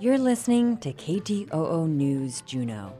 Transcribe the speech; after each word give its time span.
You're 0.00 0.16
listening 0.16 0.78
to 0.78 0.94
KTOO 0.94 1.86
News 1.86 2.40
Juneau. 2.46 2.90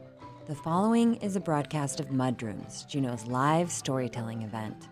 The 0.45 0.53
following 0.53 1.15
is 1.15 1.35
a 1.35 1.39
broadcast 1.39 1.99
of 1.99 2.09
Mudrooms, 2.09 2.87
Juneau's 2.87 3.25
live 3.25 3.71
storytelling 3.71 4.43
event. 4.43 4.87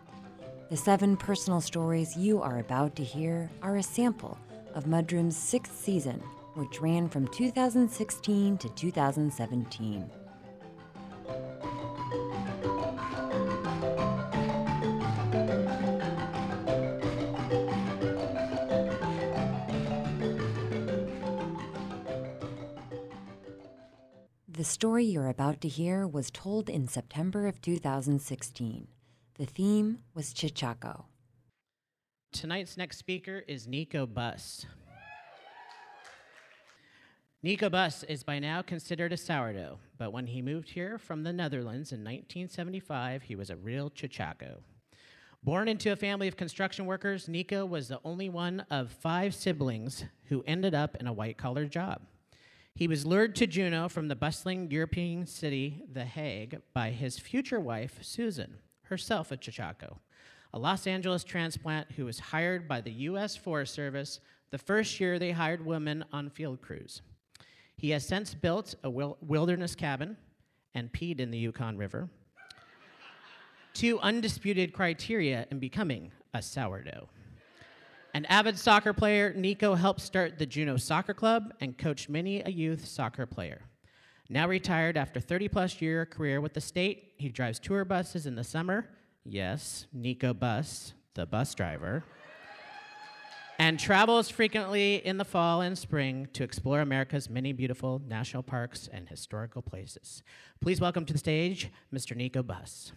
The 0.71 0.75
seven 0.75 1.15
personal 1.15 1.61
stories 1.61 2.17
you 2.17 2.41
are 2.41 2.57
about 2.57 2.95
to 2.95 3.03
hear 3.03 3.51
are 3.61 3.75
a 3.75 3.83
sample 3.83 4.39
of 4.73 4.85
Mudroom's 4.85 5.37
sixth 5.37 5.79
season, 5.79 6.19
which 6.55 6.81
ran 6.81 7.09
from 7.09 7.27
2016 7.27 8.57
to 8.57 8.69
2017. 8.69 10.09
The 24.59 24.65
story 24.65 25.05
you're 25.05 25.29
about 25.29 25.61
to 25.61 25.69
hear 25.69 26.05
was 26.05 26.29
told 26.29 26.69
in 26.69 26.85
September 26.85 27.47
of 27.47 27.61
2016. 27.61 28.89
The 29.35 29.45
theme 29.45 29.99
was 30.13 30.33
Cheechako. 30.33 31.05
Tonight's 32.33 32.75
next 32.75 32.97
speaker 32.97 33.41
is 33.47 33.69
Nico 33.69 34.05
Bus. 34.05 34.65
Nico 37.41 37.69
Bus 37.69 38.03
is 38.03 38.23
by 38.23 38.39
now 38.39 38.61
considered 38.61 39.13
a 39.13 39.17
sourdough, 39.17 39.79
but 39.97 40.11
when 40.11 40.27
he 40.27 40.41
moved 40.41 40.71
here 40.71 40.97
from 40.97 41.23
the 41.23 41.31
Netherlands 41.31 41.93
in 41.93 41.99
1975, 41.99 43.23
he 43.23 43.37
was 43.37 43.49
a 43.49 43.55
real 43.55 43.89
Cheechako. 43.89 44.57
Born 45.41 45.69
into 45.69 45.93
a 45.93 45.95
family 45.95 46.27
of 46.27 46.35
construction 46.35 46.85
workers, 46.85 47.29
Nico 47.29 47.65
was 47.65 47.87
the 47.87 48.01
only 48.03 48.27
one 48.27 48.65
of 48.69 48.91
five 48.91 49.33
siblings 49.33 50.03
who 50.25 50.43
ended 50.45 50.75
up 50.75 50.97
in 50.97 51.07
a 51.07 51.13
white 51.13 51.37
collar 51.37 51.63
job. 51.65 52.01
He 52.75 52.87
was 52.87 53.05
lured 53.05 53.35
to 53.35 53.47
Juneau 53.47 53.89
from 53.89 54.07
the 54.07 54.15
bustling 54.15 54.71
European 54.71 55.25
city, 55.25 55.83
The 55.91 56.05
Hague, 56.05 56.61
by 56.73 56.91
his 56.91 57.19
future 57.19 57.59
wife, 57.59 57.99
Susan, 58.01 58.59
herself 58.83 59.31
a 59.31 59.37
Cheechako, 59.37 59.97
a 60.53 60.59
Los 60.59 60.87
Angeles 60.87 61.23
transplant 61.23 61.91
who 61.93 62.05
was 62.05 62.19
hired 62.19 62.67
by 62.67 62.81
the 62.81 62.91
U.S. 62.91 63.35
Forest 63.35 63.73
Service 63.73 64.19
the 64.51 64.57
first 64.57 64.99
year 64.99 65.19
they 65.19 65.31
hired 65.31 65.65
women 65.65 66.03
on 66.11 66.29
field 66.29 66.61
crews. 66.61 67.01
He 67.77 67.91
has 67.91 68.05
since 68.05 68.33
built 68.33 68.75
a 68.83 68.89
wilderness 68.89 69.75
cabin 69.75 70.17
and 70.73 70.91
peed 70.91 71.19
in 71.19 71.31
the 71.31 71.37
Yukon 71.37 71.77
River. 71.77 72.09
Two 73.73 73.99
undisputed 73.99 74.73
criteria 74.73 75.45
in 75.51 75.59
becoming 75.59 76.11
a 76.33 76.41
sourdough. 76.41 77.09
An 78.13 78.25
avid 78.25 78.57
soccer 78.57 78.91
player, 78.91 79.33
Nico 79.35 79.75
helped 79.75 80.01
start 80.01 80.39
the 80.39 80.45
Juneau 80.45 80.77
Soccer 80.77 81.13
Club 81.13 81.53
and 81.61 81.77
coached 81.77 82.09
many 82.09 82.41
a 82.41 82.49
youth 82.49 82.87
soccer 82.87 83.27
player. 83.27 83.61
Now 84.29 84.47
retired 84.47 84.97
after 84.97 85.19
30 85.19 85.47
plus 85.47 85.79
year 85.79 86.05
career 86.05 86.41
with 86.41 86.53
the 86.53 86.61
state, 86.61 87.13
he 87.17 87.29
drives 87.29 87.59
tour 87.59 87.85
buses 87.85 88.25
in 88.25 88.35
the 88.35 88.43
summer. 88.43 88.89
Yes, 89.25 89.85
Nico 89.93 90.33
Bus, 90.33 90.93
the 91.13 91.27
bus 91.27 91.53
driver. 91.53 92.03
and 93.59 93.79
travels 93.79 94.27
frequently 94.29 95.05
in 95.05 95.17
the 95.17 95.25
fall 95.25 95.61
and 95.61 95.77
spring 95.77 96.27
to 96.33 96.43
explore 96.43 96.81
America's 96.81 97.29
many 97.29 97.53
beautiful 97.53 98.01
national 98.07 98.41
parks 98.41 98.89
and 98.91 99.07
historical 99.07 99.61
places. 99.61 100.23
Please 100.61 100.81
welcome 100.81 101.05
to 101.05 101.13
the 101.13 101.19
stage 101.19 101.69
Mr. 101.93 102.15
Nico 102.15 102.41
Bus. 102.41 102.91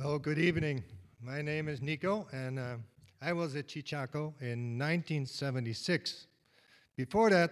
Well, 0.00 0.20
good 0.20 0.38
evening. 0.38 0.84
My 1.20 1.42
name 1.42 1.66
is 1.66 1.82
Nico, 1.82 2.28
and 2.30 2.60
uh, 2.60 2.76
I 3.20 3.32
was 3.32 3.56
at 3.56 3.66
Cheechako 3.66 4.32
in 4.40 4.78
1976. 4.78 6.28
Before 6.96 7.30
that, 7.30 7.50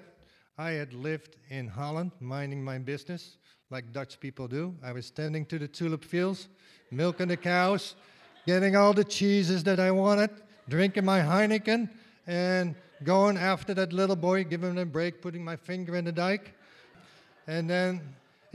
I 0.56 0.70
had 0.70 0.92
lived 0.92 1.38
in 1.50 1.66
Holland, 1.66 2.12
minding 2.20 2.62
my 2.62 2.78
business, 2.78 3.38
like 3.68 3.92
Dutch 3.92 4.20
people 4.20 4.46
do. 4.46 4.76
I 4.80 4.92
was 4.92 5.10
tending 5.10 5.44
to 5.46 5.58
the 5.58 5.66
tulip 5.66 6.04
fields, 6.04 6.46
milking 6.92 7.26
the 7.26 7.36
cows, 7.36 7.96
getting 8.46 8.76
all 8.76 8.92
the 8.92 9.02
cheeses 9.02 9.64
that 9.64 9.80
I 9.80 9.90
wanted, 9.90 10.30
drinking 10.68 11.04
my 11.04 11.18
Heineken, 11.18 11.90
and 12.28 12.76
going 13.02 13.36
after 13.38 13.74
that 13.74 13.92
little 13.92 14.14
boy, 14.14 14.44
giving 14.44 14.70
him 14.70 14.78
a 14.78 14.86
break, 14.86 15.20
putting 15.20 15.44
my 15.44 15.56
finger 15.56 15.96
in 15.96 16.04
the 16.04 16.12
dike. 16.12 16.54
And 17.48 17.68
then 17.68 18.02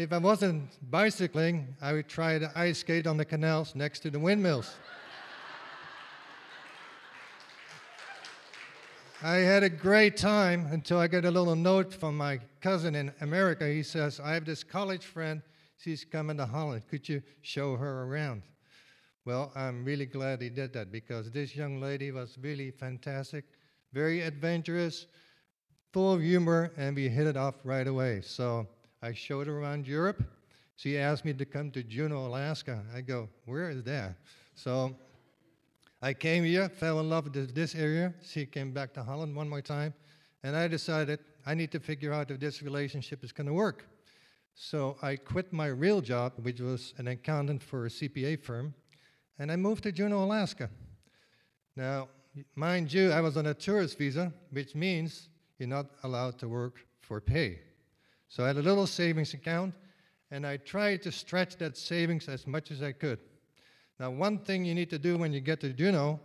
if 0.02 0.12
I 0.12 0.18
wasn't 0.18 0.70
bicycling, 0.90 1.76
I 1.80 1.94
would 1.94 2.08
try 2.08 2.40
to 2.40 2.52
ice 2.56 2.80
skate 2.80 3.06
on 3.06 3.18
the 3.18 3.26
canals 3.26 3.76
next 3.76 4.00
to 4.00 4.10
the 4.10 4.20
windmills. 4.20 4.76
I 9.24 9.36
had 9.36 9.62
a 9.62 9.70
great 9.70 10.18
time 10.18 10.68
until 10.72 10.98
I 10.98 11.08
got 11.08 11.26
a 11.26 11.30
little 11.30 11.56
note 11.56 11.94
from 11.94 12.18
my 12.18 12.40
cousin 12.60 12.96
in 12.96 13.14
America. 13.22 13.68
He 13.68 13.84
says, 13.84 14.20
I 14.20 14.34
have 14.34 14.46
this 14.46 14.64
college 14.64 15.06
friend. 15.06 15.44
She's 15.78 16.04
coming 16.04 16.38
to 16.38 16.48
Holland. 16.48 16.88
Could 16.90 17.08
you 17.08 17.22
show 17.42 17.76
her 17.76 18.04
around? 18.06 18.42
Well, 19.26 19.52
I'm 19.56 19.86
really 19.86 20.08
glad 20.08 20.42
he 20.42 20.50
did 20.50 20.74
that 20.74 20.92
because 20.92 21.30
this 21.30 21.56
young 21.56 21.80
lady 21.80 22.12
was 22.12 22.40
really 22.42 22.72
fantastic, 22.72 23.46
very 23.94 24.22
adventurous, 24.22 25.06
full 25.94 26.14
of 26.14 26.22
humor, 26.22 26.72
and 26.76 26.96
we 26.96 27.08
hit 27.08 27.28
it 27.28 27.38
off 27.38 27.56
right 27.64 27.88
away. 27.88 28.22
So 28.22 28.68
I 29.02 29.14
showed 29.14 29.48
her 29.48 29.60
around 29.60 29.88
Europe. 29.88 30.24
She 30.76 30.98
asked 30.98 31.26
me 31.26 31.34
to 31.34 31.46
come 31.46 31.72
to 31.72 31.84
Juneau, 31.84 32.28
Alaska. 32.28 32.84
I 32.96 33.02
go, 33.02 33.30
where 33.46 33.70
is 33.70 33.84
that? 33.84 34.16
So 34.56 34.96
I 36.02 36.14
came 36.14 36.44
here, 36.44 36.70
fell 36.70 37.00
in 37.00 37.10
love 37.10 37.26
with 37.26 37.56
this 37.56 37.76
area. 37.76 38.14
She 38.24 38.46
came 38.46 38.72
back 38.72 38.94
to 38.94 39.04
Holland 39.04 39.36
one 39.36 39.50
more 39.50 39.62
time, 39.62 39.94
and 40.44 40.56
I 40.56 40.68
decided 40.68 41.20
I 41.46 41.54
need 41.54 41.72
to 41.72 41.80
figure 41.80 42.14
out 42.14 42.32
if 42.32 42.40
this 42.40 42.62
relationship 42.62 43.24
is 43.24 43.32
going 43.32 43.48
to 43.48 43.54
work. 43.54 43.88
So 44.54 44.98
I 45.02 45.16
quit 45.16 45.52
my 45.54 45.68
real 45.68 46.02
job, 46.02 46.34
which 46.42 46.60
was 46.60 46.94
an 46.98 47.08
accountant 47.08 47.64
for 47.64 47.86
a 47.86 47.90
CPA 47.90 48.44
firm, 48.44 48.74
and 49.40 49.52
I 49.52 49.56
moved 49.56 49.84
to 49.84 49.92
Juneau, 49.92 50.24
Alaska. 50.24 50.70
Now, 51.76 52.10
mind 52.56 52.94
you, 52.94 53.12
I 53.12 53.22
was 53.22 53.38
on 53.38 53.48
a 53.48 53.54
tourist 53.54 53.98
visa, 53.98 54.32
which 54.52 54.76
means 54.76 55.30
you're 55.58 55.70
not 55.70 55.88
allowed 56.04 56.38
to 56.40 56.50
work 56.50 56.86
for 57.00 57.22
pay. 57.22 57.60
So 58.32 58.46
I 58.46 58.48
had 58.48 58.56
a 58.56 58.62
little 58.62 58.88
savings 58.88 59.34
account, 59.34 59.74
and 60.32 60.48
I 60.48 60.56
tried 60.56 61.02
to 61.02 61.12
stretch 61.12 61.58
that 61.58 61.76
savings 61.76 62.30
as 62.30 62.48
much 62.48 62.72
as 62.72 62.82
I 62.82 62.94
could. 62.94 63.20
Now, 64.00 64.10
one 64.10 64.38
thing 64.38 64.64
you 64.64 64.74
need 64.74 64.90
to 64.92 64.98
do 64.98 65.18
when 65.18 65.34
you 65.34 65.42
get 65.42 65.60
to 65.60 65.74
Juneau 65.74 66.18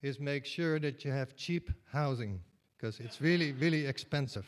is 0.00 0.20
make 0.20 0.46
sure 0.46 0.78
that 0.78 1.04
you 1.04 1.10
have 1.10 1.34
cheap 1.34 1.68
housing, 1.90 2.40
because 2.76 3.00
it's 3.00 3.20
really, 3.20 3.50
really 3.54 3.86
expensive. 3.86 4.46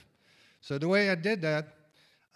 So 0.60 0.78
the 0.78 0.86
way 0.86 1.10
I 1.10 1.16
did 1.16 1.42
that, 1.42 1.74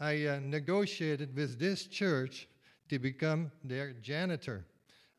I 0.01 0.27
uh, 0.27 0.41
negotiated 0.43 1.37
with 1.37 1.56
this 1.56 1.87
church 1.87 2.49
to 2.89 2.99
become 2.99 3.53
their 3.62 3.93
janitor. 4.03 4.65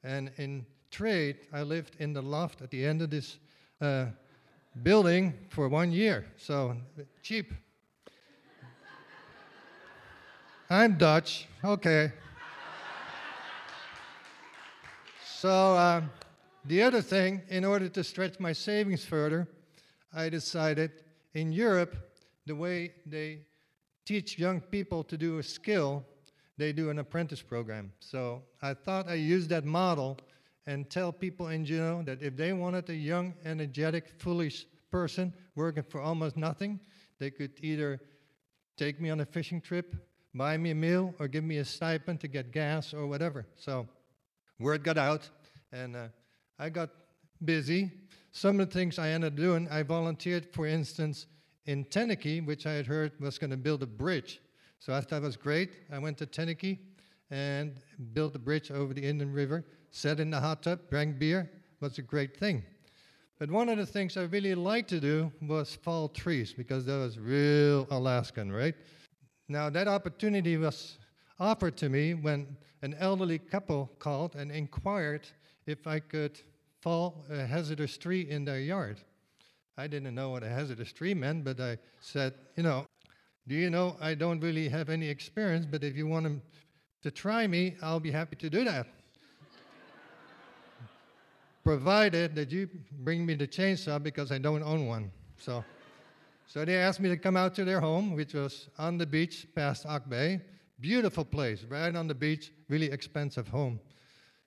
And 0.04 0.32
in 0.36 0.66
trade, 0.92 1.48
I 1.54 1.62
lived 1.62 1.96
in 2.00 2.12
the 2.12 2.22
loft 2.22 2.62
at 2.62 2.72
the 2.72 2.86
end 2.86 3.02
of 3.02 3.10
this 3.10 3.38
uh, 3.80 4.08
building 4.84 5.34
for 5.48 5.70
one 5.70 5.94
year. 5.94 6.26
So 6.36 6.76
cheap. 7.24 7.54
I'm 10.68 10.98
Dutch. 10.98 11.48
Okay. 11.64 12.12
so, 15.24 15.78
um, 15.78 16.10
the 16.66 16.82
other 16.82 17.04
thing, 17.04 17.44
in 17.50 17.64
order 17.64 17.88
to 17.88 18.04
stretch 18.04 18.40
my 18.40 18.52
savings 18.52 19.06
further, 19.06 19.48
I 20.12 20.30
decided 20.30 21.04
in 21.36 21.52
Europe, 21.52 21.96
the 22.48 22.56
way 22.56 22.94
they 23.06 23.42
teach 24.06 24.40
young 24.40 24.60
people 24.60 25.04
to 25.04 25.16
do 25.16 25.38
a 25.38 25.44
skill, 25.44 26.04
they 26.58 26.74
do 26.74 26.90
an 26.90 26.98
apprentice 26.98 27.44
program. 27.44 27.92
So 28.00 28.42
I 28.60 28.74
thought 28.74 29.08
I'd 29.08 29.20
use 29.20 29.48
that 29.50 29.66
model 29.66 30.18
and 30.66 30.90
tell 30.90 31.12
people 31.12 31.50
in 31.50 31.64
Juneau 31.64 32.02
that 32.08 32.24
if 32.24 32.36
they 32.36 32.54
wanted 32.54 32.90
a 32.90 32.96
young, 32.96 33.36
energetic, 33.46 34.10
foolish 34.18 34.66
person 34.90 35.32
working 35.56 35.84
for 35.84 36.02
almost 36.02 36.38
nothing, 36.38 36.80
they 37.20 37.30
could 37.30 37.52
either 37.62 38.02
take 38.78 39.00
me 39.00 39.12
on 39.12 39.20
a 39.20 39.26
fishing 39.28 39.62
trip 39.62 39.96
buy 40.36 40.58
me 40.58 40.72
a 40.72 40.76
meal 40.76 41.16
or 41.20 41.28
give 41.28 41.44
me 41.44 41.58
a 41.58 41.66
stipend 41.66 42.20
to 42.20 42.28
get 42.28 42.52
gas 42.52 42.94
or 42.94 43.08
whatever. 43.08 43.46
So 43.56 43.88
word 44.60 44.84
got 44.84 44.98
out, 44.98 45.30
and 45.72 45.96
uh, 45.96 46.08
I 46.60 46.70
got 46.70 46.90
busy. 47.44 47.92
Some 48.32 48.60
of 48.60 48.70
the 48.70 48.74
things 48.74 49.00
I 49.00 49.10
ended 49.10 49.34
up 49.34 49.38
doing, 49.38 49.68
I 49.72 49.84
volunteered, 49.84 50.48
for 50.54 50.68
instance, 50.68 51.26
in 51.66 51.86
Tenakee, 51.86 52.46
which 52.46 52.66
I 52.66 52.74
had 52.74 52.86
heard 52.86 53.14
was 53.20 53.38
going 53.38 53.52
to 53.52 53.58
build 53.58 53.82
a 53.82 53.88
bridge. 53.88 54.42
So 54.80 54.94
I 54.94 55.02
thought 55.02 55.18
it 55.18 55.26
was 55.26 55.38
great. 55.38 55.72
I 55.92 56.00
went 56.00 56.18
to 56.20 56.26
Tenakee 56.26 56.80
and 57.32 57.80
built 58.14 58.36
a 58.36 58.40
bridge 58.40 58.72
over 58.72 58.94
the 58.94 59.04
Indian 59.04 59.32
River, 59.32 59.66
sat 59.90 60.20
in 60.20 60.30
the 60.30 60.40
hot 60.40 60.64
tub, 60.64 60.82
drank 60.90 61.18
beer. 61.18 61.50
Was 61.82 61.98
a 61.98 62.02
great 62.02 62.38
thing. 62.38 62.64
But 63.38 63.52
one 63.52 63.68
of 63.68 63.78
the 63.78 63.86
things 63.86 64.16
I 64.16 64.24
really 64.24 64.56
liked 64.56 64.90
to 64.90 65.00
do 65.02 65.32
was 65.42 65.76
fall 65.76 66.08
trees 66.08 66.54
because 66.54 66.86
that 66.86 66.98
was 66.98 67.20
real 67.20 67.86
Alaskan, 67.92 68.50
right? 68.50 68.76
Now, 69.48 69.70
that 69.70 69.88
opportunity 69.88 70.58
was 70.58 70.98
offered 71.40 71.78
to 71.78 71.90
me 71.90 72.14
when 72.14 72.58
an 72.82 72.96
elderly 73.00 73.40
couple 73.40 73.92
called 74.00 74.36
and 74.36 74.52
inquired 74.52 75.28
if 75.68 75.88
I 75.88 76.00
could 76.00 76.40
fall 76.82 77.26
a 77.30 77.46
hazardous 77.46 77.98
tree 77.98 78.28
in 78.30 78.46
their 78.46 78.60
yard. 78.60 78.98
I 79.78 79.88
didn't 79.88 80.16
know 80.16 80.30
what 80.30 80.44
a 80.44 80.50
hazardous 80.50 80.94
tree 80.94 81.14
meant, 81.14 81.44
but 81.44 81.60
I 81.60 81.78
said, 82.00 82.34
you 82.56 82.64
know, 82.64 82.86
do 83.48 83.56
you 83.56 83.70
know 83.70 83.98
I 84.00 84.16
don't 84.16 84.40
really 84.40 84.70
have 84.70 84.90
any 84.90 85.08
experience, 85.10 85.66
but 85.66 85.84
if 85.84 85.96
you 85.96 86.08
want 86.08 86.42
to 87.04 87.12
try 87.12 87.46
me, 87.46 87.76
I'll 87.82 88.00
be 88.00 88.12
happy 88.12 88.36
to 88.38 88.50
do 88.50 88.64
that. 88.64 88.88
Provided 91.64 92.36
that 92.36 92.52
you 92.52 92.70
bring 93.00 93.26
me 93.26 93.36
the 93.36 93.48
chainsaw 93.48 94.02
because 94.02 94.32
I 94.32 94.38
don't 94.38 94.64
own 94.64 94.88
one. 94.88 95.12
So, 95.38 95.64
so 96.48 96.64
they 96.64 96.76
asked 96.76 97.00
me 97.00 97.10
to 97.10 97.18
come 97.18 97.36
out 97.36 97.56
to 97.56 97.66
their 97.66 97.80
home, 97.80 98.16
which 98.16 98.34
was 98.34 98.70
on 98.78 98.98
the 98.98 99.06
beach 99.06 99.48
past 99.56 99.86
Auke 99.86 100.10
Bay. 100.10 100.42
Beautiful 100.80 101.26
place, 101.26 101.64
right 101.70 101.96
on 101.96 102.08
the 102.08 102.14
beach, 102.14 102.52
really 102.70 102.92
expensive 102.92 103.48
home. 103.48 103.80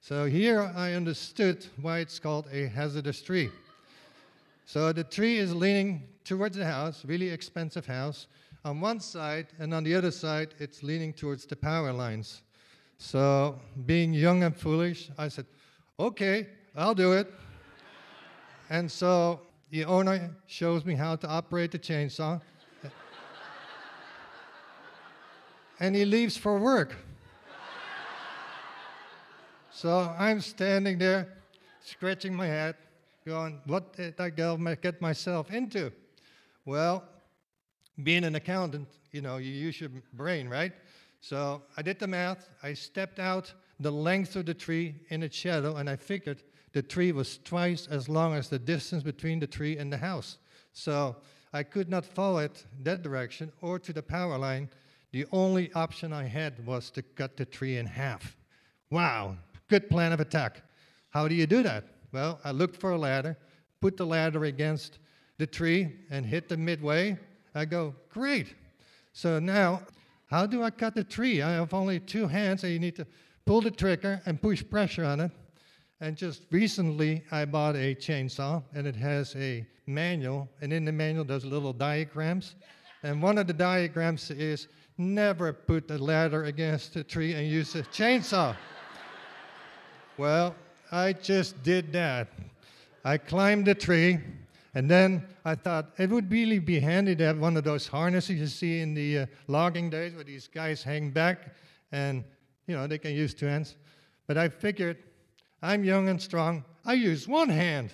So 0.01 0.27
here 0.27 0.73
I 0.77 0.93
understood 0.93 1.67
why 1.81 1.99
it's 1.99 2.19
called 2.19 2.47
a 2.53 2.67
hazardous 2.67 3.23
tree. 3.23 3.51
So 4.65 4.93
the 4.93 5.05
tree 5.05 5.39
is 5.39 5.55
leaning 5.55 6.03
towards 6.25 6.57
the 6.57 6.65
house, 6.65 7.05
really 7.05 7.31
expensive 7.31 7.87
house, 7.87 8.27
on 8.65 8.81
one 8.81 9.01
side, 9.01 9.47
and 9.59 9.73
on 9.73 9.85
the 9.85 9.95
other 9.95 10.11
side, 10.11 10.55
it's 10.59 10.83
leaning 10.83 11.13
towards 11.13 11.47
the 11.47 11.57
power 11.57 11.93
lines. 11.93 12.43
So, 12.99 13.59
being 13.87 14.13
young 14.13 14.43
and 14.43 14.55
foolish, 14.55 15.11
I 15.17 15.29
said, 15.29 15.47
okay, 15.99 16.49
I'll 16.77 16.95
do 16.95 17.13
it. 17.13 17.33
and 18.69 18.91
so 18.91 19.41
the 19.71 19.85
owner 19.85 20.31
shows 20.47 20.85
me 20.85 20.95
how 20.95 21.17
to 21.17 21.29
operate 21.29 21.71
the 21.71 21.79
chainsaw. 21.79 22.41
and 25.81 25.95
he 25.95 26.05
leaves 26.05 26.37
for 26.37 26.59
work. 26.59 26.97
so 29.71 30.15
I'm 30.19 30.41
standing 30.41 30.99
there, 30.99 31.29
scratching 31.83 32.35
my 32.35 32.47
head, 32.47 32.77
going, 33.27 33.61
What 33.67 33.95
did 33.95 34.21
I 34.21 34.31
get 34.31 35.01
myself 35.01 35.51
into? 35.51 35.93
Well, 36.65 37.05
being 38.03 38.25
an 38.25 38.35
accountant, 38.35 38.89
you 39.13 39.21
know, 39.21 39.37
you 39.37 39.53
use 39.53 39.81
your 39.81 39.91
brain, 40.13 40.49
right? 40.49 40.73
So 41.21 41.63
I 41.77 41.83
did 41.83 41.99
the 41.99 42.07
math. 42.07 42.49
I 42.63 42.75
stepped 42.75 43.19
out 43.19 43.53
the 43.81 43.91
length 43.91 44.37
of 44.37 44.47
the 44.47 44.55
tree 44.55 44.95
in 45.11 45.23
its 45.23 45.37
shadow, 45.37 45.77
and 45.77 45.91
I 45.91 45.97
figured 45.97 46.43
the 46.73 46.83
tree 46.83 47.13
was 47.13 47.39
twice 47.39 47.87
as 47.91 48.09
long 48.09 48.35
as 48.35 48.49
the 48.49 48.59
distance 48.59 49.03
between 49.03 49.39
the 49.39 49.47
tree 49.47 49.79
and 49.79 49.93
the 49.93 49.97
house. 49.97 50.39
So 50.73 51.17
I 51.53 51.63
could 51.63 51.89
not 51.89 52.05
follow 52.05 52.39
it 52.39 52.65
that 52.83 53.03
direction 53.03 53.53
or 53.63 53.79
to 53.79 53.93
the 53.93 54.03
power 54.03 54.37
line. 54.39 54.69
The 55.13 55.27
only 55.33 55.73
option 55.73 56.13
I 56.13 56.25
had 56.25 56.65
was 56.67 56.91
to 56.91 57.03
cut 57.03 57.37
the 57.37 57.47
tree 57.47 57.79
in 57.79 57.87
half. 57.87 58.37
Wow, 58.91 59.37
good 59.69 59.89
plan 59.89 60.13
of 60.13 60.21
attack. 60.21 60.63
How 61.11 61.27
do 61.29 61.35
you 61.35 61.47
do 61.47 61.63
that? 61.63 61.85
Well, 62.13 62.39
I 62.45 62.51
looked 62.51 62.81
for 62.81 62.91
a 62.91 62.99
ladder, 62.99 63.37
put 63.81 63.97
the 63.97 64.07
ladder 64.07 64.45
against 64.45 64.99
the 65.39 65.47
tree, 65.47 65.93
and 66.11 66.27
hit 66.27 66.49
the 66.49 66.57
midway. 66.57 67.19
I 67.55 67.65
go, 67.65 67.95
great. 68.11 68.55
So 69.13 69.39
now, 69.39 69.83
how 70.27 70.47
do 70.47 70.63
I 70.63 70.71
cut 70.71 70.95
the 70.95 71.05
tree? 71.05 71.41
I 71.41 71.53
have 71.53 71.73
only 71.73 72.01
two 72.01 72.27
hands, 72.27 72.65
and 72.65 72.73
you 72.73 72.79
need 72.79 72.97
to 72.97 73.07
pull 73.47 73.61
the 73.63 73.71
trigger 73.71 74.21
and 74.27 74.41
push 74.41 74.63
pressure 74.69 75.05
on 75.05 75.21
it. 75.21 75.31
And 76.01 76.17
just 76.17 76.43
recently, 76.51 77.25
I 77.33 77.45
bought 77.45 77.75
a 77.75 77.95
chainsaw, 77.95 78.63
and 78.73 78.87
it 78.87 78.95
has 78.95 79.35
a 79.35 79.67
manual, 79.87 80.49
and 80.61 80.73
in 80.73 80.85
the 80.85 80.93
manual, 80.93 81.25
there's 81.25 81.45
little 81.45 81.73
diagrams. 81.73 82.55
And 83.03 83.21
one 83.21 83.37
of 83.37 83.49
the 83.49 83.53
diagrams 83.53 84.31
is 84.31 84.69
never 84.97 85.53
put 85.53 85.91
a 85.91 85.99
ladder 85.99 86.45
against 86.45 86.95
a 86.95 87.03
tree 87.03 87.35
and 87.35 87.49
use 87.49 87.75
a 87.75 87.83
chainsaw. 87.83 88.57
well, 90.17 90.55
I 90.93 91.15
just 91.15 91.63
did 91.65 91.93
that. 91.95 92.29
I 93.05 93.19
climbed 93.19 93.67
the 93.67 93.75
tree, 93.75 94.19
and 94.75 94.89
then 94.89 95.27
I 95.45 95.57
thought 95.57 95.91
it 95.99 96.11
would 96.11 96.31
really 96.31 96.61
be 96.61 96.79
handy 96.79 97.17
to 97.17 97.25
have 97.25 97.39
one 97.39 97.57
of 97.57 97.65
those 97.65 97.89
harnesses 97.89 98.39
you 98.39 98.47
see 98.47 98.81
in 98.81 98.95
the 98.95 99.19
uh, 99.21 99.27
logging 99.49 99.91
days 99.91 100.15
where 100.15 100.25
these 100.25 100.47
guys 100.47 100.83
hang 100.83 101.11
back 101.11 101.55
and, 101.91 102.23
you 102.69 102.77
know, 102.77 102.87
they 102.87 102.99
can 102.99 103.15
use 103.15 103.35
two 103.35 103.47
hands. 103.47 103.77
But 104.27 104.37
I 104.37 104.49
figured 104.49 104.99
I'm 105.63 105.85
young 105.85 106.09
and 106.09 106.21
strong. 106.21 106.65
I 106.85 106.95
use 106.95 107.27
one 107.27 107.49
hand. 107.49 107.91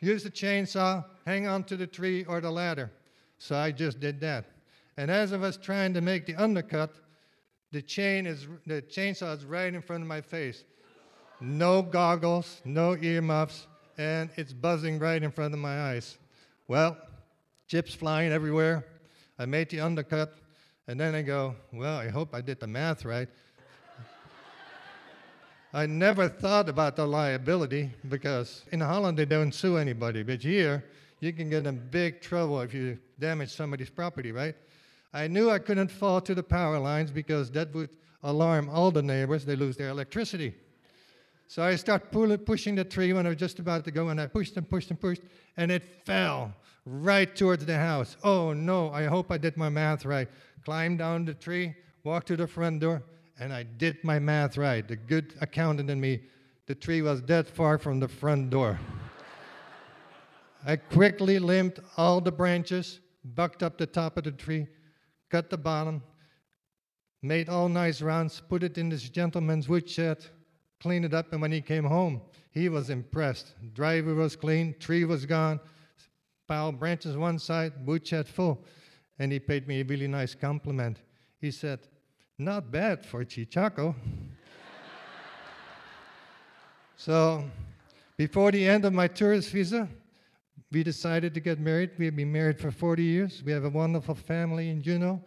Use 0.00 0.22
the 0.22 0.30
chainsaw, 0.30 1.04
hang 1.24 1.46
on 1.46 1.64
to 1.64 1.76
the 1.76 1.86
tree 1.86 2.24
or 2.24 2.40
the 2.40 2.50
ladder. 2.50 2.92
So 3.38 3.56
I 3.56 3.72
just 3.72 4.00
did 4.00 4.20
that. 4.20 4.44
And 4.96 5.10
as 5.10 5.32
I 5.32 5.36
was 5.36 5.56
trying 5.56 5.94
to 5.94 6.00
make 6.00 6.26
the 6.26 6.36
undercut, 6.36 6.94
the 7.72 7.82
chain 7.82 8.26
is 8.26 8.46
the 8.66 8.82
chainsaw 8.82 9.36
is 9.36 9.44
right 9.44 9.72
in 9.72 9.82
front 9.82 10.02
of 10.02 10.08
my 10.08 10.20
face. 10.20 10.64
No 11.40 11.82
goggles, 11.82 12.60
no 12.64 12.96
earmuffs, 12.96 13.66
and 13.98 14.30
it's 14.36 14.52
buzzing 14.52 14.98
right 14.98 15.22
in 15.22 15.30
front 15.30 15.52
of 15.52 15.60
my 15.60 15.90
eyes. 15.90 16.18
Well, 16.68 16.96
chips 17.66 17.94
flying 17.94 18.32
everywhere. 18.32 18.86
I 19.38 19.44
made 19.44 19.68
the 19.68 19.80
undercut, 19.80 20.38
and 20.88 20.98
then 20.98 21.14
I 21.14 21.22
go, 21.22 21.56
well, 21.72 21.98
I 21.98 22.08
hope 22.08 22.34
I 22.34 22.40
did 22.40 22.60
the 22.60 22.66
math 22.66 23.04
right. 23.04 23.28
I 25.72 25.86
never 25.86 26.28
thought 26.28 26.68
about 26.68 26.96
the 26.96 27.06
liability 27.06 27.90
because 28.08 28.62
in 28.72 28.80
Holland 28.80 29.18
they 29.18 29.24
don't 29.24 29.52
sue 29.52 29.76
anybody, 29.76 30.22
but 30.22 30.42
here 30.42 30.84
you 31.20 31.32
can 31.32 31.50
get 31.50 31.66
in 31.66 31.88
big 31.90 32.20
trouble 32.20 32.60
if 32.60 32.72
you 32.72 32.98
damage 33.18 33.50
somebody's 33.50 33.90
property, 33.90 34.32
right? 34.32 34.54
I 35.12 35.28
knew 35.28 35.50
I 35.50 35.58
couldn't 35.58 35.90
fall 35.90 36.20
to 36.20 36.34
the 36.34 36.42
power 36.42 36.78
lines 36.78 37.10
because 37.10 37.50
that 37.52 37.74
would 37.74 37.90
alarm 38.22 38.68
all 38.68 38.90
the 38.90 39.02
neighbors. 39.02 39.44
They 39.44 39.56
lose 39.56 39.76
their 39.76 39.88
electricity. 39.88 40.54
So 41.48 41.62
I 41.62 41.76
start 41.76 42.10
pulling, 42.10 42.38
pushing 42.38 42.74
the 42.74 42.84
tree 42.84 43.12
when 43.12 43.24
I 43.24 43.30
was 43.30 43.38
just 43.38 43.58
about 43.58 43.84
to 43.84 43.90
go, 43.90 44.08
and 44.08 44.20
I 44.20 44.26
pushed 44.26 44.56
and 44.56 44.68
pushed 44.68 44.90
and 44.90 45.00
pushed, 45.00 45.22
and 45.56 45.70
it 45.70 45.82
fell 46.04 46.52
right 46.84 47.34
towards 47.34 47.64
the 47.64 47.76
house. 47.76 48.16
Oh 48.24 48.52
no, 48.52 48.90
I 48.90 49.04
hope 49.04 49.30
I 49.30 49.38
did 49.38 49.56
my 49.56 49.68
math 49.68 50.04
right. 50.04 50.28
Climbed 50.64 50.98
down 50.98 51.24
the 51.24 51.34
tree, 51.34 51.74
walked 52.02 52.26
to 52.28 52.36
the 52.36 52.46
front 52.46 52.80
door, 52.80 53.02
and 53.38 53.52
I 53.52 53.62
did 53.62 54.02
my 54.02 54.18
math 54.18 54.56
right. 54.56 54.86
The 54.86 54.96
good 54.96 55.34
accountant 55.40 55.90
in 55.90 56.00
me, 56.00 56.22
the 56.66 56.74
tree 56.74 57.02
was 57.02 57.22
that 57.22 57.48
far 57.48 57.78
from 57.78 58.00
the 58.00 58.08
front 58.08 58.50
door. 58.50 58.78
I 60.66 60.76
quickly 60.76 61.38
limbed 61.38 61.78
all 61.96 62.20
the 62.20 62.32
branches, 62.32 63.00
bucked 63.24 63.62
up 63.62 63.78
the 63.78 63.86
top 63.86 64.16
of 64.16 64.24
the 64.24 64.32
tree, 64.32 64.66
cut 65.30 65.50
the 65.50 65.58
bottom, 65.58 66.02
made 67.22 67.48
all 67.48 67.68
nice 67.68 68.02
rounds, 68.02 68.42
put 68.48 68.62
it 68.62 68.78
in 68.78 68.88
this 68.88 69.08
gentleman's 69.08 69.68
woodshed, 69.68 70.24
cleaned 70.80 71.04
it 71.04 71.14
up, 71.14 71.32
and 71.32 71.40
when 71.40 71.52
he 71.52 71.60
came 71.60 71.84
home, 71.84 72.20
he 72.50 72.68
was 72.68 72.90
impressed. 72.90 73.54
Driveway 73.74 74.14
was 74.14 74.34
clean, 74.34 74.74
tree 74.80 75.04
was 75.04 75.26
gone, 75.26 75.60
pile 76.48 76.72
branches 76.72 77.16
one 77.16 77.38
side, 77.38 77.72
woodshed 77.84 78.28
full. 78.28 78.64
And 79.18 79.30
he 79.30 79.38
paid 79.38 79.68
me 79.68 79.80
a 79.80 79.84
really 79.84 80.08
nice 80.08 80.34
compliment. 80.34 81.00
He 81.40 81.50
said, 81.50 81.80
not 82.38 82.70
bad 82.70 83.04
for 83.04 83.24
Cheechako. 83.24 83.94
so, 86.96 87.44
before 88.16 88.52
the 88.52 88.66
end 88.66 88.84
of 88.84 88.92
my 88.92 89.08
tourist 89.08 89.50
visa, 89.50 89.88
we 90.70 90.82
decided 90.82 91.32
to 91.34 91.40
get 91.40 91.58
married. 91.58 91.90
We've 91.98 92.14
been 92.14 92.32
married 92.32 92.60
for 92.60 92.70
40 92.70 93.02
years. 93.02 93.42
We 93.44 93.52
have 93.52 93.64
a 93.64 93.70
wonderful 93.70 94.14
family 94.14 94.70
in 94.70 94.82
Juneau. 94.82 95.22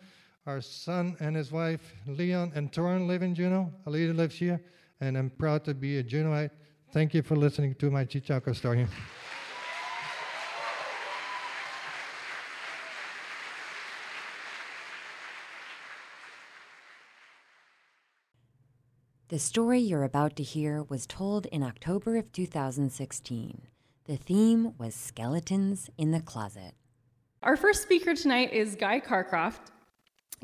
Our 0.46 0.62
son 0.62 1.16
and 1.20 1.36
his 1.36 1.52
wife, 1.52 1.94
Leon 2.08 2.52
and 2.56 2.72
Torin, 2.72 3.08
live 3.08 3.24
in 3.24 3.36
Juneau. 3.36 3.72
Alida 3.86 4.14
lives 4.14 4.36
here, 4.36 4.62
and 5.00 5.18
I'm 5.18 5.30
proud 5.30 5.64
to 5.66 5.74
be 5.74 5.98
a 5.98 6.04
Juneauite. 6.04 6.52
Thank 6.92 7.14
you 7.14 7.22
for 7.22 7.36
listening 7.36 7.76
to 7.76 7.92
my 7.92 8.06
Cheechako 8.06 8.56
story. 8.56 8.88
The 19.30 19.38
story 19.38 19.78
you're 19.78 20.06
about 20.06 20.36
to 20.38 20.44
hear 20.44 20.82
was 20.82 21.06
told 21.06 21.46
in 21.46 21.62
October 21.62 22.18
of 22.18 22.32
2016. 22.32 23.62
The 24.06 24.18
theme 24.18 24.74
was 24.80 24.96
Skeletons 24.96 25.88
in 26.00 26.10
the 26.10 26.20
Closet. 26.20 26.74
Our 27.44 27.56
first 27.56 27.84
speaker 27.84 28.16
tonight 28.16 28.54
is 28.54 28.74
Guy 28.74 29.00
Carcroft. 29.00 29.70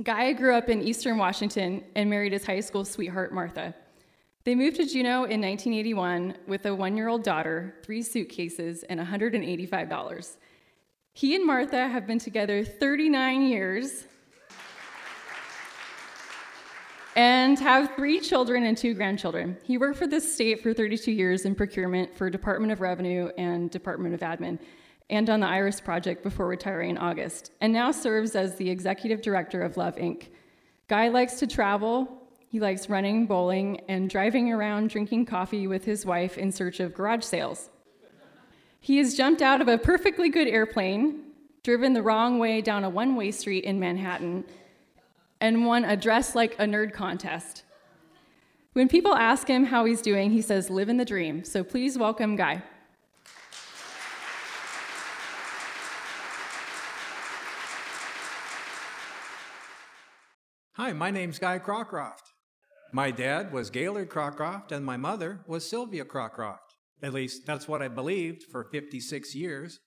Guy 0.04 0.34
grew 0.34 0.54
up 0.54 0.70
in 0.70 0.84
eastern 0.84 1.18
Washington 1.18 1.84
and 1.96 2.12
married 2.12 2.34
his 2.34 2.46
high 2.46 2.60
school 2.60 2.86
sweetheart, 2.86 3.34
Martha. 3.34 3.74
They 4.44 4.54
moved 4.54 4.75
to 4.75 4.86
Juneau 4.86 5.24
in 5.24 5.42
1981 5.42 6.36
with 6.46 6.68
a 6.68 6.75
one 6.75 6.96
year 6.96 7.08
old 7.08 7.24
daughter, 7.24 7.74
three 7.82 8.04
suitcases, 8.04 8.84
and 8.84 9.00
$185. 9.00 10.38
He 11.13 11.34
and 11.34 11.48
Martha 11.48 11.88
have 11.88 12.06
been 12.06 12.20
together 12.20 12.63
39 12.63 13.48
years 13.48 14.06
and 17.15 17.57
have 17.60 17.95
three 17.95 18.19
children 18.19 18.65
and 18.65 18.77
two 18.77 18.93
grandchildren. 18.93 19.57
He 19.63 19.77
worked 19.77 19.98
for 19.98 20.07
the 20.07 20.19
state 20.19 20.62
for 20.62 20.74
32 20.74 21.12
years 21.12 21.45
in 21.45 21.55
procurement 21.55 22.15
for 22.15 22.29
Department 22.29 22.74
of 22.74 22.81
Revenue 22.81 23.29
and 23.38 23.72
Department 23.72 24.13
of 24.13 24.19
Admin, 24.19 24.60
and 25.10 25.29
on 25.29 25.39
the 25.39 25.48
IRIS 25.48 25.79
project 25.79 26.24
before 26.24 26.48
retiring 26.48 26.89
in 26.89 26.98
August, 26.98 27.51
and 27.62 27.72
now 27.72 27.91
serves 27.91 28.36
as 28.36 28.55
the 28.55 28.69
executive 28.69 29.22
director 29.22 29.62
of 29.62 29.77
Love 29.77 29.95
Inc. 29.95 30.27
Guy 30.88 31.07
likes 31.07 31.39
to 31.39 31.48
travel. 31.48 32.22
He 32.50 32.60
likes 32.60 32.89
running, 32.89 33.25
bowling, 33.25 33.81
and 33.88 34.10
driving 34.10 34.51
around 34.51 34.89
drinking 34.89 35.25
coffee 35.25 35.67
with 35.67 35.86
his 35.86 36.05
wife 36.05 36.38
in 36.38 36.51
search 36.51 36.79
of 36.79 36.93
garage 36.93 37.24
sales. 37.24 37.69
He 38.81 38.98
has 38.98 39.15
jumped 39.15 39.41
out 39.41 39.62
of 39.62 39.67
a 39.67 39.77
perfectly 39.77 40.29
good 40.29 40.48
airplane, 40.48 41.22
driven 41.63 41.93
the 41.93 42.03
wrong 42.03 42.39
way 42.39 42.62
down 42.62 42.84
a 42.84 42.89
one 42.89 43.15
way 43.15 43.31
street 43.31 43.63
in 43.63 43.79
Manhattan, 43.79 44.43
and 45.42 45.65
won 45.65 45.86
a 45.86 45.98
dress 45.98 46.36
like 46.36 46.54
a 46.56 46.65
nerd 46.65 46.94
contest. 46.94 47.63
When 48.74 48.88
people 48.88 49.15
ask 49.15 49.48
him 49.48 49.65
how 49.65 49.86
he's 49.86 50.01
doing, 50.01 50.32
he 50.32 50.42
says, 50.42 50.70
Live 50.70 50.89
in 50.89 50.98
the 50.98 51.06
dream. 51.06 51.44
So 51.46 51.63
please 51.63 51.98
welcome 51.98 52.36
Guy. 52.36 52.62
Hi, 60.74 60.92
my 60.92 61.10
name's 61.10 61.39
Guy 61.39 61.58
Crocroft. 61.58 62.34
My 62.92 63.10
dad 63.10 63.54
was 63.54 63.70
Gaylord 63.70 64.10
Crocroft, 64.10 64.74
and 64.74 64.86
my 64.86 64.98
mother 64.98 65.39
was 65.48 65.70
Sylvia 65.70 66.04
Crocroft. 66.04 66.75
At 67.01 67.13
least 67.13 67.46
that's 67.46 67.68
what 67.68 67.82
I 67.82 67.88
believed 67.88 68.44
for 68.44 68.65
56 68.65 69.34
years. 69.36 69.80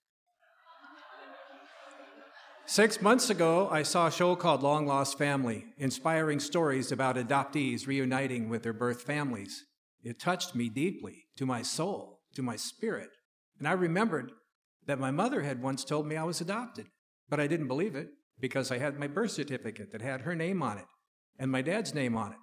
Six 2.71 3.01
months 3.01 3.31
ago, 3.31 3.67
I 3.71 3.83
saw 3.83 4.09
a 4.09 4.13
show 4.13 4.37
called 4.37 4.63
Long 4.63 4.87
Lost 4.87 5.17
Family, 5.17 5.65
inspiring 5.79 6.39
stories 6.39 6.93
about 6.93 7.17
adoptees 7.17 7.87
reuniting 7.87 8.51
with 8.51 8.63
their 8.63 8.75
birth 8.75 9.01
families. 9.01 9.65
It 10.05 10.21
touched 10.21 10.55
me 10.55 10.69
deeply, 10.69 11.25
to 11.39 11.47
my 11.47 11.63
soul, 11.63 12.21
to 12.35 12.43
my 12.43 12.57
spirit. 12.57 13.09
And 13.59 13.67
I 13.67 13.73
remembered 13.73 14.33
that 14.85 15.01
my 15.01 15.11
mother 15.11 15.41
had 15.41 15.63
once 15.63 15.83
told 15.83 16.07
me 16.07 16.19
I 16.19 16.25
was 16.25 16.43
adopted, 16.43 16.89
but 17.31 17.41
I 17.41 17.47
didn't 17.47 17.69
believe 17.69 17.97
it 17.97 18.11
because 18.39 18.71
I 18.71 18.77
had 18.77 18.99
my 18.99 19.07
birth 19.07 19.31
certificate 19.31 19.91
that 19.93 20.03
had 20.03 20.21
her 20.21 20.35
name 20.35 20.63
on 20.63 20.77
it 20.77 20.87
and 21.39 21.51
my 21.51 21.63
dad's 21.63 21.95
name 21.95 22.19
on 22.19 22.33
it. 22.33 22.39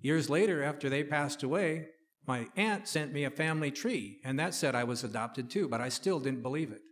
Years 0.00 0.30
later, 0.30 0.62
after 0.62 0.88
they 0.88 1.02
passed 1.02 1.42
away, 1.42 1.86
my 2.24 2.46
aunt 2.54 2.86
sent 2.86 3.12
me 3.12 3.24
a 3.24 3.30
family 3.30 3.72
tree, 3.72 4.20
and 4.22 4.38
that 4.38 4.54
said 4.54 4.76
I 4.76 4.84
was 4.84 5.02
adopted 5.02 5.50
too, 5.50 5.66
but 5.66 5.80
I 5.80 5.88
still 5.88 6.20
didn't 6.20 6.42
believe 6.42 6.70
it. 6.70 6.82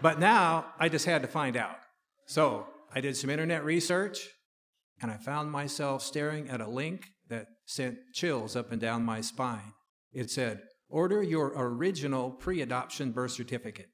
But 0.00 0.18
now 0.18 0.66
I 0.78 0.88
just 0.88 1.06
had 1.06 1.22
to 1.22 1.28
find 1.28 1.56
out. 1.56 1.78
So 2.26 2.66
I 2.94 3.00
did 3.00 3.16
some 3.16 3.30
internet 3.30 3.64
research, 3.64 4.28
and 5.00 5.10
I 5.10 5.16
found 5.16 5.50
myself 5.50 6.02
staring 6.02 6.48
at 6.48 6.60
a 6.60 6.68
link 6.68 7.08
that 7.28 7.46
sent 7.66 7.98
chills 8.14 8.56
up 8.56 8.72
and 8.72 8.80
down 8.80 9.04
my 9.04 9.20
spine. 9.20 9.72
It 10.12 10.30
said, 10.30 10.62
Order 10.88 11.22
your 11.22 11.52
original 11.54 12.30
pre 12.30 12.62
adoption 12.62 13.12
birth 13.12 13.32
certificate. 13.32 13.88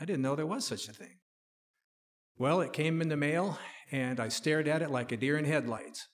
I 0.00 0.04
didn't 0.04 0.22
know 0.22 0.36
there 0.36 0.46
was 0.46 0.64
such 0.64 0.88
a 0.88 0.92
thing. 0.92 1.18
Well, 2.36 2.60
it 2.60 2.72
came 2.72 3.00
in 3.00 3.08
the 3.08 3.16
mail, 3.16 3.58
and 3.90 4.20
I 4.20 4.28
stared 4.28 4.68
at 4.68 4.82
it 4.82 4.90
like 4.90 5.12
a 5.12 5.16
deer 5.16 5.36
in 5.38 5.44
headlights. 5.44 6.08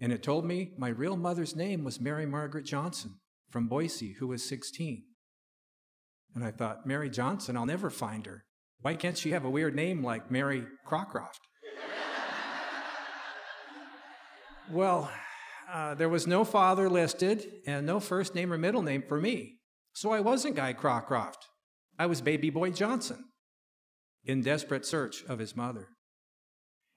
And 0.00 0.12
it 0.12 0.22
told 0.22 0.44
me 0.44 0.72
my 0.76 0.88
real 0.88 1.16
mother's 1.16 1.54
name 1.54 1.84
was 1.84 2.00
Mary 2.00 2.26
Margaret 2.26 2.64
Johnson 2.64 3.20
from 3.50 3.68
Boise, 3.68 4.16
who 4.18 4.28
was 4.28 4.48
16. 4.48 5.04
And 6.34 6.44
I 6.44 6.50
thought, 6.50 6.86
Mary 6.86 7.10
Johnson, 7.10 7.56
I'll 7.56 7.66
never 7.66 7.90
find 7.90 8.26
her. 8.26 8.44
Why 8.80 8.94
can't 8.94 9.18
she 9.18 9.30
have 9.30 9.44
a 9.44 9.50
weird 9.50 9.74
name 9.74 10.02
like 10.02 10.30
Mary 10.30 10.66
Crocroft? 10.88 11.40
well, 14.70 15.10
uh, 15.70 15.94
there 15.94 16.08
was 16.08 16.26
no 16.26 16.44
father 16.44 16.88
listed 16.88 17.46
and 17.66 17.86
no 17.86 18.00
first 18.00 18.34
name 18.34 18.52
or 18.52 18.58
middle 18.58 18.82
name 18.82 19.02
for 19.06 19.20
me. 19.20 19.58
So 19.92 20.12
I 20.12 20.20
wasn't 20.20 20.56
Guy 20.56 20.74
Crocroft. 20.74 21.48
I 21.98 22.06
was 22.06 22.20
baby 22.20 22.50
boy 22.50 22.70
Johnson 22.70 23.24
in 24.24 24.42
desperate 24.42 24.86
search 24.86 25.24
of 25.24 25.38
his 25.38 25.54
mother. 25.54 25.88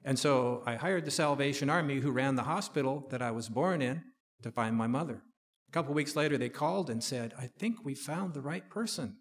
And 0.04 0.18
so 0.20 0.62
I 0.66 0.76
hired 0.76 1.06
the 1.06 1.12
Salvation 1.12 1.70
Army, 1.70 2.00
who 2.00 2.12
ran 2.12 2.36
the 2.36 2.44
hospital 2.44 3.08
that 3.10 3.22
I 3.22 3.32
was 3.32 3.50
born 3.50 3.82
in, 3.82 4.04
to 4.44 4.52
find 4.52 4.76
my 4.76 4.88
mother. 4.88 5.24
A 5.68 5.72
couple 5.72 5.94
weeks 5.94 6.16
later, 6.16 6.38
they 6.38 6.50
called 6.50 6.90
and 6.90 7.04
said, 7.04 7.34
I 7.38 7.48
think 7.48 7.84
we 7.84 7.96
found 7.96 8.34
the 8.34 8.42
right 8.42 8.70
person. 8.70 9.18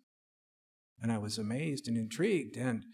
And 1.01 1.13
I 1.13 1.19
was 1.19 1.39
amazed 1.39 1.89
and 1.89 1.97
intrigued. 1.97 2.57
And 2.57 2.85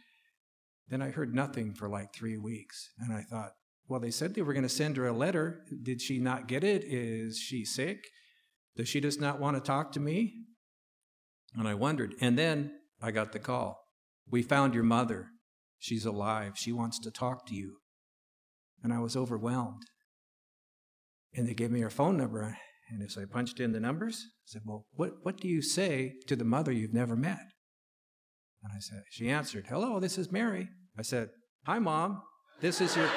then 0.88 1.02
I 1.02 1.10
heard 1.10 1.34
nothing 1.34 1.74
for 1.74 1.88
like 1.88 2.12
three 2.12 2.36
weeks. 2.36 2.90
And 2.98 3.12
I 3.12 3.22
thought, 3.22 3.52
well, 3.88 4.00
they 4.00 4.10
said 4.10 4.34
they 4.34 4.42
were 4.42 4.52
going 4.52 4.62
to 4.62 4.68
send 4.68 4.96
her 4.96 5.06
a 5.06 5.12
letter. 5.12 5.64
Did 5.82 6.00
she 6.00 6.18
not 6.18 6.48
get 6.48 6.64
it? 6.64 6.84
Is 6.84 7.38
she 7.38 7.64
sick? 7.64 8.04
Does 8.76 8.88
she 8.88 9.00
just 9.00 9.20
not 9.20 9.40
want 9.40 9.56
to 9.56 9.60
talk 9.60 9.92
to 9.92 10.00
me? 10.00 10.34
And 11.56 11.66
I 11.66 11.74
wondered. 11.74 12.14
And 12.20 12.38
then 12.38 12.72
I 13.02 13.10
got 13.10 13.32
the 13.32 13.38
call. 13.38 13.80
We 14.28 14.42
found 14.42 14.74
your 14.74 14.84
mother. 14.84 15.26
She's 15.78 16.04
alive. 16.04 16.52
She 16.56 16.72
wants 16.72 16.98
to 17.00 17.10
talk 17.10 17.46
to 17.46 17.54
you. 17.54 17.78
And 18.82 18.92
I 18.92 19.00
was 19.00 19.16
overwhelmed. 19.16 19.82
And 21.34 21.48
they 21.48 21.54
gave 21.54 21.70
me 21.70 21.80
her 21.80 21.90
phone 21.90 22.16
number. 22.16 22.56
And 22.90 23.02
as 23.02 23.16
I 23.16 23.24
punched 23.24 23.60
in 23.60 23.72
the 23.72 23.80
numbers, 23.80 24.24
I 24.24 24.46
said, 24.46 24.62
Well, 24.64 24.86
what, 24.92 25.12
what 25.22 25.36
do 25.36 25.48
you 25.48 25.62
say 25.62 26.14
to 26.26 26.36
the 26.36 26.44
mother 26.44 26.72
you've 26.72 26.94
never 26.94 27.16
met? 27.16 27.49
And 28.62 28.72
I 28.74 28.80
said, 28.80 29.02
She 29.10 29.28
answered, 29.30 29.66
Hello, 29.68 30.00
this 30.00 30.18
is 30.18 30.30
Mary. 30.30 30.68
I 30.98 31.02
said, 31.02 31.30
Hi, 31.66 31.78
Mom. 31.78 32.22
This 32.60 32.80
is 32.80 32.96
your. 32.96 33.08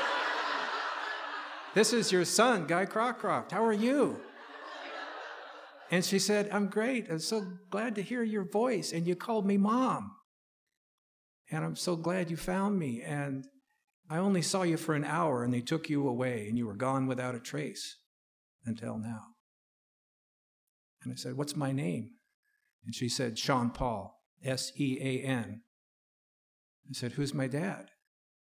This 1.73 1.91
is 1.91 2.11
your 2.11 2.23
son, 2.23 2.67
Guy 2.67 2.85
Crocroft. 2.85 3.51
How 3.51 3.65
are 3.65 3.73
you? 3.73 4.17
And 5.89 6.03
she 6.05 6.19
said, 6.19 6.49
I'm 6.51 6.67
great. 6.67 7.07
I'm 7.09 7.19
so 7.19 7.45
glad 7.69 7.95
to 7.95 8.01
hear 8.01 8.23
your 8.23 8.49
voice. 8.49 8.91
And 8.91 9.07
you 9.07 9.15
called 9.15 9.45
me 9.45 9.57
mom. 9.57 10.11
And 11.51 11.63
I'm 11.63 11.75
so 11.75 11.95
glad 11.95 12.31
you 12.31 12.37
found 12.37 12.79
me. 12.79 13.01
And 13.01 13.45
I 14.09 14.17
only 14.17 14.41
saw 14.41 14.63
you 14.63 14.77
for 14.77 14.95
an 14.95 15.03
hour 15.03 15.43
and 15.43 15.53
they 15.53 15.61
took 15.61 15.89
you 15.89 16.07
away 16.07 16.47
and 16.47 16.57
you 16.57 16.65
were 16.65 16.75
gone 16.75 17.07
without 17.07 17.35
a 17.35 17.39
trace 17.39 17.97
until 18.65 18.97
now. 18.97 19.21
And 21.03 21.11
I 21.11 21.15
said, 21.15 21.35
What's 21.35 21.55
my 21.55 21.71
name? 21.71 22.11
And 22.85 22.95
she 22.95 23.09
said, 23.09 23.37
Sean 23.37 23.69
Paul, 23.69 24.15
S 24.43 24.71
E 24.77 24.97
A 25.01 25.25
N. 25.25 25.61
I 26.89 26.93
said, 26.93 27.13
Who's 27.13 27.33
my 27.33 27.47
dad? 27.47 27.89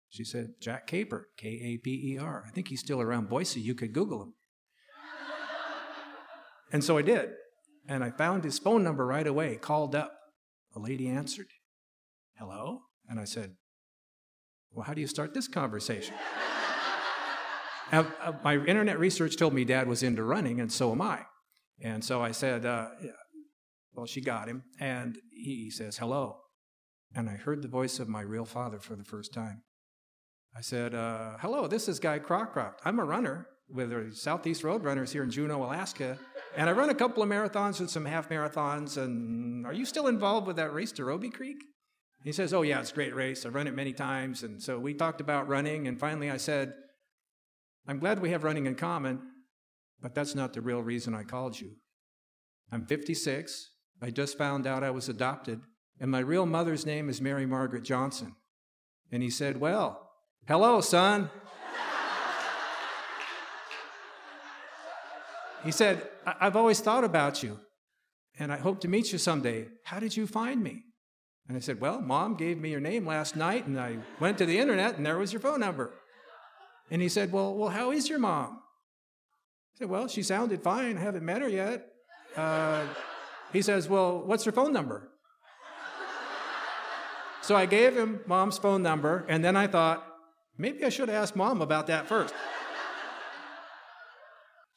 She 0.08 0.24
said, 0.24 0.54
Jack 0.60 0.86
Caper, 0.86 1.28
K 1.36 1.48
A 1.48 1.78
P 1.78 2.12
E 2.14 2.18
R. 2.18 2.44
I 2.46 2.50
think 2.50 2.68
he's 2.68 2.80
still 2.80 3.00
around 3.00 3.28
Boise. 3.28 3.60
You 3.60 3.74
could 3.74 3.92
Google 3.92 4.22
him. 4.22 4.34
And 6.72 6.82
so 6.82 6.98
I 6.98 7.02
did. 7.02 7.30
And 7.88 8.02
I 8.02 8.10
found 8.10 8.44
his 8.44 8.58
phone 8.58 8.82
number 8.82 9.06
right 9.06 9.26
away, 9.26 9.56
called 9.56 9.94
up. 9.94 10.12
A 10.74 10.80
lady 10.80 11.08
answered, 11.08 11.46
Hello? 12.38 12.80
And 13.08 13.20
I 13.20 13.24
said, 13.24 13.54
Well, 14.72 14.84
how 14.84 14.94
do 14.94 15.00
you 15.00 15.06
start 15.06 15.32
this 15.32 15.48
conversation? 15.48 16.14
uh, 17.92 18.04
uh, 18.22 18.32
my 18.42 18.56
internet 18.56 18.98
research 18.98 19.36
told 19.36 19.54
me 19.54 19.64
dad 19.64 19.88
was 19.88 20.02
into 20.02 20.24
running, 20.24 20.60
and 20.60 20.72
so 20.72 20.92
am 20.92 21.00
I. 21.00 21.20
And 21.80 22.04
so 22.04 22.22
I 22.22 22.32
said, 22.32 22.66
uh. 22.66 22.88
Well, 23.96 24.06
she 24.06 24.20
got 24.20 24.48
him, 24.48 24.64
and 24.78 25.18
he 25.32 25.70
says, 25.70 25.96
Hello. 25.96 26.36
And 27.14 27.30
I 27.30 27.34
heard 27.34 27.62
the 27.62 27.68
voice 27.68 27.98
of 27.98 28.08
my 28.08 28.20
real 28.20 28.44
father 28.44 28.78
for 28.78 28.94
the 28.94 29.04
first 29.04 29.32
time. 29.32 29.62
I 30.54 30.60
said, 30.60 30.94
uh, 30.94 31.38
Hello, 31.40 31.66
this 31.66 31.88
is 31.88 31.98
Guy 31.98 32.18
Crocroft. 32.18 32.80
I'm 32.84 32.98
a 32.98 33.04
runner 33.04 33.48
with 33.68 33.90
the 33.90 34.14
Southeast 34.14 34.62
Road 34.62 34.84
Runners 34.84 35.12
here 35.12 35.22
in 35.22 35.30
Juneau, 35.30 35.64
Alaska. 35.64 36.18
And 36.56 36.68
I 36.68 36.72
run 36.72 36.90
a 36.90 36.94
couple 36.94 37.22
of 37.22 37.28
marathons 37.28 37.80
and 37.80 37.90
some 37.90 38.04
half 38.04 38.28
marathons. 38.28 38.96
And 38.96 39.66
are 39.66 39.72
you 39.72 39.86
still 39.86 40.06
involved 40.08 40.46
with 40.46 40.56
that 40.56 40.72
race 40.74 40.92
to 40.92 41.04
Robie 41.04 41.30
Creek? 41.30 41.62
He 42.22 42.32
says, 42.32 42.52
Oh, 42.52 42.62
yeah, 42.62 42.80
it's 42.80 42.90
a 42.90 42.94
great 42.94 43.14
race. 43.14 43.46
I've 43.46 43.54
run 43.54 43.66
it 43.66 43.74
many 43.74 43.92
times. 43.92 44.42
And 44.42 44.62
so 44.62 44.78
we 44.78 44.94
talked 44.94 45.20
about 45.20 45.48
running. 45.48 45.88
And 45.88 45.98
finally, 45.98 46.30
I 46.30 46.36
said, 46.36 46.74
I'm 47.88 47.98
glad 47.98 48.20
we 48.20 48.30
have 48.30 48.44
running 48.44 48.66
in 48.66 48.74
common, 48.74 49.20
but 50.02 50.14
that's 50.14 50.34
not 50.34 50.52
the 50.52 50.60
real 50.60 50.82
reason 50.82 51.14
I 51.14 51.22
called 51.22 51.58
you. 51.60 51.72
I'm 52.70 52.84
56. 52.84 53.70
I 54.00 54.10
just 54.10 54.36
found 54.36 54.66
out 54.66 54.84
I 54.84 54.90
was 54.90 55.08
adopted. 55.08 55.60
And 55.98 56.10
my 56.10 56.18
real 56.18 56.46
mother's 56.46 56.84
name 56.84 57.08
is 57.08 57.20
Mary 57.20 57.46
Margaret 57.46 57.82
Johnson. 57.82 58.34
And 59.10 59.22
he 59.22 59.30
said, 59.30 59.58
Well, 59.58 60.10
hello, 60.46 60.80
son. 60.80 61.30
He 65.64 65.72
said, 65.72 66.08
I've 66.24 66.54
always 66.54 66.78
thought 66.78 67.02
about 67.02 67.42
you, 67.42 67.58
and 68.38 68.52
I 68.52 68.56
hope 68.56 68.80
to 68.82 68.88
meet 68.88 69.10
you 69.10 69.18
someday. 69.18 69.66
How 69.82 69.98
did 69.98 70.16
you 70.16 70.28
find 70.28 70.62
me? 70.62 70.84
And 71.48 71.56
I 71.56 71.60
said, 71.60 71.80
Well, 71.80 72.00
mom 72.00 72.36
gave 72.36 72.58
me 72.58 72.70
your 72.70 72.80
name 72.80 73.04
last 73.04 73.34
night, 73.34 73.66
and 73.66 73.78
I 73.78 73.96
went 74.20 74.38
to 74.38 74.46
the 74.46 74.58
internet, 74.58 74.96
and 74.96 75.04
there 75.04 75.18
was 75.18 75.32
your 75.32 75.40
phone 75.40 75.58
number. 75.58 75.92
And 76.88 77.02
he 77.02 77.08
said, 77.08 77.32
Well, 77.32 77.54
well 77.54 77.70
how 77.70 77.90
is 77.90 78.08
your 78.08 78.20
mom? 78.20 78.60
I 79.74 79.78
said, 79.78 79.88
Well, 79.88 80.06
she 80.06 80.22
sounded 80.22 80.62
fine. 80.62 80.96
I 80.96 81.00
haven't 81.00 81.24
met 81.24 81.42
her 81.42 81.48
yet. 81.48 81.88
Uh, 82.36 82.84
he 83.52 83.62
says, 83.62 83.88
Well, 83.88 84.22
what's 84.24 84.44
your 84.44 84.52
phone 84.52 84.72
number? 84.72 85.10
So 87.42 87.54
I 87.54 87.66
gave 87.66 87.96
him 87.96 88.20
mom's 88.26 88.58
phone 88.58 88.82
number, 88.82 89.24
and 89.28 89.44
then 89.44 89.54
I 89.54 89.68
thought, 89.68 90.04
maybe 90.58 90.84
I 90.84 90.88
should 90.88 91.08
ask 91.08 91.36
mom 91.36 91.62
about 91.62 91.86
that 91.86 92.08
first. 92.08 92.34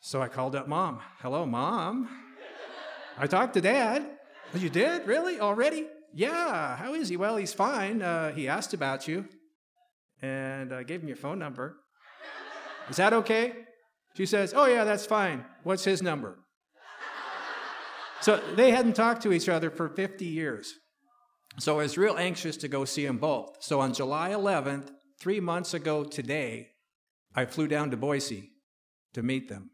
So 0.01 0.21
I 0.21 0.27
called 0.27 0.55
up 0.55 0.67
mom. 0.67 0.99
Hello, 1.19 1.45
mom. 1.45 2.07
I 3.17 3.25
talked 3.27 3.55
to 3.55 3.61
dad. 3.61 4.05
Oh, 4.53 4.57
you 4.57 4.69
did? 4.69 5.07
Really? 5.07 5.39
Already? 5.39 5.87
Yeah. 6.13 6.75
How 6.75 6.93
is 6.93 7.09
he? 7.09 7.17
Well, 7.17 7.37
he's 7.37 7.53
fine. 7.53 8.01
Uh, 8.01 8.31
he 8.31 8.47
asked 8.47 8.73
about 8.73 9.07
you. 9.07 9.25
And 10.21 10.71
I 10.71 10.83
gave 10.83 11.01
him 11.01 11.07
your 11.07 11.17
phone 11.17 11.39
number. 11.39 11.77
Is 12.89 12.97
that 12.97 13.13
okay? 13.13 13.53
She 14.15 14.25
says, 14.25 14.53
Oh, 14.55 14.65
yeah, 14.65 14.83
that's 14.83 15.05
fine. 15.05 15.45
What's 15.63 15.83
his 15.83 16.01
number? 16.01 16.39
So 18.21 18.41
they 18.55 18.71
hadn't 18.71 18.95
talked 18.95 19.23
to 19.23 19.31
each 19.31 19.49
other 19.49 19.69
for 19.69 19.89
50 19.89 20.25
years. 20.25 20.73
So 21.57 21.79
I 21.79 21.83
was 21.83 21.97
real 21.97 22.17
anxious 22.17 22.57
to 22.57 22.67
go 22.67 22.85
see 22.85 23.05
them 23.05 23.17
both. 23.17 23.57
So 23.61 23.79
on 23.79 23.93
July 23.93 24.31
11th, 24.31 24.89
three 25.19 25.39
months 25.39 25.73
ago 25.73 26.03
today, 26.03 26.69
I 27.35 27.45
flew 27.45 27.67
down 27.67 27.91
to 27.91 27.97
Boise 27.97 28.51
to 29.13 29.23
meet 29.23 29.49
them. 29.49 29.71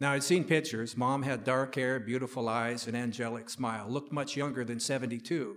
Now, 0.00 0.12
I'd 0.12 0.22
seen 0.22 0.44
pictures. 0.44 0.96
Mom 0.96 1.22
had 1.22 1.44
dark 1.44 1.74
hair, 1.74 2.00
beautiful 2.00 2.48
eyes, 2.48 2.86
an 2.86 2.94
angelic 2.94 3.50
smile, 3.50 3.86
looked 3.88 4.12
much 4.12 4.36
younger 4.36 4.64
than 4.64 4.80
72. 4.80 5.56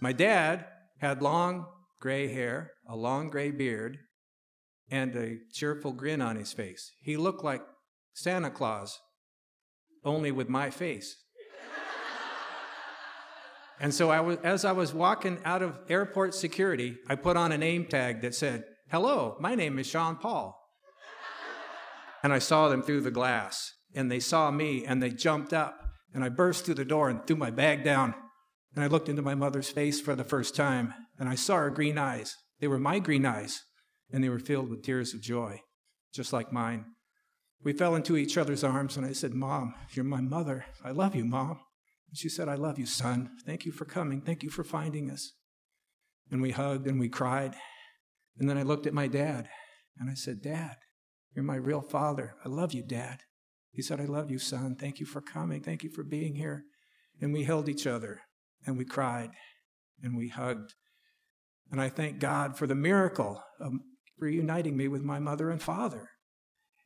My 0.00 0.12
dad 0.12 0.66
had 0.98 1.20
long 1.20 1.66
gray 2.00 2.28
hair, 2.28 2.72
a 2.88 2.96
long 2.96 3.28
gray 3.28 3.50
beard, 3.50 3.98
and 4.90 5.14
a 5.14 5.38
cheerful 5.52 5.92
grin 5.92 6.22
on 6.22 6.36
his 6.36 6.54
face. 6.54 6.92
He 7.02 7.18
looked 7.18 7.44
like 7.44 7.62
Santa 8.14 8.50
Claus, 8.50 8.98
only 10.04 10.30
with 10.30 10.48
my 10.48 10.70
face. 10.70 11.16
And 13.80 13.92
so 13.92 14.10
I 14.10 14.20
was, 14.20 14.38
as 14.42 14.64
I 14.64 14.72
was 14.72 14.94
walking 14.94 15.38
out 15.44 15.62
of 15.62 15.78
airport 15.88 16.34
security, 16.34 16.96
I 17.08 17.14
put 17.14 17.36
on 17.36 17.52
a 17.52 17.58
name 17.58 17.86
tag 17.86 18.22
that 18.22 18.34
said, 18.34 18.64
Hello, 18.90 19.36
my 19.40 19.54
name 19.54 19.78
is 19.78 19.86
Sean 19.86 20.16
Paul. 20.16 20.58
and 22.22 22.32
I 22.32 22.38
saw 22.38 22.68
them 22.68 22.82
through 22.82 23.02
the 23.02 23.10
glass, 23.10 23.72
and 23.94 24.10
they 24.10 24.20
saw 24.20 24.50
me, 24.50 24.84
and 24.86 25.02
they 25.02 25.10
jumped 25.10 25.52
up, 25.52 25.78
and 26.14 26.24
I 26.24 26.28
burst 26.28 26.64
through 26.64 26.74
the 26.74 26.84
door 26.84 27.10
and 27.10 27.26
threw 27.26 27.36
my 27.36 27.50
bag 27.50 27.84
down. 27.84 28.14
And 28.74 28.84
I 28.84 28.88
looked 28.88 29.08
into 29.08 29.22
my 29.22 29.34
mother's 29.34 29.70
face 29.70 30.00
for 30.00 30.14
the 30.14 30.24
first 30.24 30.54
time, 30.54 30.94
and 31.18 31.28
I 31.28 31.34
saw 31.34 31.56
her 31.56 31.70
green 31.70 31.98
eyes. 31.98 32.34
They 32.60 32.68
were 32.68 32.78
my 32.78 32.98
green 32.98 33.26
eyes, 33.26 33.62
and 34.10 34.22
they 34.22 34.28
were 34.28 34.38
filled 34.38 34.70
with 34.70 34.82
tears 34.82 35.12
of 35.12 35.20
joy, 35.20 35.60
just 36.14 36.32
like 36.32 36.52
mine. 36.52 36.84
We 37.62 37.72
fell 37.72 37.94
into 37.94 38.16
each 38.16 38.38
other's 38.38 38.64
arms, 38.64 38.96
and 38.96 39.04
I 39.04 39.12
said, 39.12 39.34
Mom, 39.34 39.74
you're 39.92 40.04
my 40.04 40.20
mother. 40.20 40.66
I 40.84 40.92
love 40.92 41.14
you, 41.14 41.24
Mom. 41.24 41.58
She 42.16 42.28
said, 42.28 42.48
I 42.48 42.54
love 42.54 42.78
you, 42.78 42.86
son. 42.86 43.30
Thank 43.44 43.64
you 43.66 43.72
for 43.72 43.84
coming. 43.84 44.22
Thank 44.22 44.42
you 44.42 44.50
for 44.50 44.64
finding 44.64 45.10
us. 45.10 45.32
And 46.30 46.40
we 46.40 46.50
hugged 46.50 46.86
and 46.86 46.98
we 46.98 47.08
cried. 47.08 47.54
And 48.38 48.48
then 48.48 48.58
I 48.58 48.62
looked 48.62 48.86
at 48.86 48.94
my 48.94 49.06
dad, 49.06 49.48
and 49.98 50.10
I 50.10 50.14
said, 50.14 50.42
Dad, 50.42 50.76
you're 51.34 51.44
my 51.44 51.56
real 51.56 51.80
father. 51.80 52.34
I 52.44 52.48
love 52.48 52.72
you, 52.72 52.82
Dad. 52.82 53.20
He 53.70 53.82
said, 53.82 54.00
I 54.00 54.06
love 54.06 54.30
you, 54.30 54.38
son. 54.38 54.74
Thank 54.74 55.00
you 55.00 55.06
for 55.06 55.20
coming. 55.20 55.62
Thank 55.62 55.82
you 55.82 55.90
for 55.90 56.02
being 56.02 56.36
here. 56.36 56.64
And 57.20 57.32
we 57.32 57.44
held 57.44 57.68
each 57.68 57.86
other 57.86 58.20
and 58.66 58.78
we 58.78 58.86
cried 58.86 59.30
and 60.02 60.16
we 60.16 60.28
hugged. 60.28 60.74
And 61.70 61.80
I 61.80 61.90
thank 61.90 62.18
God 62.18 62.56
for 62.56 62.66
the 62.66 62.74
miracle 62.74 63.42
of 63.60 63.72
reuniting 64.18 64.76
me 64.76 64.88
with 64.88 65.02
my 65.02 65.18
mother 65.18 65.50
and 65.50 65.62
father. 65.62 66.08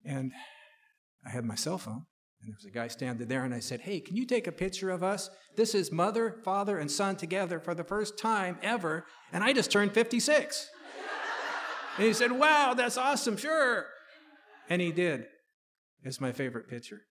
And 0.05 0.33
I 1.25 1.31
had 1.31 1.45
my 1.45 1.55
cell 1.55 1.79
phone, 1.79 2.07
and 2.41 2.51
there 2.51 2.57
was 2.57 2.65
a 2.65 2.71
guy 2.71 2.89
standing 2.89 3.29
there, 3.29 3.45
and 3.45 3.55
I 3.55 3.61
said, 3.61 3.83
Hey, 3.83 4.01
can 4.01 4.17
you 4.17 4.25
take 4.25 4.47
a 4.47 4.53
picture 4.53 4.91
of 4.91 5.03
us? 5.03 5.29
This 5.57 5.75
is 5.75 5.93
mother, 5.93 6.37
father, 6.43 6.79
and 6.79 6.91
son 6.91 7.17
together 7.17 7.61
for 7.61 7.75
the 7.75 7.85
first 7.85 8.19
time 8.19 8.59
ever, 8.63 9.05
and 9.33 9.45
I 9.45 9.53
just 9.53 9.71
turned 9.71 9.93
56. 9.93 10.69
and 11.99 12.07
he 12.07 12.13
said, 12.13 12.33
Wow, 12.33 12.75
that's 12.75 12.97
awesome, 12.97 13.37
sure. 13.37 13.87
And 14.69 14.81
he 14.81 14.93
did. 14.93 15.27
It's 16.03 16.21
my 16.21 16.33
favorite 16.33 16.69
picture. 16.69 17.03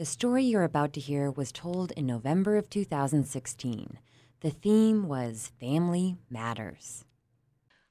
The 0.00 0.06
story 0.06 0.44
you're 0.44 0.64
about 0.64 0.94
to 0.94 1.00
hear 1.00 1.30
was 1.30 1.52
told 1.52 1.92
in 1.92 2.06
November 2.06 2.56
of 2.56 2.70
2016. 2.70 3.98
The 4.40 4.48
theme 4.48 5.06
was 5.06 5.52
Family 5.60 6.16
Matters. 6.30 7.04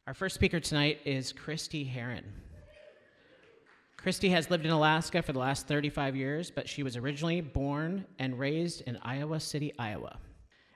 Our 0.08 0.16
first 0.16 0.34
speaker 0.34 0.60
tonight 0.60 1.02
is 1.06 1.32
Christy 1.32 1.84
Heron. 1.84 2.26
Christy 3.96 4.30
has 4.30 4.50
lived 4.50 4.66
in 4.66 4.72
Alaska 4.72 5.22
for 5.22 5.34
the 5.34 5.38
last 5.38 5.68
35 5.68 6.16
years, 6.16 6.50
but 6.50 6.68
she 6.68 6.82
was 6.82 6.98
originally 6.98 7.42
born 7.42 8.08
and 8.18 8.40
raised 8.40 8.82
in 8.88 8.98
Iowa 9.04 9.40
City, 9.40 9.72
Iowa. 9.78 10.18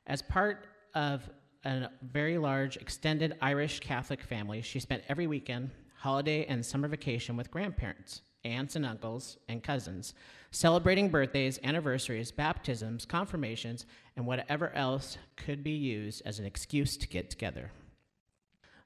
As 0.06 0.22
part 0.22 0.67
of 0.93 1.28
a 1.65 1.89
very 2.04 2.38
large 2.38 2.78
extended 2.78 3.38
Irish 3.41 3.80
Catholic 3.80 4.22
family, 4.22 4.62
she 4.62 4.80
spent 4.80 5.02
every 5.10 5.26
weekend, 5.26 5.72
holiday, 5.98 6.46
and 6.46 6.63
summer 6.63 6.88
vacation 6.88 7.36
with 7.36 7.50
grandparents 7.50 8.22
aunts 8.45 8.75
and 8.75 8.86
uncles, 8.86 9.38
and 9.47 9.63
cousins, 9.63 10.13
celebrating 10.51 11.10
birthdays, 11.10 11.60
anniversaries, 11.63 12.32
baptisms, 12.32 13.06
confirmations, 13.06 13.86
and 14.15 14.25
whatever 14.25 14.71
else 14.73 15.17
could 15.36 15.63
be 15.63 15.71
used 15.71 16.21
as 16.25 16.39
an 16.39 16.45
excuse 16.45 16.97
to 16.97 17.08
get 17.08 17.29
together. 17.29 17.71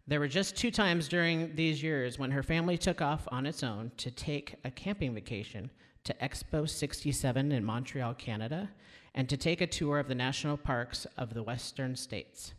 There 0.08 0.22
were 0.22 0.28
just 0.30 0.56
two 0.56 0.72
times 0.72 1.10
during 1.10 1.54
these 1.56 1.84
years 1.84 2.18
when 2.18 2.32
her 2.32 2.44
family 2.44 2.78
took 2.78 3.02
off 3.02 3.28
on 3.30 3.46
its 3.46 3.62
own 3.62 3.92
to 3.98 4.10
take 4.10 4.56
a 4.64 4.72
camping 4.72 5.14
vacation 5.14 5.70
to 6.06 6.14
Expo 6.22 6.70
67 6.70 7.52
in 7.52 7.66
Montreal, 7.66 8.14
Canada, 8.14 8.70
and 9.14 9.28
to 9.28 9.36
take 9.36 9.60
a 9.60 9.68
tour 9.68 10.00
of 10.00 10.08
the 10.08 10.16
national 10.16 10.56
parks 10.56 11.06
of 11.18 11.34
the 11.34 11.44
western 11.44 11.96
states. 11.98 12.54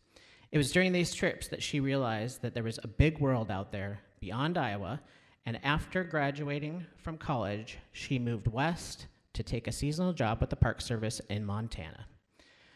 It 0.52 0.58
was 0.58 0.72
during 0.72 0.92
these 0.92 1.14
trips 1.14 1.48
that 1.48 1.62
she 1.62 1.80
realized 1.80 2.42
that 2.42 2.52
there 2.52 2.62
was 2.62 2.78
a 2.82 2.88
big 2.88 3.18
world 3.18 3.50
out 3.50 3.72
there 3.72 4.00
beyond 4.20 4.58
Iowa 4.58 5.00
and 5.48 5.58
after 5.64 6.04
graduating 6.04 6.84
from 6.98 7.16
college, 7.16 7.78
she 7.92 8.18
moved 8.18 8.48
west 8.48 9.06
to 9.32 9.42
take 9.42 9.66
a 9.66 9.72
seasonal 9.72 10.12
job 10.12 10.42
with 10.42 10.50
the 10.50 10.56
Park 10.56 10.82
Service 10.82 11.22
in 11.30 11.42
Montana. 11.42 12.04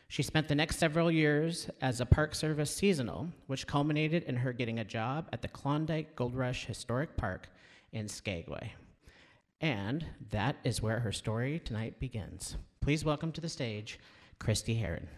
She 0.08 0.22
spent 0.22 0.48
the 0.48 0.54
next 0.54 0.78
several 0.78 1.10
years 1.10 1.68
as 1.82 2.00
a 2.00 2.06
Park 2.06 2.34
Service 2.34 2.74
seasonal, 2.74 3.28
which 3.46 3.66
culminated 3.66 4.22
in 4.22 4.36
her 4.36 4.54
getting 4.54 4.78
a 4.78 4.86
job 4.86 5.28
at 5.34 5.42
the 5.42 5.48
Klondike 5.48 6.16
Gold 6.16 6.34
Rush 6.34 6.64
Historic 6.64 7.14
Park 7.14 7.50
in 7.92 8.08
Skagway. 8.08 8.72
And 9.60 10.06
that 10.30 10.56
is 10.64 10.80
where 10.80 11.00
her 11.00 11.12
story 11.12 11.58
tonight 11.58 12.00
begins. 12.00 12.56
Please 12.80 13.04
welcome 13.04 13.32
to 13.32 13.42
the 13.42 13.50
stage 13.50 14.00
Christy 14.38 14.72
Heron. 14.76 15.08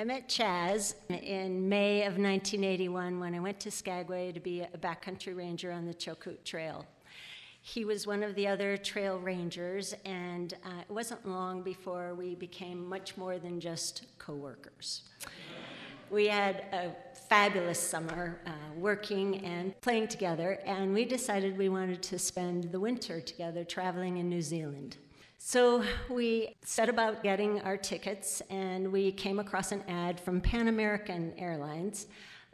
I 0.00 0.04
met 0.04 0.30
Chaz 0.30 0.94
in 1.10 1.68
May 1.68 2.04
of 2.04 2.16
1981 2.16 3.20
when 3.20 3.34
I 3.34 3.38
went 3.38 3.60
to 3.60 3.70
Skagway 3.70 4.32
to 4.32 4.40
be 4.40 4.62
a 4.62 4.78
backcountry 4.78 5.36
ranger 5.36 5.70
on 5.70 5.84
the 5.84 5.92
Chilkoot 5.92 6.42
Trail. 6.42 6.86
He 7.60 7.84
was 7.84 8.06
one 8.06 8.22
of 8.22 8.34
the 8.34 8.46
other 8.46 8.78
trail 8.78 9.18
rangers, 9.18 9.94
and 10.06 10.54
uh, 10.64 10.80
it 10.88 10.90
wasn't 10.90 11.28
long 11.28 11.62
before 11.62 12.14
we 12.14 12.34
became 12.34 12.88
much 12.88 13.18
more 13.18 13.38
than 13.38 13.60
just 13.60 14.06
coworkers. 14.16 15.02
We 16.10 16.28
had 16.28 16.64
a 16.72 16.92
fabulous 17.28 17.78
summer 17.78 18.40
uh, 18.46 18.52
working 18.78 19.44
and 19.44 19.78
playing 19.82 20.08
together, 20.08 20.60
and 20.64 20.94
we 20.94 21.04
decided 21.04 21.58
we 21.58 21.68
wanted 21.68 22.02
to 22.04 22.18
spend 22.18 22.72
the 22.72 22.80
winter 22.80 23.20
together 23.20 23.64
traveling 23.64 24.16
in 24.16 24.30
New 24.30 24.40
Zealand. 24.40 24.96
So 25.42 25.82
we 26.10 26.54
set 26.62 26.90
about 26.90 27.22
getting 27.22 27.62
our 27.62 27.78
tickets, 27.78 28.42
and 28.50 28.92
we 28.92 29.10
came 29.10 29.38
across 29.38 29.72
an 29.72 29.82
ad 29.88 30.20
from 30.20 30.38
Pan 30.42 30.68
American 30.68 31.32
Airlines 31.38 32.08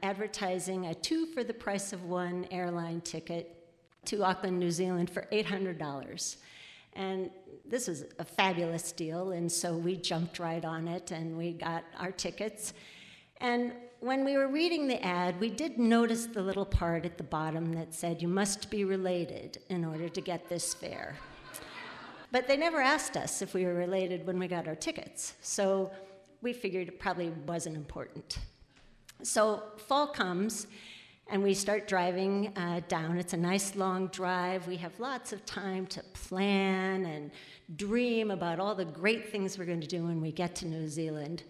advertising 0.05 0.87
a 0.87 0.95
two 0.95 1.27
for 1.27 1.43
the 1.43 1.53
price 1.53 1.93
of 1.93 2.05
one 2.05 2.47
airline 2.53 3.01
ticket 3.01 3.59
to 4.05 4.23
Auckland, 4.23 4.61
New 4.61 4.71
Zealand 4.71 5.11
for 5.11 5.27
$800. 5.33 6.37
And 6.93 7.29
this 7.69 7.89
was 7.89 8.05
a 8.21 8.25
fabulous 8.25 8.93
deal, 8.93 9.33
and 9.33 9.51
so 9.51 9.77
we 9.77 9.97
jumped 9.97 10.39
right 10.39 10.65
on 10.65 10.87
it 10.87 11.11
and 11.11 11.37
we 11.37 11.55
got 11.55 11.83
our 11.99 12.13
tickets. 12.13 12.73
And 13.39 13.73
when 13.99 14.25
we 14.25 14.37
were 14.37 14.49
reading 14.49 14.87
the 14.87 15.05
ad, 15.05 15.41
we 15.41 15.51
did 15.51 15.77
notice 15.77 16.27
the 16.27 16.41
little 16.41 16.65
part 16.65 17.05
at 17.05 17.19
the 17.19 17.25
bottom 17.25 17.75
that 17.75 17.95
said, 17.95 18.23
You 18.23 18.29
must 18.29 18.71
be 18.71 18.85
related 18.85 19.59
in 19.71 19.85
order 19.85 20.09
to 20.09 20.21
get 20.21 20.49
this 20.49 20.73
fare. 20.73 21.17
But 22.33 22.49
they 22.49 22.57
never 22.57 22.81
asked 22.81 23.17
us 23.17 23.43
if 23.43 23.55
we 23.55 23.65
were 23.65 23.75
related 23.75 24.27
when 24.27 24.39
we 24.39 24.49
got 24.49 24.67
our 24.67 24.75
tickets, 24.75 25.35
so 25.41 25.91
we 26.43 26.53
figured 26.53 26.89
it 26.89 26.99
probably 26.99 27.31
wasn't 27.47 27.77
important. 27.77 28.39
So 29.23 29.63
fall 29.77 30.09
comes, 30.09 30.67
and 31.29 31.43
we 31.43 31.55
start 31.55 31.89
driving 31.89 32.53
uh, 32.57 32.81
down. 32.89 33.19
It's 33.19 33.33
a 33.33 33.37
nice 33.37 33.75
long 33.75 34.09
drive. 34.09 34.67
We 34.69 34.77
have 34.77 34.99
lots 35.01 35.33
of 35.33 35.45
time 35.45 35.87
to 35.89 36.03
plan 36.13 37.05
and 37.07 37.31
dream 37.77 38.31
about 38.31 38.61
all 38.61 38.75
the 38.75 38.85
great 38.85 39.31
things 39.31 39.59
we're 39.59 39.65
going 39.65 39.81
to 39.81 39.87
do 39.87 40.05
when 40.05 40.21
we 40.21 40.31
get 40.31 40.55
to 40.57 40.67
New 40.67 40.89
Zealand. 40.89 41.43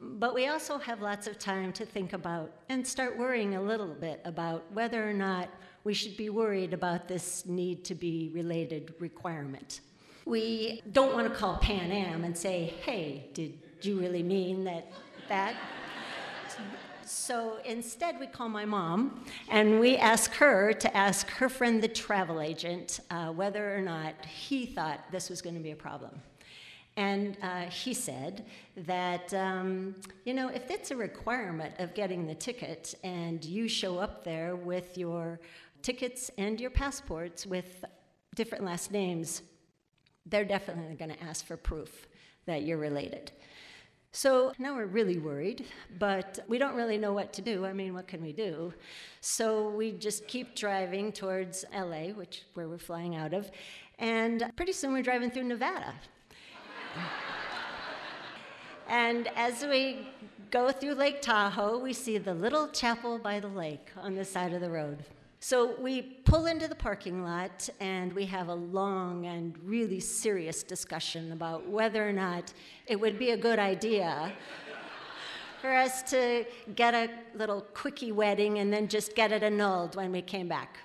But 0.00 0.34
we 0.34 0.48
also 0.48 0.76
have 0.78 1.00
lots 1.00 1.26
of 1.26 1.38
time 1.38 1.72
to 1.74 1.86
think 1.86 2.12
about 2.12 2.52
and 2.68 2.86
start 2.86 3.16
worrying 3.16 3.54
a 3.54 3.62
little 3.62 3.94
bit 3.94 4.20
about 4.24 4.70
whether 4.72 5.08
or 5.08 5.14
not 5.14 5.48
we 5.84 5.94
should 5.94 6.16
be 6.16 6.28
worried 6.28 6.74
about 6.74 7.08
this 7.08 7.46
need 7.46 7.84
to 7.84 7.94
be 7.94 8.30
related 8.34 8.94
requirement. 8.98 9.80
We 10.26 10.82
don't 10.92 11.12
want 11.12 11.28
to 11.28 11.34
call 11.34 11.56
Pan 11.58 11.92
Am 11.92 12.24
and 12.24 12.36
say, 12.36 12.74
hey, 12.82 13.28
did 13.34 13.58
you 13.82 13.98
really 14.00 14.22
mean 14.22 14.64
that? 14.64 14.90
that? 15.28 15.54
So 17.04 17.58
instead, 17.64 18.18
we 18.18 18.26
call 18.26 18.48
my 18.48 18.64
mom 18.64 19.24
and 19.50 19.78
we 19.78 19.96
ask 19.96 20.32
her 20.34 20.72
to 20.72 20.96
ask 20.96 21.28
her 21.28 21.48
friend, 21.48 21.82
the 21.82 21.88
travel 21.88 22.40
agent, 22.40 23.00
uh, 23.10 23.28
whether 23.28 23.76
or 23.76 23.80
not 23.80 24.24
he 24.24 24.66
thought 24.66 25.00
this 25.10 25.28
was 25.28 25.42
going 25.42 25.54
to 25.54 25.62
be 25.62 25.72
a 25.72 25.76
problem. 25.76 26.20
And 26.96 27.36
uh, 27.42 27.62
he 27.62 27.92
said 27.92 28.44
that, 28.76 29.34
um, 29.34 29.96
you 30.24 30.32
know, 30.32 30.48
if 30.48 30.70
it's 30.70 30.90
a 30.92 30.96
requirement 30.96 31.74
of 31.78 31.92
getting 31.94 32.26
the 32.26 32.34
ticket 32.34 32.94
and 33.02 33.44
you 33.44 33.68
show 33.68 33.98
up 33.98 34.24
there 34.24 34.54
with 34.54 34.96
your 34.96 35.40
tickets 35.82 36.30
and 36.38 36.60
your 36.60 36.70
passports 36.70 37.46
with 37.46 37.84
different 38.34 38.64
last 38.64 38.92
names, 38.92 39.42
they're 40.26 40.44
definitely 40.44 40.94
going 40.94 41.10
to 41.10 41.22
ask 41.22 41.44
for 41.44 41.56
proof 41.56 42.08
that 42.46 42.62
you're 42.62 42.78
related. 42.78 43.32
So 44.16 44.52
now 44.60 44.76
we're 44.76 44.86
really 44.86 45.18
worried, 45.18 45.66
but 45.98 46.38
we 46.46 46.58
don't 46.58 46.76
really 46.76 46.98
know 46.98 47.12
what 47.12 47.32
to 47.32 47.42
do. 47.42 47.66
I 47.66 47.72
mean, 47.72 47.94
what 47.94 48.06
can 48.06 48.22
we 48.22 48.32
do? 48.32 48.72
So 49.20 49.70
we 49.70 49.90
just 49.90 50.28
keep 50.28 50.54
driving 50.54 51.10
towards 51.10 51.64
LA, 51.74 52.10
which 52.10 52.44
where 52.54 52.68
we're 52.68 52.78
flying 52.78 53.16
out 53.16 53.34
of, 53.34 53.50
and 53.98 54.52
pretty 54.54 54.72
soon 54.72 54.92
we're 54.92 55.02
driving 55.02 55.32
through 55.32 55.44
Nevada. 55.44 55.94
and 58.88 59.28
as 59.34 59.64
we 59.64 60.06
go 60.52 60.70
through 60.70 60.94
Lake 60.94 61.20
Tahoe, 61.20 61.78
we 61.78 61.92
see 61.92 62.16
the 62.18 62.34
little 62.34 62.68
chapel 62.68 63.18
by 63.18 63.40
the 63.40 63.48
lake 63.48 63.88
on 63.96 64.14
the 64.14 64.24
side 64.24 64.52
of 64.52 64.60
the 64.60 64.70
road. 64.70 65.04
So 65.46 65.74
we 65.78 66.00
pull 66.00 66.46
into 66.46 66.68
the 66.68 66.74
parking 66.74 67.22
lot 67.22 67.68
and 67.78 68.10
we 68.14 68.24
have 68.24 68.48
a 68.48 68.54
long 68.54 69.26
and 69.26 69.54
really 69.62 70.00
serious 70.00 70.62
discussion 70.62 71.32
about 71.32 71.68
whether 71.68 72.08
or 72.08 72.14
not 72.14 72.54
it 72.86 72.98
would 72.98 73.18
be 73.18 73.32
a 73.32 73.36
good 73.36 73.58
idea 73.58 74.32
for 75.60 75.70
us 75.70 76.02
to 76.04 76.46
get 76.74 76.94
a 76.94 77.10
little 77.34 77.60
quickie 77.74 78.10
wedding 78.10 78.60
and 78.60 78.72
then 78.72 78.88
just 78.88 79.14
get 79.14 79.32
it 79.32 79.42
annulled 79.42 79.96
when 79.96 80.12
we 80.12 80.22
came 80.22 80.48
back. 80.48 80.78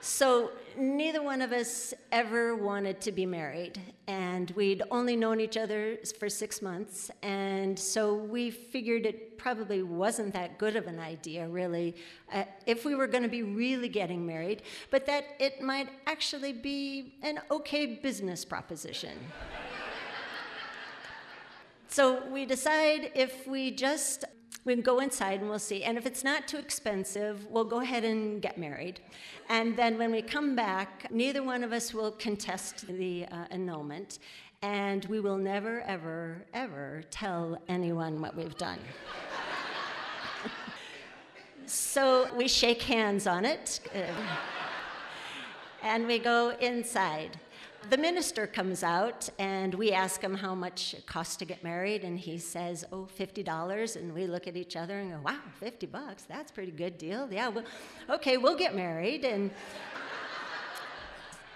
So 0.00 0.50
neither 0.76 1.22
one 1.22 1.42
of 1.42 1.52
us 1.52 1.94
ever 2.12 2.54
wanted 2.56 3.00
to 3.02 3.12
be 3.12 3.26
married, 3.26 3.80
and 4.06 4.50
we'd 4.52 4.82
only 4.90 5.16
known 5.16 5.40
each 5.40 5.56
other 5.56 5.98
for 6.18 6.28
six 6.28 6.60
months, 6.62 7.10
and 7.22 7.78
so 7.78 8.14
we 8.14 8.50
figured 8.50 9.06
it 9.06 9.38
probably 9.38 9.82
wasn't 9.82 10.32
that 10.32 10.58
good 10.58 10.76
of 10.76 10.86
an 10.86 10.98
idea, 10.98 11.46
really, 11.48 11.94
uh, 12.32 12.44
if 12.66 12.84
we 12.84 12.94
were 12.94 13.06
going 13.06 13.22
to 13.22 13.28
be 13.28 13.42
really 13.42 13.88
getting 13.88 14.26
married, 14.26 14.62
but 14.90 15.06
that 15.06 15.24
it 15.38 15.60
might 15.62 15.88
actually 16.06 16.52
be 16.52 17.14
an 17.22 17.40
okay 17.50 17.86
business 17.96 18.44
proposition. 18.44 19.18
so 21.88 22.26
we 22.28 22.44
decide 22.44 23.12
if 23.14 23.46
we 23.46 23.70
just 23.70 24.24
we 24.64 24.74
can 24.74 24.82
go 24.82 25.00
inside 25.00 25.40
and 25.40 25.50
we'll 25.50 25.58
see. 25.58 25.84
And 25.84 25.98
if 25.98 26.06
it's 26.06 26.24
not 26.24 26.48
too 26.48 26.58
expensive, 26.58 27.46
we'll 27.50 27.64
go 27.64 27.80
ahead 27.80 28.04
and 28.04 28.40
get 28.40 28.56
married. 28.56 29.00
And 29.48 29.76
then 29.76 29.98
when 29.98 30.10
we 30.10 30.22
come 30.22 30.56
back, 30.56 31.06
neither 31.10 31.42
one 31.42 31.62
of 31.62 31.72
us 31.72 31.92
will 31.92 32.12
contest 32.12 32.86
the 32.86 33.26
uh, 33.30 33.44
annulment. 33.50 34.18
And 34.62 35.04
we 35.06 35.20
will 35.20 35.36
never, 35.36 35.82
ever, 35.82 36.46
ever 36.54 37.02
tell 37.10 37.58
anyone 37.68 38.22
what 38.22 38.34
we've 38.34 38.56
done. 38.56 38.78
so 41.66 42.34
we 42.34 42.48
shake 42.48 42.80
hands 42.80 43.26
on 43.26 43.44
it. 43.44 43.80
And 45.84 46.06
we 46.06 46.18
go 46.18 46.48
inside. 46.60 47.38
The 47.90 47.98
minister 47.98 48.46
comes 48.46 48.82
out 48.82 49.28
and 49.38 49.74
we 49.74 49.92
ask 49.92 50.18
him 50.22 50.34
how 50.34 50.54
much 50.54 50.94
it 50.94 51.04
costs 51.04 51.36
to 51.36 51.44
get 51.44 51.62
married. 51.62 52.04
And 52.04 52.18
he 52.18 52.38
says 52.38 52.86
oh 52.90 53.06
$50 53.18 53.96
and 53.96 54.14
we 54.14 54.26
look 54.26 54.46
at 54.46 54.56
each 54.56 54.76
other 54.76 54.98
and 54.98 55.10
go 55.10 55.20
wow 55.22 55.40
50 55.60 55.84
bucks. 55.88 56.22
That's 56.22 56.50
a 56.50 56.54
pretty 56.54 56.72
good 56.72 56.96
deal. 56.96 57.28
Yeah 57.30 57.48
well, 57.48 57.64
okay 58.08 58.38
we'll 58.38 58.56
get 58.56 58.74
married. 58.74 59.26
And 59.26 59.50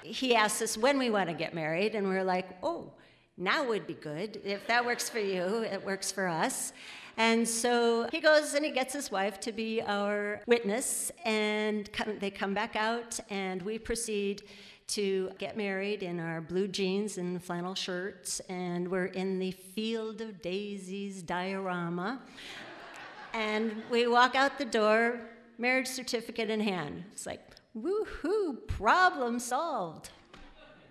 he 0.02 0.36
asks 0.36 0.60
us 0.60 0.76
when 0.76 0.98
we 0.98 1.08
want 1.08 1.30
to 1.30 1.34
get 1.34 1.54
married. 1.54 1.94
And 1.94 2.06
we're 2.06 2.22
like 2.22 2.50
oh 2.62 2.92
now 3.38 3.66
would 3.66 3.86
be 3.86 3.94
good. 3.94 4.42
If 4.44 4.66
that 4.66 4.84
works 4.84 5.08
for 5.08 5.20
you 5.20 5.62
it 5.62 5.82
works 5.82 6.12
for 6.12 6.28
us 6.28 6.74
and 7.18 7.46
so 7.46 8.08
he 8.10 8.20
goes 8.20 8.54
and 8.54 8.64
he 8.64 8.70
gets 8.70 8.94
his 8.94 9.10
wife 9.10 9.38
to 9.40 9.52
be 9.52 9.82
our 9.82 10.40
witness 10.46 11.12
and 11.24 11.92
come, 11.92 12.18
they 12.18 12.30
come 12.30 12.54
back 12.54 12.76
out 12.76 13.20
and 13.28 13.60
we 13.60 13.78
proceed 13.78 14.42
to 14.88 15.30
get 15.38 15.56
married 15.56 16.02
in 16.02 16.18
our 16.18 16.40
blue 16.40 16.66
jeans 16.66 17.18
and 17.18 17.42
flannel 17.44 17.74
shirts, 17.74 18.40
and 18.48 18.90
we're 18.90 19.06
in 19.06 19.38
the 19.38 19.50
Field 19.50 20.22
of 20.22 20.40
Daisies 20.40 21.22
diorama. 21.22 22.20
and 23.34 23.82
we 23.90 24.06
walk 24.06 24.34
out 24.34 24.56
the 24.56 24.64
door, 24.64 25.20
marriage 25.58 25.86
certificate 25.86 26.48
in 26.48 26.60
hand. 26.60 27.04
It's 27.12 27.26
like, 27.26 27.54
woohoo, 27.76 28.66
problem 28.66 29.38
solved. 29.38 30.10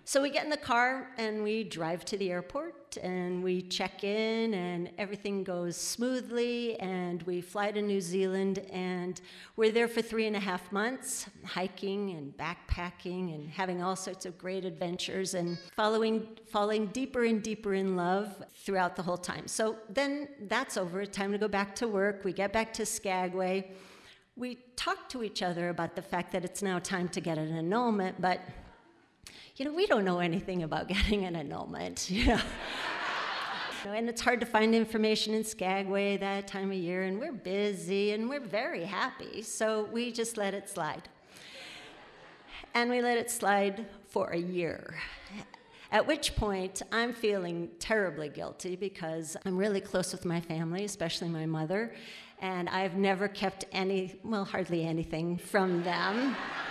So 0.08 0.22
we 0.22 0.30
get 0.30 0.44
in 0.44 0.48
the 0.48 0.56
car 0.56 1.10
and 1.18 1.42
we 1.42 1.64
drive 1.64 2.02
to 2.06 2.16
the 2.16 2.30
airport 2.30 2.96
and 3.02 3.44
we 3.44 3.60
check 3.60 4.04
in 4.04 4.54
and 4.54 4.90
everything 4.96 5.44
goes 5.44 5.76
smoothly 5.76 6.80
and 6.80 7.22
we 7.24 7.42
fly 7.42 7.72
to 7.72 7.82
New 7.82 8.00
Zealand 8.00 8.60
and 8.72 9.20
we're 9.56 9.70
there 9.70 9.86
for 9.86 10.00
three 10.00 10.26
and 10.26 10.34
a 10.34 10.40
half 10.40 10.72
months, 10.72 11.26
hiking 11.44 12.12
and 12.12 12.34
backpacking 12.38 13.34
and 13.34 13.50
having 13.50 13.82
all 13.82 13.94
sorts 13.94 14.24
of 14.24 14.38
great 14.38 14.64
adventures 14.64 15.34
and 15.34 15.58
following 15.76 16.26
falling 16.50 16.86
deeper 16.86 17.24
and 17.24 17.42
deeper 17.42 17.74
in 17.74 17.94
love 17.94 18.42
throughout 18.64 18.96
the 18.96 19.02
whole 19.02 19.18
time. 19.18 19.46
So 19.46 19.76
then 19.90 20.28
that's 20.48 20.78
over, 20.78 21.04
time 21.04 21.32
to 21.32 21.38
go 21.38 21.48
back 21.48 21.74
to 21.74 21.86
work. 21.86 22.24
We 22.24 22.32
get 22.32 22.50
back 22.50 22.72
to 22.72 22.86
Skagway. 22.86 23.72
We 24.36 24.56
talk 24.74 25.10
to 25.10 25.22
each 25.22 25.42
other 25.42 25.68
about 25.68 25.96
the 25.96 26.00
fact 26.00 26.32
that 26.32 26.46
it's 26.46 26.62
now 26.62 26.78
time 26.78 27.10
to 27.10 27.20
get 27.20 27.36
an 27.36 27.54
annulment, 27.54 28.18
but 28.22 28.40
you 29.58 29.64
know, 29.64 29.72
we 29.72 29.86
don't 29.86 30.04
know 30.04 30.20
anything 30.20 30.62
about 30.62 30.86
getting 30.94 31.24
an 31.24 31.34
annulment, 31.34 32.10
you 32.10 32.26
know. 32.26 32.40
and 33.86 34.08
it's 34.08 34.20
hard 34.20 34.40
to 34.40 34.46
find 34.46 34.74
information 34.74 35.34
in 35.34 35.42
Skagway 35.42 36.16
that 36.18 36.46
time 36.46 36.70
of 36.70 36.76
year, 36.76 37.02
and 37.02 37.18
we're 37.18 37.32
busy 37.32 38.12
and 38.12 38.28
we're 38.28 38.40
very 38.40 38.84
happy, 38.84 39.42
so 39.42 39.88
we 39.92 40.12
just 40.12 40.36
let 40.36 40.54
it 40.54 40.68
slide. 40.68 41.08
And 42.74 42.90
we 42.90 43.02
let 43.02 43.18
it 43.18 43.30
slide 43.30 43.86
for 44.06 44.28
a 44.28 44.38
year. 44.38 44.94
At 45.90 46.06
which 46.06 46.36
point, 46.36 46.82
I'm 46.92 47.14
feeling 47.14 47.70
terribly 47.78 48.28
guilty 48.28 48.76
because 48.76 49.36
I'm 49.46 49.56
really 49.56 49.80
close 49.80 50.12
with 50.12 50.26
my 50.26 50.40
family, 50.40 50.84
especially 50.84 51.30
my 51.30 51.46
mother, 51.46 51.94
and 52.40 52.68
I've 52.68 52.94
never 52.94 53.26
kept 53.26 53.64
any, 53.72 54.20
well, 54.22 54.44
hardly 54.44 54.84
anything 54.84 55.38
from 55.38 55.82
them 55.82 56.36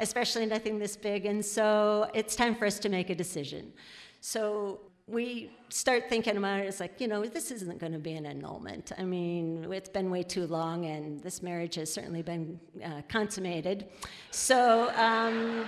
especially 0.00 0.46
nothing 0.46 0.78
this 0.78 0.96
big. 0.96 1.26
And 1.26 1.44
so 1.44 2.10
it's 2.14 2.34
time 2.34 2.54
for 2.54 2.66
us 2.66 2.78
to 2.80 2.88
make 2.88 3.10
a 3.10 3.14
decision. 3.14 3.72
So 4.20 4.80
we 5.06 5.50
start 5.70 6.08
thinking 6.08 6.36
about 6.36 6.60
it. 6.60 6.66
It's 6.66 6.80
like, 6.80 7.00
you 7.00 7.08
know, 7.08 7.24
this 7.24 7.50
isn't 7.50 7.78
going 7.78 7.92
to 7.92 7.98
be 7.98 8.12
an 8.12 8.26
annulment. 8.26 8.92
I 8.96 9.02
mean, 9.02 9.66
it's 9.72 9.88
been 9.88 10.10
way 10.10 10.22
too 10.22 10.46
long, 10.46 10.86
and 10.86 11.20
this 11.20 11.42
marriage 11.42 11.74
has 11.76 11.92
certainly 11.92 12.22
been 12.22 12.60
uh, 12.84 13.02
consummated. 13.08 13.88
So 14.30 14.92
um, 14.96 15.66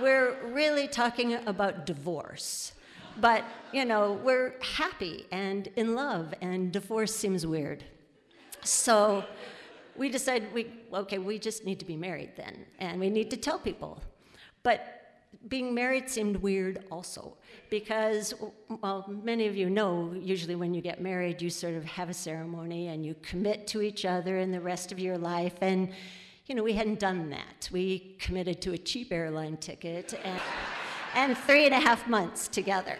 we're 0.00 0.36
really 0.44 0.86
talking 0.88 1.34
about 1.46 1.86
divorce. 1.86 2.72
But, 3.18 3.44
you 3.72 3.84
know, 3.84 4.12
we're 4.22 4.54
happy 4.60 5.26
and 5.32 5.68
in 5.76 5.94
love, 5.94 6.34
and 6.40 6.70
divorce 6.70 7.14
seems 7.14 7.46
weird. 7.46 7.82
So 8.62 9.24
we 9.98 10.08
decided 10.08 10.52
we 10.52 10.66
okay 10.92 11.18
we 11.18 11.38
just 11.38 11.64
need 11.64 11.78
to 11.78 11.84
be 11.84 11.96
married 11.96 12.32
then 12.36 12.66
and 12.78 13.00
we 13.00 13.10
need 13.10 13.30
to 13.30 13.36
tell 13.36 13.58
people. 13.58 14.02
But 14.62 14.92
being 15.48 15.74
married 15.74 16.08
seemed 16.08 16.36
weird 16.36 16.84
also 16.90 17.36
because 17.70 18.34
well 18.82 19.04
many 19.22 19.46
of 19.46 19.56
you 19.56 19.68
know 19.68 20.14
usually 20.18 20.56
when 20.56 20.72
you 20.74 20.80
get 20.80 21.00
married 21.00 21.42
you 21.42 21.50
sort 21.50 21.74
of 21.74 21.84
have 21.84 22.08
a 22.08 22.14
ceremony 22.14 22.88
and 22.88 23.04
you 23.04 23.14
commit 23.22 23.66
to 23.66 23.82
each 23.82 24.04
other 24.04 24.38
in 24.38 24.50
the 24.50 24.60
rest 24.60 24.92
of 24.92 24.98
your 24.98 25.18
life 25.18 25.54
and 25.60 25.90
you 26.46 26.54
know 26.54 26.62
we 26.62 26.72
hadn't 26.72 27.00
done 27.00 27.30
that. 27.30 27.68
We 27.72 28.16
committed 28.18 28.60
to 28.62 28.72
a 28.72 28.78
cheap 28.78 29.12
airline 29.12 29.56
ticket 29.56 30.14
and, 30.24 30.40
and 31.14 31.38
three 31.38 31.66
and 31.66 31.74
a 31.74 31.80
half 31.80 32.08
months 32.08 32.48
together. 32.48 32.96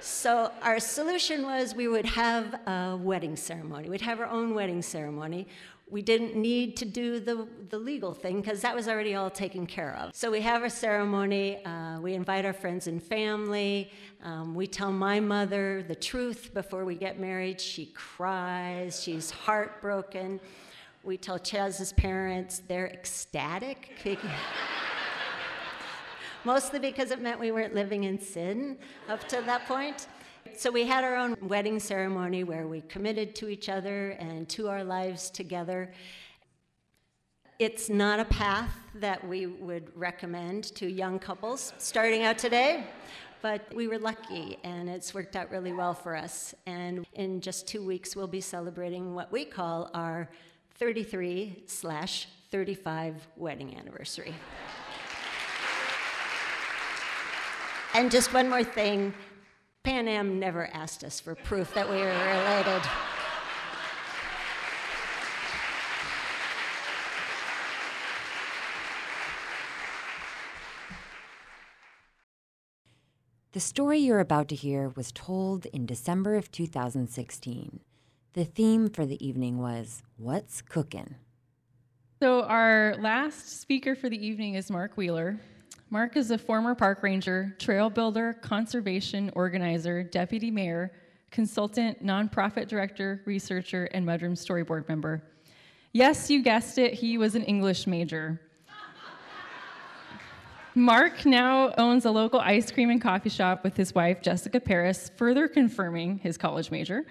So 0.00 0.52
our 0.62 0.78
solution 0.78 1.42
was 1.42 1.74
we 1.74 1.88
would 1.88 2.06
have 2.06 2.54
a 2.68 2.96
wedding 2.96 3.34
ceremony. 3.34 3.88
We'd 3.88 4.02
have 4.02 4.20
our 4.20 4.26
own 4.26 4.54
wedding 4.54 4.82
ceremony 4.82 5.48
we 5.88 6.02
didn't 6.02 6.34
need 6.34 6.76
to 6.78 6.84
do 6.84 7.20
the, 7.20 7.46
the 7.68 7.78
legal 7.78 8.12
thing 8.12 8.40
because 8.40 8.60
that 8.62 8.74
was 8.74 8.88
already 8.88 9.14
all 9.14 9.30
taken 9.30 9.66
care 9.66 9.96
of. 9.96 10.14
So 10.14 10.32
we 10.32 10.40
have 10.40 10.62
our 10.62 10.68
ceremony, 10.68 11.64
uh, 11.64 12.00
we 12.00 12.14
invite 12.14 12.44
our 12.44 12.52
friends 12.52 12.88
and 12.88 13.00
family, 13.00 13.92
um, 14.24 14.54
we 14.54 14.66
tell 14.66 14.90
my 14.90 15.20
mother 15.20 15.84
the 15.86 15.94
truth 15.94 16.52
before 16.52 16.84
we 16.84 16.96
get 16.96 17.20
married. 17.20 17.60
She 17.60 17.86
cries, 17.86 19.00
she's 19.00 19.30
heartbroken. 19.30 20.40
We 21.04 21.16
tell 21.16 21.38
Chaz's 21.38 21.92
parents, 21.92 22.62
they're 22.66 22.88
ecstatic. 22.88 23.92
Mostly 26.44 26.80
because 26.80 27.12
it 27.12 27.20
meant 27.20 27.38
we 27.38 27.52
weren't 27.52 27.74
living 27.76 28.04
in 28.04 28.20
sin 28.20 28.76
up 29.08 29.28
to 29.28 29.40
that 29.42 29.66
point. 29.68 30.08
So 30.58 30.70
we 30.70 30.86
had 30.86 31.04
our 31.04 31.16
own 31.16 31.36
wedding 31.42 31.78
ceremony 31.78 32.42
where 32.42 32.66
we 32.66 32.80
committed 32.80 33.34
to 33.36 33.48
each 33.48 33.68
other 33.68 34.12
and 34.12 34.48
to 34.48 34.68
our 34.68 34.82
lives 34.82 35.28
together. 35.28 35.92
It's 37.58 37.90
not 37.90 38.20
a 38.20 38.24
path 38.24 38.70
that 38.94 39.26
we 39.28 39.44
would 39.44 39.94
recommend 39.94 40.64
to 40.76 40.90
young 40.90 41.18
couples 41.18 41.74
starting 41.76 42.22
out 42.22 42.38
today, 42.38 42.86
but 43.42 43.70
we 43.74 43.86
were 43.86 43.98
lucky 43.98 44.58
and 44.64 44.88
it's 44.88 45.12
worked 45.12 45.36
out 45.36 45.50
really 45.50 45.74
well 45.74 45.92
for 45.92 46.16
us. 46.16 46.54
And 46.64 47.06
in 47.12 47.42
just 47.42 47.68
two 47.68 47.84
weeks, 47.84 48.16
we'll 48.16 48.26
be 48.26 48.40
celebrating 48.40 49.14
what 49.14 49.30
we 49.30 49.44
call 49.44 49.90
our 49.92 50.30
33 50.76 51.64
slash 51.66 52.28
35 52.50 53.28
wedding 53.36 53.76
anniversary. 53.76 54.34
and 57.92 58.10
just 58.10 58.32
one 58.32 58.48
more 58.48 58.64
thing 58.64 59.12
Pan 59.86 60.08
Am 60.08 60.40
never 60.40 60.66
asked 60.74 61.04
us 61.04 61.20
for 61.20 61.36
proof 61.36 61.72
that 61.74 61.88
we 61.88 61.94
were 61.94 62.06
related. 62.06 62.82
The 73.52 73.60
story 73.60 74.00
you're 74.00 74.18
about 74.18 74.48
to 74.48 74.56
hear 74.56 74.88
was 74.88 75.12
told 75.12 75.66
in 75.66 75.86
December 75.86 76.34
of 76.34 76.50
2016. 76.50 77.78
The 78.32 78.44
theme 78.44 78.90
for 78.90 79.06
the 79.06 79.24
evening 79.24 79.58
was 79.58 80.02
What's 80.16 80.62
Cookin'? 80.62 81.14
So, 82.20 82.42
our 82.42 82.96
last 82.98 83.60
speaker 83.60 83.94
for 83.94 84.10
the 84.10 84.26
evening 84.26 84.56
is 84.56 84.68
Mark 84.68 84.96
Wheeler. 84.96 85.38
Mark 85.88 86.16
is 86.16 86.32
a 86.32 86.38
former 86.38 86.74
park 86.74 87.02
ranger, 87.04 87.54
trail 87.60 87.88
builder, 87.88 88.32
conservation 88.42 89.30
organizer, 89.36 90.02
deputy 90.02 90.50
mayor, 90.50 90.90
consultant, 91.30 92.04
nonprofit 92.04 92.66
director, 92.66 93.22
researcher, 93.24 93.84
and 93.92 94.04
Mudroom 94.04 94.32
Storyboard 94.32 94.88
member. 94.88 95.22
Yes, 95.92 96.28
you 96.28 96.42
guessed 96.42 96.78
it, 96.78 96.94
he 96.94 97.18
was 97.18 97.36
an 97.36 97.44
English 97.44 97.86
major. 97.86 98.40
Mark 100.74 101.24
now 101.24 101.72
owns 101.78 102.04
a 102.04 102.10
local 102.10 102.40
ice 102.40 102.70
cream 102.70 102.90
and 102.90 103.00
coffee 103.00 103.30
shop 103.30 103.62
with 103.62 103.76
his 103.76 103.94
wife, 103.94 104.20
Jessica 104.20 104.58
Paris, 104.58 105.10
further 105.16 105.46
confirming 105.46 106.18
his 106.18 106.36
college 106.36 106.70
major, 106.70 107.06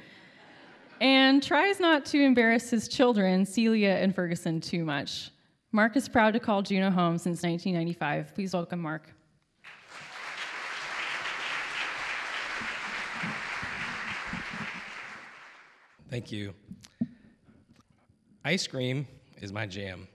and 0.99 1.41
tries 1.41 1.79
not 1.79 2.05
to 2.07 2.21
embarrass 2.21 2.69
his 2.69 2.87
children, 2.87 3.45
Celia 3.45 3.91
and 3.91 4.13
Ferguson, 4.13 4.59
too 4.59 4.83
much. 4.83 5.31
Mark 5.75 5.97
is 5.97 6.07
proud 6.07 6.31
to 6.31 6.39
call 6.39 6.61
Juneau 6.61 6.89
home 6.89 7.17
since 7.17 7.43
1995. 7.43 8.33
Please 8.33 8.53
welcome 8.53 8.79
Mark. 8.79 9.09
Thank 16.09 16.31
you. 16.31 16.53
Ice 18.45 18.65
cream 18.67 19.05
is 19.41 19.51
my 19.51 19.65
jam. 19.65 20.07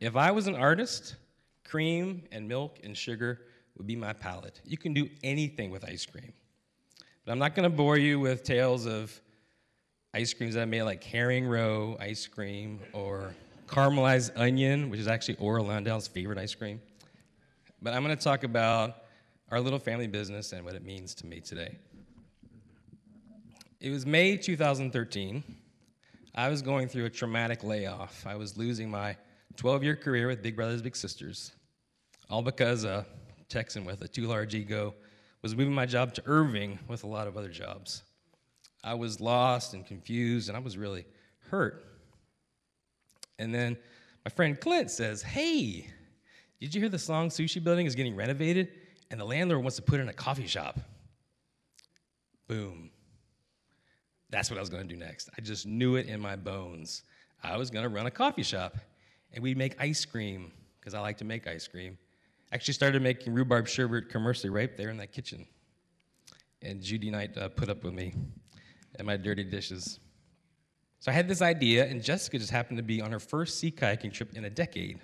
If 0.00 0.16
I 0.16 0.30
was 0.30 0.46
an 0.46 0.54
artist, 0.54 1.16
cream 1.64 2.22
and 2.32 2.48
milk 2.48 2.78
and 2.82 2.96
sugar 2.96 3.42
would 3.76 3.86
be 3.86 3.96
my 3.96 4.14
palette. 4.14 4.62
You 4.64 4.78
can 4.78 4.94
do 4.94 5.10
anything 5.22 5.72
with 5.72 5.84
ice 5.84 6.06
cream. 6.06 6.32
But 7.26 7.32
I'm 7.32 7.38
not 7.38 7.54
going 7.54 7.70
to 7.70 7.76
bore 7.76 7.98
you 7.98 8.18
with 8.18 8.44
tales 8.44 8.86
of 8.86 9.20
ice 10.14 10.32
creams 10.32 10.54
that 10.54 10.62
I 10.62 10.64
made, 10.64 10.84
like 10.84 11.04
herring 11.04 11.46
roe 11.46 11.98
ice 12.00 12.26
cream 12.26 12.80
or 12.94 13.34
caramelized 13.66 14.32
onion, 14.36 14.90
which 14.90 15.00
is 15.00 15.08
actually 15.08 15.36
Landau's 15.36 16.06
favorite 16.06 16.38
ice 16.38 16.54
cream. 16.54 16.80
But 17.82 17.94
I'm 17.94 18.02
going 18.04 18.16
to 18.16 18.22
talk 18.22 18.44
about 18.44 18.96
our 19.50 19.60
little 19.60 19.78
family 19.78 20.06
business 20.06 20.52
and 20.52 20.64
what 20.64 20.74
it 20.74 20.84
means 20.84 21.14
to 21.16 21.26
me 21.26 21.40
today. 21.40 21.76
It 23.80 23.90
was 23.90 24.06
May 24.06 24.36
2013. 24.36 25.44
I 26.34 26.48
was 26.48 26.62
going 26.62 26.88
through 26.88 27.04
a 27.04 27.10
traumatic 27.10 27.62
layoff. 27.62 28.26
I 28.26 28.34
was 28.34 28.56
losing 28.56 28.90
my 28.90 29.16
12 29.56 29.84
year 29.84 29.96
career 29.96 30.26
with 30.26 30.42
Big 30.42 30.56
Brothers 30.56 30.82
Big 30.82 30.96
Sisters, 30.96 31.52
all 32.28 32.42
because 32.42 32.84
a 32.84 33.06
Texan 33.48 33.84
with 33.84 34.02
a 34.02 34.08
too 34.08 34.26
large 34.26 34.54
ego 34.54 34.94
was 35.42 35.54
moving 35.54 35.74
my 35.74 35.86
job 35.86 36.14
to 36.14 36.22
Irving 36.26 36.78
with 36.88 37.04
a 37.04 37.06
lot 37.06 37.28
of 37.28 37.36
other 37.36 37.50
jobs. 37.50 38.02
I 38.82 38.94
was 38.94 39.20
lost 39.20 39.74
and 39.74 39.86
confused, 39.86 40.48
and 40.48 40.56
I 40.56 40.60
was 40.60 40.76
really 40.76 41.06
hurt. 41.50 41.93
And 43.38 43.54
then 43.54 43.76
my 44.24 44.30
friend 44.30 44.58
Clint 44.60 44.90
says, 44.90 45.22
Hey, 45.22 45.88
did 46.60 46.74
you 46.74 46.80
hear 46.80 46.88
the 46.88 46.98
song 46.98 47.28
Sushi 47.28 47.62
Building 47.62 47.86
is 47.86 47.94
getting 47.94 48.16
renovated 48.16 48.70
and 49.10 49.20
the 49.20 49.24
landlord 49.24 49.62
wants 49.62 49.76
to 49.76 49.82
put 49.82 50.00
in 50.00 50.08
a 50.08 50.12
coffee 50.12 50.46
shop? 50.46 50.78
Boom. 52.46 52.90
That's 54.30 54.50
what 54.50 54.56
I 54.56 54.60
was 54.60 54.70
going 54.70 54.86
to 54.86 54.88
do 54.92 54.98
next. 54.98 55.28
I 55.36 55.40
just 55.40 55.66
knew 55.66 55.96
it 55.96 56.06
in 56.06 56.20
my 56.20 56.36
bones. 56.36 57.02
I 57.42 57.56
was 57.56 57.70
going 57.70 57.82
to 57.84 57.88
run 57.88 58.06
a 58.06 58.10
coffee 58.10 58.42
shop 58.42 58.76
and 59.32 59.42
we'd 59.42 59.56
make 59.56 59.76
ice 59.78 60.04
cream 60.04 60.52
because 60.80 60.94
I 60.94 61.00
like 61.00 61.18
to 61.18 61.24
make 61.24 61.46
ice 61.46 61.68
cream. 61.68 61.98
Actually, 62.52 62.74
started 62.74 63.02
making 63.02 63.34
rhubarb 63.34 63.66
sherbet 63.66 64.08
commercially 64.08 64.50
right 64.50 64.76
there 64.76 64.90
in 64.90 64.96
that 64.98 65.12
kitchen. 65.12 65.46
And 66.62 66.80
Judy 66.80 67.10
Knight 67.10 67.36
uh, 67.36 67.48
put 67.48 67.68
up 67.68 67.84
with 67.84 67.94
me 67.94 68.14
and 68.96 69.06
my 69.06 69.16
dirty 69.16 69.44
dishes. 69.44 69.98
So 71.04 71.12
I 71.12 71.14
had 71.14 71.28
this 71.28 71.42
idea, 71.42 71.84
and 71.84 72.02
Jessica 72.02 72.38
just 72.38 72.50
happened 72.50 72.78
to 72.78 72.82
be 72.82 73.02
on 73.02 73.12
her 73.12 73.20
first 73.20 73.58
sea 73.58 73.70
kayaking 73.70 74.10
trip 74.10 74.34
in 74.34 74.46
a 74.46 74.48
decade. 74.48 75.00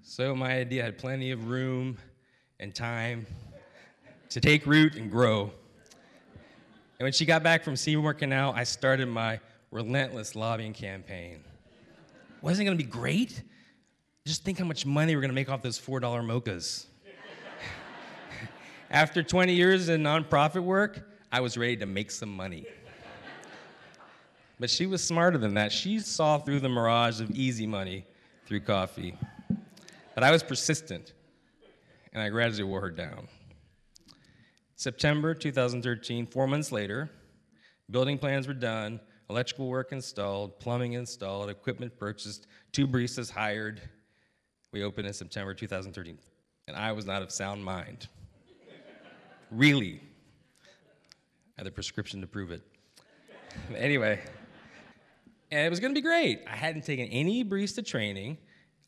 So 0.00 0.34
my 0.34 0.54
idea 0.56 0.84
had 0.84 0.96
plenty 0.96 1.32
of 1.32 1.48
room 1.48 1.98
and 2.58 2.74
time 2.74 3.26
to 4.30 4.40
take 4.40 4.64
root 4.64 4.94
and 4.94 5.10
grow. 5.10 5.52
And 6.98 7.04
when 7.04 7.12
she 7.12 7.26
got 7.26 7.42
back 7.42 7.62
from 7.62 7.76
sea 7.76 7.96
working 7.96 8.32
out, 8.32 8.56
I 8.56 8.64
started 8.64 9.06
my 9.06 9.38
relentless 9.70 10.34
lobbying 10.34 10.72
campaign. 10.72 11.44
Wasn't 12.40 12.62
it 12.62 12.64
gonna 12.64 12.78
be 12.78 12.82
great? 12.82 13.42
Just 14.26 14.44
think 14.44 14.58
how 14.58 14.64
much 14.64 14.86
money 14.86 15.14
we're 15.14 15.20
gonna 15.20 15.34
make 15.34 15.50
off 15.50 15.60
those 15.60 15.78
$4 15.78 16.00
mochas. 16.00 16.86
After 18.90 19.22
20 19.22 19.52
years 19.52 19.90
in 19.90 20.02
nonprofit 20.02 20.62
work, 20.62 21.06
I 21.30 21.40
was 21.40 21.58
ready 21.58 21.76
to 21.76 21.84
make 21.84 22.10
some 22.10 22.34
money. 22.34 22.64
But 24.62 24.70
she 24.70 24.86
was 24.86 25.02
smarter 25.02 25.38
than 25.38 25.54
that. 25.54 25.72
She 25.72 25.98
saw 25.98 26.38
through 26.38 26.60
the 26.60 26.68
mirage 26.68 27.20
of 27.20 27.32
easy 27.32 27.66
money 27.66 28.06
through 28.46 28.60
coffee. 28.60 29.18
But 30.14 30.22
I 30.22 30.30
was 30.30 30.44
persistent, 30.44 31.14
and 32.12 32.22
I 32.22 32.28
gradually 32.28 32.62
wore 32.62 32.80
her 32.82 32.90
down. 32.92 33.26
September 34.76 35.34
2013, 35.34 36.26
four 36.26 36.46
months 36.46 36.70
later, 36.70 37.10
building 37.90 38.18
plans 38.18 38.46
were 38.46 38.54
done, 38.54 39.00
electrical 39.28 39.66
work 39.66 39.90
installed, 39.90 40.60
plumbing 40.60 40.92
installed, 40.92 41.50
equipment 41.50 41.98
purchased, 41.98 42.46
two 42.70 42.86
baristas 42.86 43.32
hired. 43.32 43.82
We 44.70 44.84
opened 44.84 45.08
in 45.08 45.12
September 45.12 45.54
2013, 45.54 46.18
and 46.68 46.76
I 46.76 46.92
was 46.92 47.04
not 47.04 47.20
of 47.20 47.32
sound 47.32 47.64
mind. 47.64 48.06
really. 49.50 50.00
I 51.58 51.62
had 51.62 51.66
a 51.66 51.72
prescription 51.72 52.20
to 52.20 52.28
prove 52.28 52.52
it. 52.52 52.62
anyway, 53.76 54.20
and 55.52 55.66
it 55.66 55.68
was 55.70 55.80
going 55.80 55.94
to 55.94 55.94
be 55.94 56.02
great. 56.02 56.40
I 56.50 56.56
hadn't 56.56 56.86
taken 56.86 57.06
any 57.08 57.44
barista 57.44 57.86
training, 57.86 58.38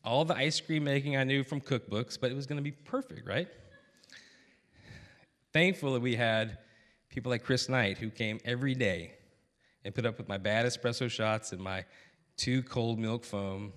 all 0.03 0.25
the 0.25 0.35
ice 0.35 0.59
cream 0.59 0.83
making 0.83 1.15
I 1.15 1.23
knew 1.23 1.43
from 1.43 1.61
cookbooks, 1.61 2.19
but 2.19 2.31
it 2.31 2.33
was 2.35 2.47
going 2.47 2.57
to 2.57 2.63
be 2.63 2.71
perfect, 2.71 3.27
right? 3.27 3.47
Thankfully, 5.53 5.99
we 5.99 6.15
had 6.15 6.57
people 7.09 7.29
like 7.29 7.43
Chris 7.43 7.69
Knight 7.69 7.99
who 7.99 8.09
came 8.09 8.39
every 8.45 8.73
day 8.73 9.13
and 9.85 9.93
put 9.93 10.07
up 10.07 10.17
with 10.17 10.27
my 10.27 10.39
bad 10.39 10.65
espresso 10.65 11.07
shots 11.07 11.51
and 11.51 11.61
my 11.61 11.85
too 12.35 12.63
cold 12.63 12.97
milk 12.97 13.23
foam 13.23 13.71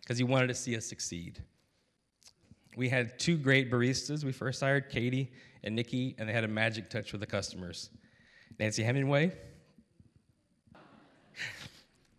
because 0.00 0.16
he 0.16 0.22
wanted 0.22 0.46
to 0.46 0.54
see 0.54 0.76
us 0.76 0.86
succeed. 0.86 1.42
We 2.76 2.88
had 2.88 3.18
two 3.18 3.36
great 3.36 3.68
baristas. 3.68 4.22
We 4.22 4.30
first 4.30 4.60
hired 4.60 4.90
Katie 4.90 5.32
and 5.64 5.74
Nikki, 5.74 6.14
and 6.18 6.28
they 6.28 6.32
had 6.32 6.44
a 6.44 6.48
magic 6.48 6.88
touch 6.88 7.10
with 7.10 7.20
the 7.20 7.26
customers. 7.26 7.90
Nancy 8.60 8.84
Hemingway, 8.84 9.32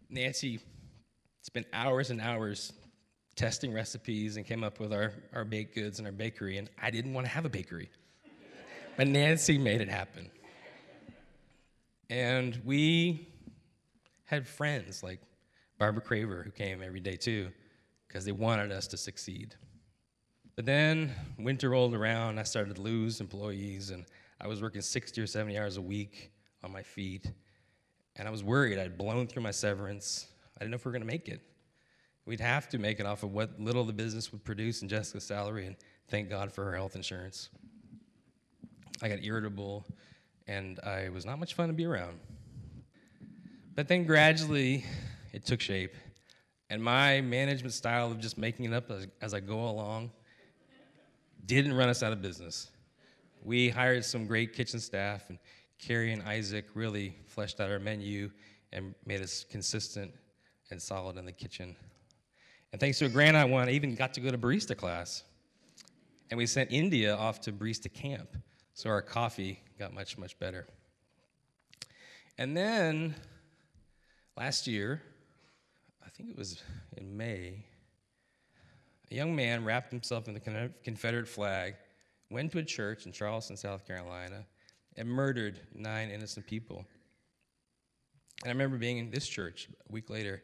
Nancy 0.09 0.59
spent 1.41 1.67
hours 1.71 2.09
and 2.09 2.19
hours 2.19 2.73
testing 3.35 3.71
recipes 3.71 4.37
and 4.37 4.45
came 4.45 4.63
up 4.63 4.79
with 4.79 4.91
our, 4.91 5.13
our 5.33 5.45
baked 5.45 5.75
goods 5.75 5.99
and 5.99 6.07
our 6.07 6.11
bakery, 6.11 6.57
and 6.57 6.69
I 6.81 6.91
didn't 6.91 7.13
want 7.13 7.25
to 7.25 7.31
have 7.31 7.45
a 7.45 7.49
bakery. 7.49 7.89
but 8.97 9.07
Nancy 9.07 9.57
made 9.57 9.81
it 9.81 9.89
happen. 9.89 10.29
And 12.09 12.59
we 12.65 13.27
had 14.25 14.47
friends 14.47 15.03
like 15.03 15.21
Barbara 15.77 16.01
Craver, 16.01 16.43
who 16.43 16.51
came 16.51 16.81
every 16.81 16.99
day 16.99 17.15
too, 17.15 17.49
because 18.07 18.25
they 18.25 18.31
wanted 18.31 18.71
us 18.71 18.87
to 18.87 18.97
succeed. 18.97 19.55
But 20.55 20.65
then 20.65 21.13
winter 21.37 21.69
rolled 21.69 21.93
around, 21.93 22.39
I 22.39 22.43
started 22.43 22.75
to 22.75 22.81
lose 22.81 23.21
employees, 23.21 23.91
and 23.91 24.05
I 24.41 24.47
was 24.47 24.61
working 24.61 24.81
60 24.81 25.21
or 25.21 25.27
70 25.27 25.57
hours 25.57 25.77
a 25.77 25.81
week 25.81 26.31
on 26.63 26.71
my 26.71 26.83
feet. 26.83 27.31
And 28.19 28.27
I 28.27 28.31
was 28.31 28.43
worried. 28.43 28.77
I'd 28.77 28.97
blown 28.97 29.27
through 29.27 29.43
my 29.43 29.51
severance. 29.51 30.27
I 30.57 30.59
didn't 30.59 30.71
know 30.71 30.75
if 30.75 30.85
we 30.85 30.89
were 30.89 30.93
going 30.93 31.07
to 31.07 31.07
make 31.07 31.29
it. 31.29 31.41
We'd 32.25 32.41
have 32.41 32.67
to 32.69 32.77
make 32.77 32.99
it 32.99 33.05
off 33.05 33.23
of 33.23 33.31
what 33.31 33.57
little 33.59 33.85
the 33.85 33.93
business 33.93 34.33
would 34.33 34.43
produce 34.43 34.81
in 34.81 34.89
Jessica's 34.89 35.23
salary, 35.23 35.65
and 35.65 35.77
thank 36.09 36.29
God 36.29 36.51
for 36.51 36.65
her 36.65 36.75
health 36.75 36.97
insurance. 36.97 37.49
I 39.01 39.07
got 39.07 39.23
irritable, 39.23 39.85
and 40.47 40.81
I 40.81 41.07
was 41.09 41.25
not 41.25 41.39
much 41.39 41.53
fun 41.53 41.69
to 41.69 41.73
be 41.73 41.85
around. 41.85 42.19
But 43.73 43.87
then 43.87 44.03
gradually, 44.03 44.83
it 45.31 45.45
took 45.45 45.61
shape, 45.61 45.95
and 46.69 46.83
my 46.83 47.21
management 47.21 47.73
style 47.73 48.11
of 48.11 48.19
just 48.19 48.37
making 48.37 48.65
it 48.65 48.73
up 48.73 48.91
as, 48.91 49.07
as 49.21 49.33
I 49.33 49.39
go 49.39 49.69
along 49.69 50.11
didn't 51.45 51.73
run 51.73 51.87
us 51.87 52.03
out 52.03 52.11
of 52.11 52.21
business. 52.21 52.69
We 53.43 53.69
hired 53.69 54.03
some 54.03 54.27
great 54.27 54.53
kitchen 54.53 54.81
staff, 54.81 55.29
and 55.29 55.39
Carrie 55.79 56.11
and 56.11 56.21
Isaac 56.23 56.65
really 56.73 57.15
fleshed 57.27 57.59
out 57.59 57.71
our 57.71 57.79
menu 57.79 58.29
and 58.71 58.93
made 59.05 59.21
us 59.21 59.45
consistent 59.49 60.13
and 60.71 60.81
solid 60.81 61.17
in 61.17 61.25
the 61.25 61.31
kitchen. 61.31 61.75
And 62.71 62.79
thanks 62.79 62.99
to 62.99 63.05
a 63.05 63.09
grant 63.09 63.35
I 63.35 63.45
won, 63.45 63.67
I 63.67 63.71
even 63.71 63.95
got 63.95 64.13
to 64.13 64.21
go 64.21 64.29
to 64.29 64.37
barista 64.37 64.77
class. 64.77 65.23
And 66.29 66.37
we 66.37 66.45
sent 66.45 66.71
India 66.71 67.15
off 67.15 67.41
to 67.41 67.51
barista 67.51 67.91
camp, 67.91 68.29
so 68.75 68.89
our 68.89 69.01
coffee 69.01 69.61
got 69.79 69.93
much, 69.93 70.17
much 70.17 70.37
better. 70.37 70.67
And 72.37 72.55
then 72.55 73.15
last 74.37 74.67
year, 74.67 75.01
I 76.05 76.09
think 76.09 76.29
it 76.29 76.37
was 76.37 76.61
in 76.97 77.17
May, 77.17 77.65
a 79.09 79.15
young 79.15 79.35
man 79.35 79.65
wrapped 79.65 79.91
himself 79.91 80.27
in 80.27 80.35
the 80.35 80.71
Confederate 80.83 81.27
flag, 81.27 81.75
went 82.29 82.51
to 82.51 82.59
a 82.59 82.63
church 82.63 83.07
in 83.07 83.11
Charleston, 83.11 83.57
South 83.57 83.87
Carolina, 83.87 84.45
and 84.99 85.09
murdered 85.09 85.59
nine 85.73 86.11
innocent 86.11 86.45
people. 86.45 86.85
And 88.43 88.49
I 88.49 88.49
remember 88.49 88.77
being 88.77 88.97
in 88.97 89.09
this 89.09 89.27
church 89.27 89.67
a 89.89 89.91
week 89.91 90.09
later 90.09 90.43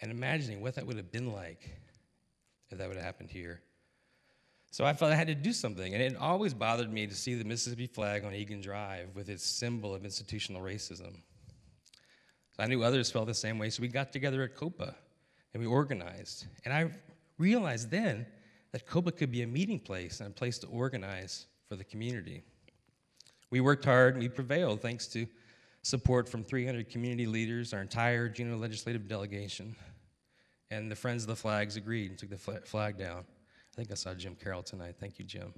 and 0.00 0.10
imagining 0.10 0.60
what 0.60 0.74
that 0.74 0.86
would 0.86 0.96
have 0.96 1.12
been 1.12 1.32
like 1.32 1.70
if 2.70 2.78
that 2.78 2.88
would 2.88 2.96
have 2.96 3.04
happened 3.04 3.30
here. 3.30 3.60
So 4.70 4.86
I 4.86 4.94
felt 4.94 5.12
I 5.12 5.16
had 5.16 5.26
to 5.26 5.34
do 5.34 5.52
something, 5.52 5.92
and 5.92 6.02
it 6.02 6.16
always 6.16 6.54
bothered 6.54 6.90
me 6.90 7.06
to 7.06 7.14
see 7.14 7.34
the 7.34 7.44
Mississippi 7.44 7.86
flag 7.86 8.24
on 8.24 8.34
Egan 8.34 8.62
Drive 8.62 9.10
with 9.14 9.28
its 9.28 9.44
symbol 9.44 9.94
of 9.94 10.02
institutional 10.02 10.62
racism. 10.62 11.20
So 12.56 12.62
I 12.62 12.66
knew 12.66 12.82
others 12.82 13.10
felt 13.10 13.26
the 13.26 13.34
same 13.34 13.58
way, 13.58 13.68
so 13.68 13.82
we 13.82 13.88
got 13.88 14.12
together 14.12 14.42
at 14.42 14.56
COPA 14.56 14.94
and 15.52 15.62
we 15.62 15.66
organized. 15.66 16.46
And 16.64 16.72
I 16.72 16.90
realized 17.36 17.90
then 17.90 18.24
that 18.72 18.86
COPA 18.86 19.12
could 19.12 19.30
be 19.30 19.42
a 19.42 19.46
meeting 19.46 19.78
place 19.78 20.20
and 20.20 20.30
a 20.30 20.32
place 20.32 20.58
to 20.60 20.66
organize 20.68 21.46
for 21.68 21.76
the 21.76 21.84
community. 21.84 22.42
We 23.52 23.60
worked 23.60 23.84
hard 23.84 24.14
and 24.14 24.22
we 24.22 24.30
prevailed 24.30 24.80
thanks 24.80 25.06
to 25.08 25.26
support 25.82 26.26
from 26.26 26.42
300 26.42 26.88
community 26.88 27.26
leaders, 27.26 27.74
our 27.74 27.82
entire 27.82 28.26
Juneau 28.26 28.56
legislative 28.56 29.06
delegation, 29.06 29.76
and 30.70 30.90
the 30.90 30.96
Friends 30.96 31.24
of 31.24 31.26
the 31.26 31.36
Flags 31.36 31.76
agreed 31.76 32.08
and 32.08 32.18
took 32.18 32.30
the 32.30 32.38
flag 32.64 32.96
down. 32.96 33.18
I 33.18 33.76
think 33.76 33.90
I 33.90 33.94
saw 33.94 34.14
Jim 34.14 34.36
Carroll 34.42 34.62
tonight. 34.62 34.94
Thank 34.98 35.18
you, 35.18 35.26
Jim. 35.26 35.52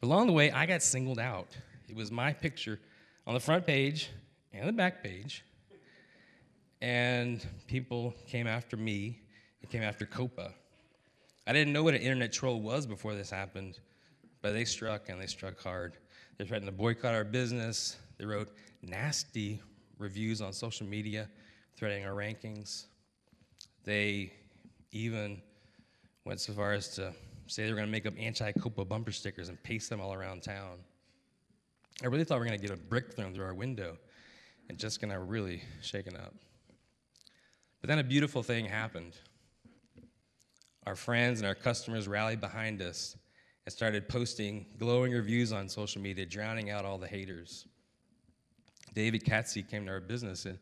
But 0.00 0.06
along 0.06 0.28
the 0.28 0.32
way, 0.32 0.52
I 0.52 0.64
got 0.64 0.80
singled 0.80 1.18
out. 1.18 1.48
It 1.88 1.96
was 1.96 2.12
my 2.12 2.32
picture 2.32 2.78
on 3.26 3.34
the 3.34 3.40
front 3.40 3.66
page 3.66 4.08
and 4.52 4.68
the 4.68 4.72
back 4.72 5.02
page, 5.02 5.44
and 6.80 7.44
people 7.66 8.14
came 8.28 8.46
after 8.46 8.76
me 8.76 9.18
and 9.60 9.68
came 9.72 9.82
after 9.82 10.06
COPA. 10.06 10.52
I 11.48 11.52
didn't 11.52 11.72
know 11.72 11.82
what 11.82 11.94
an 11.94 12.00
internet 12.00 12.32
troll 12.32 12.60
was 12.60 12.86
before 12.86 13.16
this 13.16 13.28
happened, 13.28 13.80
but 14.40 14.52
they 14.52 14.64
struck 14.64 15.08
and 15.08 15.20
they 15.20 15.26
struck 15.26 15.60
hard. 15.60 15.96
They 16.38 16.44
threatened 16.44 16.68
to 16.68 16.72
boycott 16.72 17.14
our 17.14 17.24
business. 17.24 17.96
They 18.16 18.24
wrote 18.24 18.50
nasty 18.82 19.60
reviews 19.98 20.40
on 20.40 20.52
social 20.52 20.86
media, 20.86 21.28
threatening 21.76 22.06
our 22.06 22.14
rankings. 22.14 22.84
They 23.84 24.32
even 24.92 25.42
went 26.24 26.40
so 26.40 26.52
far 26.52 26.74
as 26.74 26.94
to 26.94 27.12
say 27.48 27.64
they 27.64 27.70
were 27.70 27.76
going 27.76 27.88
to 27.88 27.92
make 27.92 28.06
up 28.06 28.14
anti 28.16 28.52
COPA 28.52 28.84
bumper 28.84 29.10
stickers 29.10 29.48
and 29.48 29.60
paste 29.64 29.90
them 29.90 30.00
all 30.00 30.14
around 30.14 30.44
town. 30.44 30.78
I 32.04 32.06
really 32.06 32.22
thought 32.22 32.36
we 32.36 32.40
were 32.40 32.46
going 32.46 32.60
to 32.60 32.66
get 32.66 32.76
a 32.76 32.80
brick 32.80 33.14
thrown 33.14 33.34
through 33.34 33.44
our 33.44 33.54
window 33.54 33.98
and 34.68 34.78
just 34.78 35.00
going 35.00 35.12
to 35.12 35.18
really 35.18 35.62
shaken 35.82 36.16
up. 36.16 36.34
But 37.80 37.88
then 37.88 37.98
a 37.98 38.04
beautiful 38.04 38.44
thing 38.44 38.66
happened. 38.66 39.14
Our 40.86 40.94
friends 40.94 41.40
and 41.40 41.48
our 41.48 41.56
customers 41.56 42.06
rallied 42.06 42.40
behind 42.40 42.80
us 42.80 43.16
and 43.68 43.72
started 43.74 44.08
posting 44.08 44.64
glowing 44.78 45.12
reviews 45.12 45.52
on 45.52 45.68
social 45.68 46.00
media, 46.00 46.24
drowning 46.24 46.70
out 46.70 46.86
all 46.86 46.96
the 46.96 47.06
haters. 47.06 47.66
David 48.94 49.22
Katzeek 49.26 49.68
came 49.68 49.84
to 49.84 49.92
our 49.92 50.00
business, 50.00 50.46
and 50.46 50.58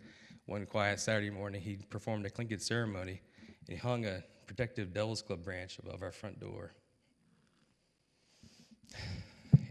one 0.47 0.66
quiet 0.66 0.99
Saturday 0.99 1.31
morning, 1.31 1.61
he 1.61 1.77
performed 1.88 2.27
a 2.27 2.31
Tlingit 2.31 2.61
ceremony, 2.61 3.21
and 3.38 3.69
he 3.69 3.77
hung 3.77 4.07
a 4.07 4.25
protective 4.49 4.92
Devil's 4.92 5.23
Club 5.23 5.45
branch 5.45 5.79
above 5.79 6.03
our 6.03 6.11
front 6.11 6.40
door. 6.40 6.73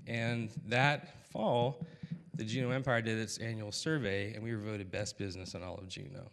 And 0.07 0.49
that 0.69 1.25
fall, 1.29 1.85
the 2.35 2.45
Juneau 2.45 2.69
Empire 2.69 3.01
did 3.01 3.17
its 3.17 3.37
annual 3.39 3.73
survey, 3.73 4.33
and 4.33 4.41
we 4.41 4.53
were 4.53 4.61
voted 4.61 4.89
best 4.89 5.17
business 5.17 5.55
in 5.55 5.61
all 5.61 5.75
of 5.75 5.89
Juneau. 5.89 6.29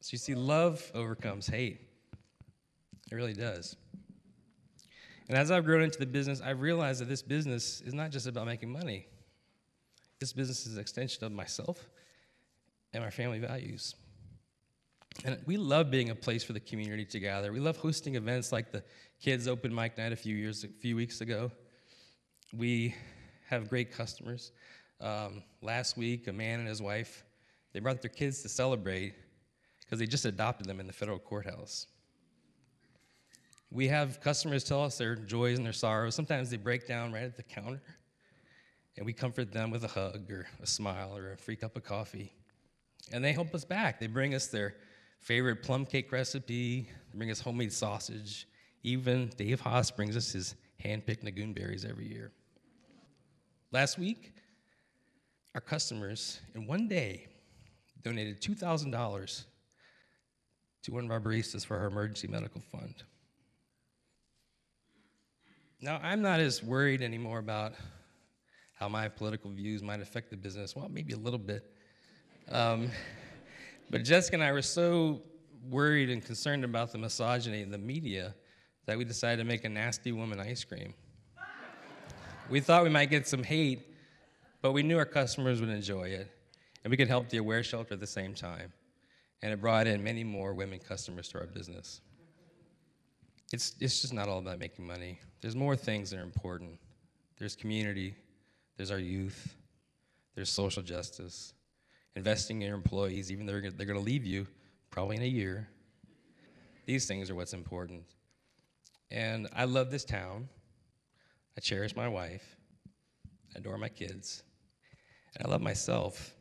So 0.00 0.08
you 0.12 0.18
see, 0.18 0.34
love 0.34 0.90
overcomes 0.94 1.46
hate. 1.46 1.82
It 3.12 3.14
really 3.14 3.34
does. 3.34 3.76
And 5.28 5.36
as 5.36 5.50
I've 5.50 5.64
grown 5.64 5.82
into 5.82 5.98
the 5.98 6.06
business, 6.06 6.40
I've 6.40 6.60
realized 6.60 7.00
that 7.00 7.08
this 7.08 7.22
business 7.22 7.80
is 7.82 7.92
not 7.92 8.10
just 8.10 8.26
about 8.26 8.46
making 8.46 8.72
money. 8.72 9.06
This 10.20 10.32
business 10.32 10.66
is 10.66 10.74
an 10.74 10.80
extension 10.80 11.24
of 11.24 11.32
myself 11.32 11.88
and 12.92 13.04
my 13.04 13.10
family 13.10 13.38
values. 13.38 13.94
And 15.24 15.38
we 15.46 15.56
love 15.56 15.90
being 15.90 16.10
a 16.10 16.14
place 16.14 16.44
for 16.44 16.52
the 16.52 16.60
community 16.60 17.04
to 17.04 17.20
gather. 17.20 17.52
We 17.52 17.60
love 17.60 17.76
hosting 17.76 18.14
events 18.14 18.52
like 18.52 18.72
the 18.72 18.82
Kids 19.20 19.48
Open 19.48 19.74
Mic 19.74 19.98
Night 19.98 20.12
a 20.12 20.16
few 20.16 20.34
years, 20.34 20.64
a 20.64 20.68
few 20.68 20.96
weeks 20.96 21.20
ago. 21.20 21.50
We 22.56 22.94
have 23.48 23.68
great 23.68 23.92
customers. 23.92 24.52
Um, 25.00 25.42
last 25.60 25.96
week, 25.96 26.28
a 26.28 26.32
man 26.32 26.60
and 26.60 26.68
his 26.68 26.80
wife, 26.80 27.24
they 27.72 27.80
brought 27.80 28.00
their 28.00 28.10
kids 28.10 28.42
to 28.42 28.48
celebrate 28.48 29.14
because 29.80 29.98
they 29.98 30.06
just 30.06 30.24
adopted 30.24 30.66
them 30.66 30.80
in 30.80 30.86
the 30.86 30.92
federal 30.92 31.18
courthouse. 31.18 31.86
We 33.70 33.88
have 33.88 34.20
customers 34.20 34.64
tell 34.64 34.82
us 34.84 34.96
their 34.96 35.14
joys 35.14 35.58
and 35.58 35.66
their 35.66 35.72
sorrows. 35.72 36.14
Sometimes 36.14 36.50
they 36.50 36.56
break 36.56 36.86
down 36.86 37.12
right 37.12 37.24
at 37.24 37.36
the 37.36 37.42
counter, 37.42 37.82
and 38.96 39.04
we 39.04 39.12
comfort 39.12 39.52
them 39.52 39.70
with 39.70 39.84
a 39.84 39.88
hug 39.88 40.30
or 40.30 40.46
a 40.62 40.66
smile 40.66 41.16
or 41.16 41.32
a 41.32 41.36
free 41.36 41.56
cup 41.56 41.76
of 41.76 41.84
coffee. 41.84 42.32
And 43.12 43.22
they 43.22 43.32
help 43.32 43.54
us 43.54 43.64
back. 43.64 44.00
They 44.00 44.06
bring 44.06 44.34
us 44.34 44.46
their 44.46 44.74
favorite 45.20 45.62
plum 45.62 45.84
cake 45.84 46.10
recipe, 46.12 46.88
they 47.12 47.18
bring 47.18 47.30
us 47.30 47.40
homemade 47.40 47.72
sausage. 47.72 48.46
Even 48.84 49.30
Dave 49.36 49.60
Haas 49.60 49.90
brings 49.90 50.16
us 50.16 50.32
his 50.32 50.54
hand-picked 50.80 51.24
Nagoon 51.24 51.52
berries 51.52 51.84
every 51.84 52.06
year. 52.06 52.30
Last 53.72 53.98
week, 53.98 54.32
our 55.54 55.60
customers, 55.60 56.40
in 56.54 56.66
one 56.66 56.86
day, 56.88 57.26
donated 58.02 58.40
$2,000 58.40 59.44
to 60.84 60.92
one 60.92 61.04
of 61.04 61.10
our 61.10 61.20
baristas 61.20 61.66
for 61.66 61.78
her 61.78 61.88
emergency 61.88 62.28
medical 62.28 62.60
fund. 62.60 63.02
Now, 65.80 66.00
I'm 66.02 66.22
not 66.22 66.40
as 66.40 66.60
worried 66.60 67.02
anymore 67.02 67.38
about 67.38 67.74
how 68.74 68.88
my 68.88 69.08
political 69.08 69.48
views 69.52 69.80
might 69.80 70.00
affect 70.00 70.28
the 70.28 70.36
business. 70.36 70.74
Well, 70.74 70.88
maybe 70.88 71.12
a 71.12 71.18
little 71.18 71.38
bit. 71.38 71.72
Um, 72.50 72.90
but 73.88 74.02
Jessica 74.02 74.34
and 74.34 74.42
I 74.42 74.50
were 74.50 74.62
so 74.62 75.22
worried 75.70 76.10
and 76.10 76.24
concerned 76.24 76.64
about 76.64 76.90
the 76.90 76.98
misogyny 76.98 77.62
in 77.62 77.70
the 77.70 77.78
media 77.78 78.34
that 78.86 78.98
we 78.98 79.04
decided 79.04 79.36
to 79.36 79.44
make 79.44 79.64
a 79.64 79.68
nasty 79.68 80.10
woman 80.10 80.40
ice 80.40 80.64
cream. 80.64 80.94
we 82.50 82.58
thought 82.58 82.82
we 82.82 82.90
might 82.90 83.08
get 83.10 83.28
some 83.28 83.44
hate, 83.44 83.94
but 84.62 84.72
we 84.72 84.82
knew 84.82 84.98
our 84.98 85.04
customers 85.04 85.60
would 85.60 85.70
enjoy 85.70 86.08
it, 86.08 86.28
and 86.82 86.90
we 86.90 86.96
could 86.96 87.08
help 87.08 87.28
the 87.28 87.36
Aware 87.36 87.62
Shelter 87.62 87.94
at 87.94 88.00
the 88.00 88.06
same 88.06 88.34
time. 88.34 88.72
And 89.42 89.52
it 89.52 89.60
brought 89.60 89.86
in 89.86 90.02
many 90.02 90.24
more 90.24 90.54
women 90.54 90.80
customers 90.80 91.28
to 91.28 91.38
our 91.38 91.46
business. 91.46 92.00
It's, 93.52 93.74
it's 93.80 94.00
just 94.00 94.12
not 94.12 94.28
all 94.28 94.38
about 94.38 94.58
making 94.58 94.86
money. 94.86 95.18
There's 95.40 95.56
more 95.56 95.76
things 95.76 96.10
that 96.10 96.18
are 96.18 96.22
important. 96.22 96.78
There's 97.38 97.56
community, 97.56 98.14
there's 98.76 98.90
our 98.90 98.98
youth, 98.98 99.54
there's 100.34 100.50
social 100.50 100.82
justice, 100.82 101.54
investing 102.16 102.60
in 102.60 102.68
your 102.68 102.76
employees, 102.76 103.30
even 103.32 103.46
though 103.46 103.52
they're, 103.52 103.70
they're 103.70 103.86
going 103.86 103.98
to 103.98 104.04
leave 104.04 104.24
you 104.24 104.46
probably 104.90 105.16
in 105.16 105.22
a 105.22 105.26
year. 105.26 105.68
These 106.86 107.06
things 107.06 107.30
are 107.30 107.34
what's 107.34 107.54
important. 107.54 108.02
And 109.10 109.48
I 109.54 109.64
love 109.64 109.90
this 109.90 110.04
town. 110.04 110.48
I 111.56 111.60
cherish 111.60 111.96
my 111.96 112.08
wife. 112.08 112.56
I 113.54 113.58
adore 113.58 113.78
my 113.78 113.88
kids. 113.88 114.42
And 115.36 115.46
I 115.46 115.50
love 115.50 115.60
myself. 115.60 116.34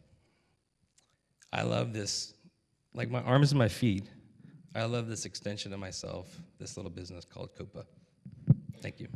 I 1.53 1.61
love 1.61 1.93
this, 1.93 2.33
like 2.93 3.09
my 3.09 3.21
arms 3.21 3.51
and 3.51 3.59
my 3.59 3.67
feet. 3.67 4.09
I 4.77 4.85
love 4.85 5.07
this 5.07 5.25
extension 5.25 5.73
of 5.73 5.79
myself, 5.79 6.27
this 6.59 6.77
little 6.77 6.91
business 6.91 7.25
called 7.25 7.49
Copa. 7.57 7.83
Thank 8.79 8.99
you. 8.99 9.07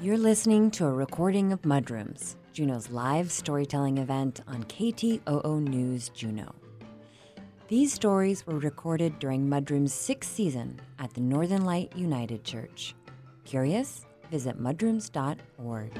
You're 0.00 0.18
listening 0.18 0.72
to 0.72 0.86
a 0.86 0.90
recording 0.90 1.52
of 1.52 1.62
Mudrooms. 1.62 2.34
Juneau's 2.56 2.88
live 2.88 3.30
storytelling 3.30 3.98
event 3.98 4.40
on 4.46 4.64
KTOO 4.64 5.60
News 5.60 6.08
Juneau. 6.08 6.54
These 7.68 7.92
stories 7.92 8.46
were 8.46 8.58
recorded 8.58 9.18
during 9.18 9.46
Mudroom's 9.46 9.92
sixth 9.92 10.32
season 10.32 10.80
at 10.98 11.12
the 11.12 11.20
Northern 11.20 11.66
Light 11.66 11.94
United 11.94 12.44
Church. 12.44 12.94
Curious? 13.44 14.06
Visit 14.30 14.58
mudrooms.org. 14.58 15.92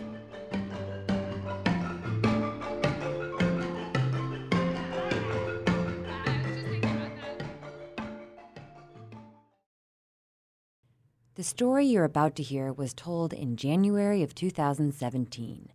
The 11.34 11.42
story 11.42 11.84
you're 11.84 12.04
about 12.04 12.34
to 12.36 12.42
hear 12.42 12.72
was 12.72 12.94
told 12.94 13.34
in 13.34 13.56
January 13.58 14.22
of 14.22 14.34
2017. 14.34 15.68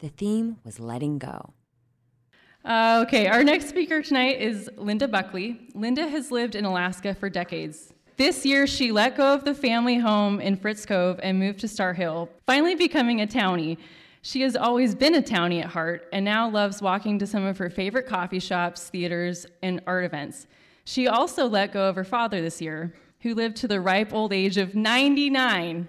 The 0.00 0.08
theme 0.08 0.56
was 0.64 0.80
letting 0.80 1.18
go. 1.18 1.52
Uh, 2.64 3.04
okay, 3.06 3.26
our 3.26 3.44
next 3.44 3.68
speaker 3.68 4.02
tonight 4.02 4.40
is 4.40 4.70
Linda 4.76 5.06
Buckley. 5.06 5.68
Linda 5.74 6.08
has 6.08 6.30
lived 6.30 6.54
in 6.54 6.64
Alaska 6.64 7.14
for 7.14 7.28
decades. 7.28 7.92
This 8.16 8.46
year, 8.46 8.66
she 8.66 8.92
let 8.92 9.16
go 9.16 9.34
of 9.34 9.44
the 9.44 9.54
family 9.54 9.98
home 9.98 10.40
in 10.40 10.56
Fritz 10.56 10.86
Cove 10.86 11.20
and 11.22 11.38
moved 11.38 11.60
to 11.60 11.68
Star 11.68 11.92
Hill, 11.92 12.30
finally 12.46 12.74
becoming 12.74 13.20
a 13.20 13.26
townie. 13.26 13.76
She 14.22 14.40
has 14.42 14.56
always 14.56 14.94
been 14.94 15.14
a 15.14 15.22
townie 15.22 15.62
at 15.62 15.70
heart 15.70 16.08
and 16.12 16.24
now 16.24 16.48
loves 16.48 16.80
walking 16.80 17.18
to 17.18 17.26
some 17.26 17.44
of 17.44 17.58
her 17.58 17.70
favorite 17.70 18.06
coffee 18.06 18.40
shops, 18.40 18.88
theaters, 18.88 19.46
and 19.62 19.82
art 19.86 20.04
events. 20.04 20.46
She 20.84 21.08
also 21.08 21.46
let 21.46 21.72
go 21.72 21.88
of 21.88 21.96
her 21.96 22.04
father 22.04 22.40
this 22.40 22.60
year, 22.60 22.94
who 23.20 23.34
lived 23.34 23.56
to 23.58 23.68
the 23.68 23.80
ripe 23.80 24.14
old 24.14 24.32
age 24.32 24.56
of 24.56 24.74
99. 24.74 25.88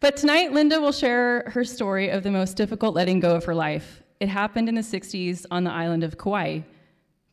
But 0.00 0.16
tonight, 0.16 0.54
Linda 0.54 0.80
will 0.80 0.92
share 0.92 1.42
her 1.50 1.62
story 1.62 2.08
of 2.08 2.22
the 2.22 2.30
most 2.30 2.56
difficult 2.56 2.94
letting 2.94 3.20
go 3.20 3.36
of 3.36 3.44
her 3.44 3.54
life. 3.54 4.02
It 4.18 4.30
happened 4.30 4.66
in 4.66 4.74
the 4.74 4.80
60s 4.80 5.44
on 5.50 5.64
the 5.64 5.70
island 5.70 6.04
of 6.04 6.16
Kauai. 6.16 6.60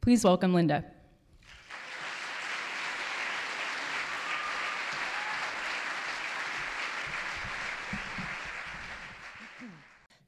Please 0.02 0.26
welcome 0.26 0.54
Linda. 0.54 0.84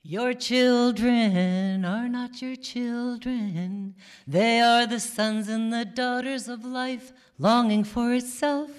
Your 0.02 0.34
children 0.34 1.84
are 1.84 2.08
not 2.08 2.42
your 2.42 2.56
children. 2.56 3.96
They 4.26 4.62
are 4.62 4.88
the 4.88 5.02
sons 5.02 5.50
and 5.50 5.74
the 5.74 5.84
daughters 5.84 6.48
of 6.48 6.64
life, 6.64 7.12
longing 7.38 7.84
for 7.84 8.14
itself. 8.14 8.72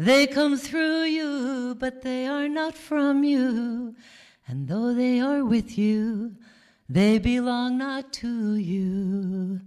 They 0.00 0.26
come 0.26 0.56
through 0.56 1.02
you, 1.02 1.76
but 1.78 2.00
they 2.00 2.26
are 2.26 2.48
not 2.48 2.74
from 2.74 3.22
you. 3.22 3.94
And 4.48 4.66
though 4.66 4.94
they 4.94 5.20
are 5.20 5.44
with 5.44 5.76
you, 5.76 6.36
they 6.88 7.18
belong 7.18 7.76
not 7.76 8.10
to 8.14 8.56
you. 8.56 9.60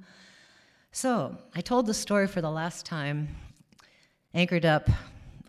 So, 0.91 1.37
I 1.53 1.61
told 1.61 1.85
the 1.85 1.93
story 1.93 2.25
for 2.25 2.41
the 2.41 2.49
last 2.49 2.83
time, 2.83 3.27
anchored 4.33 4.65
up 4.65 4.89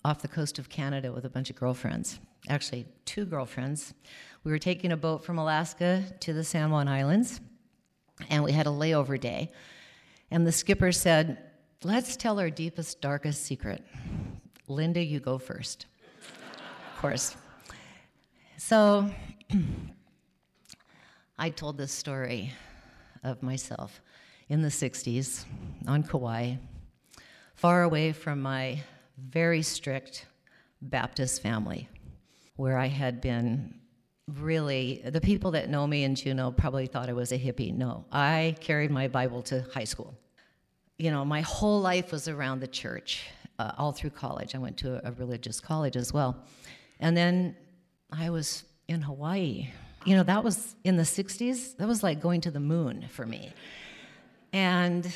off 0.05 0.21
the 0.21 0.29
coast 0.29 0.59
of 0.59 0.69
Canada 0.69 1.11
with 1.11 1.25
a 1.25 1.31
bunch 1.31 1.49
of 1.49 1.57
girlfriends. 1.57 2.21
Actually, 2.51 2.85
two 3.07 3.25
girlfriends. 3.25 3.95
We 4.45 4.53
were 4.53 4.59
taking 4.59 4.93
a 4.93 4.99
boat 4.99 5.25
from 5.25 5.39
Alaska 5.39 6.05
to 6.21 6.35
the 6.35 6.45
San 6.45 6.71
Juan 6.71 6.89
Islands, 6.89 7.41
and 8.29 8.45
we 8.45 8.53
had 8.53 8.67
a 8.67 8.71
layover 8.71 9.19
day. 9.19 9.51
And 10.31 10.47
the 10.47 10.53
skipper 10.53 10.93
said, 10.93 11.39
Let's 11.83 12.19
tell 12.19 12.39
our 12.39 12.51
deepest, 12.51 13.01
darkest 13.01 13.47
secret. 13.47 13.83
Linda, 14.67 15.03
you 15.03 15.21
go 15.21 15.39
first. 15.39 15.87
of 16.95 17.01
course. 17.01 17.37
So 18.57 19.11
I 21.39 21.51
told 21.51 21.77
this 21.77 21.93
story 21.93 22.53
of 23.23 23.43
myself 23.43 24.01
in 24.49 24.63
the 24.63 24.69
60s 24.69 25.45
on 25.87 26.03
Kauai, 26.03 26.55
far 27.55 27.83
away 27.83 28.13
from 28.13 28.41
my 28.41 28.81
very 29.19 29.63
strict 29.63 30.27
Baptist 30.81 31.43
family, 31.43 31.89
where 32.57 32.79
I 32.79 32.87
had 32.87 33.21
been 33.21 33.75
really, 34.29 35.03
the 35.05 35.21
people 35.21 35.51
that 35.53 35.69
know 35.69 35.87
me 35.87 36.05
in 36.05 36.15
Juneau 36.15 36.51
probably 36.51 36.87
thought 36.87 37.09
I 37.09 37.13
was 37.13 37.33
a 37.33 37.39
hippie. 37.39 37.75
No, 37.75 38.05
I 38.11 38.57
carried 38.61 38.91
my 38.91 39.09
Bible 39.09 39.43
to 39.43 39.65
high 39.75 39.85
school. 39.85 40.15
You 40.97 41.11
know, 41.11 41.25
my 41.25 41.43
whole 41.43 41.81
life 41.81 42.13
was 42.13 42.29
around 42.29 42.61
the 42.61 42.67
church 42.69 43.25
uh, 43.59 43.73
all 43.79 43.93
through 43.93 44.11
college. 44.11 44.55
I 44.55 44.59
went 44.59 44.77
to 44.79 44.97
a, 45.05 45.11
a 45.11 45.13
religious 45.13 45.61
college 45.61 45.97
as 45.97 46.13
well. 46.13 46.37
And 47.01 47.17
then 47.17 47.57
I 48.11 48.31
was 48.31 48.65
in 48.89 49.03
Hawaii. 49.03 49.69
You 50.05 50.17
know, 50.17 50.23
that 50.23 50.45
was 50.45 50.77
in 50.85 50.97
the 50.97 51.03
60s. 51.03 51.77
That 51.77 51.89
was 51.89 52.03
like 52.03 52.21
going 52.21 52.41
to 52.43 52.51
the 52.51 52.61
moon 52.61 53.07
for 53.11 53.27
me. 53.27 53.53
And 54.53 55.11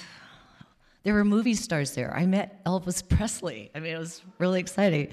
there 1.02 1.14
were 1.14 1.24
movie 1.24 1.54
stars 1.54 1.94
there. 1.94 2.14
I 2.14 2.26
met 2.26 2.64
Elvis 2.64 3.06
Presley. 3.08 3.70
I 3.74 3.80
mean, 3.80 3.94
it 3.94 3.98
was 3.98 4.22
really 4.38 4.60
exciting. 4.60 5.10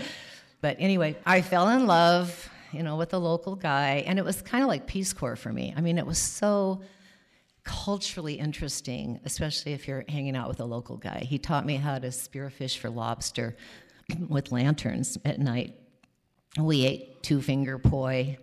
But 0.61 0.77
anyway, 0.79 1.15
I 1.25 1.41
fell 1.41 1.69
in 1.69 1.85
love, 1.85 2.49
you 2.71 2.81
know, 2.81 2.95
with 2.95 3.13
a 3.13 3.17
local 3.17 3.55
guy, 3.55 4.03
and 4.07 4.17
it 4.17 4.25
was 4.25 4.41
kind 4.41 4.63
of 4.63 4.67
like 4.67 4.87
Peace 4.87 5.13
Corps 5.13 5.35
for 5.35 5.53
me. 5.53 5.73
I 5.77 5.81
mean, 5.81 5.97
it 5.97 6.05
was 6.05 6.17
so 6.17 6.81
culturally 7.65 8.35
interesting, 8.35 9.19
especially 9.25 9.73
if 9.73 9.87
you're 9.87 10.05
hanging 10.07 10.35
out 10.35 10.47
with 10.47 10.59
a 10.59 10.65
local 10.65 10.97
guy. 10.97 11.19
He 11.27 11.37
taught 11.37 11.65
me 11.65 11.75
how 11.75 11.99
to 11.99 12.07
spearfish 12.07 12.77
for 12.77 12.89
lobster 12.89 13.57
with 14.29 14.51
lanterns 14.51 15.17
at 15.25 15.39
night. 15.39 15.75
We 16.57 16.85
ate 16.85 17.23
two 17.23 17.41
finger 17.41 17.77
poi. 17.77 18.37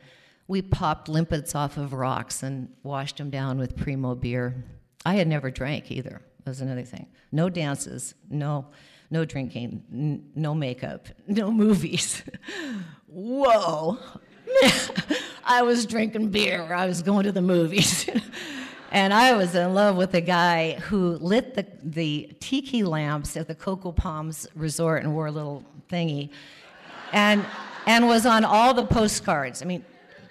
We 0.49 0.61
popped 0.61 1.09
limpets 1.09 1.55
off 1.55 1.77
of 1.79 1.93
rocks 1.93 2.43
and 2.43 2.68
washed 2.83 3.16
them 3.16 3.31
down 3.31 3.59
with 3.59 3.77
primo 3.77 4.14
beer. 4.14 4.64
I 5.07 5.14
had 5.14 5.29
never 5.29 5.51
drank 5.51 5.91
either. 5.91 6.20
That 6.45 6.51
was 6.51 6.61
another 6.61 6.83
thing. 6.83 7.07
No 7.31 7.49
dances, 7.49 8.14
no, 8.29 8.66
no 9.11 9.25
drinking, 9.25 9.85
n- 9.93 10.31
no 10.35 10.55
makeup, 10.55 11.09
no 11.29 11.53
movies. 11.53 12.23
Whoa. 13.07 13.99
I 15.45 15.62
was 15.62 15.87
drinking 15.87 16.31
beer. 16.31 16.75
I 16.75 16.87
was 16.87 17.03
going 17.03 17.25
to 17.25 17.33
the 17.33 17.43
movies. 17.43 18.09
And 18.93 19.14
I 19.14 19.32
was 19.32 19.55
in 19.55 19.72
love 19.72 19.97
with 19.97 20.12
a 20.12 20.20
guy 20.20 20.72
who 20.74 21.16
lit 21.16 21.55
the, 21.55 21.66
the 21.82 22.30
tiki 22.40 22.84
lamps 22.84 23.38
at 23.38 23.49
the 23.49 23.55
Coco 23.55 23.90
Palms 23.90 24.47
Resort 24.55 25.03
and 25.03 25.14
wore 25.14 25.28
a 25.28 25.30
little 25.30 25.64
thingy. 25.90 26.28
And, 27.11 27.43
and 27.86 28.07
was 28.07 28.26
on 28.26 28.45
all 28.45 28.74
the 28.74 28.84
postcards. 28.84 29.62
I 29.62 29.64
mean, 29.64 29.82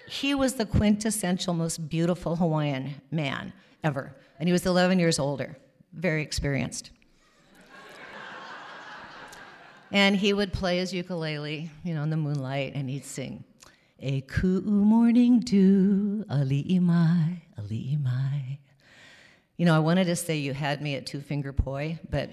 he 0.08 0.36
was 0.36 0.54
the 0.54 0.64
quintessential, 0.64 1.54
most 1.54 1.88
beautiful 1.88 2.36
Hawaiian 2.36 2.94
man 3.10 3.52
ever. 3.82 4.14
And 4.38 4.48
he 4.48 4.52
was 4.52 4.64
11 4.64 5.00
years 5.00 5.18
older, 5.18 5.56
very 5.92 6.22
experienced. 6.22 6.90
and 9.90 10.14
he 10.14 10.32
would 10.32 10.52
play 10.52 10.78
his 10.78 10.94
ukulele, 10.94 11.68
you 11.82 11.94
know, 11.94 12.04
in 12.04 12.10
the 12.10 12.16
moonlight, 12.16 12.74
and 12.76 12.88
he'd 12.88 13.04
sing, 13.04 13.42
E 14.04 14.20
ku 14.20 14.60
morning 14.62 15.38
dew, 15.38 16.24
ali'i 16.28 16.80
mai, 16.80 17.40
ali'i 17.56 18.02
mai. 18.02 18.58
You 19.56 19.64
know, 19.64 19.76
I 19.76 19.78
wanted 19.78 20.06
to 20.06 20.16
say 20.16 20.38
you 20.38 20.52
had 20.52 20.82
me 20.82 20.96
at 20.96 21.06
two 21.06 21.20
finger 21.20 21.52
poi, 21.52 22.00
but 22.10 22.28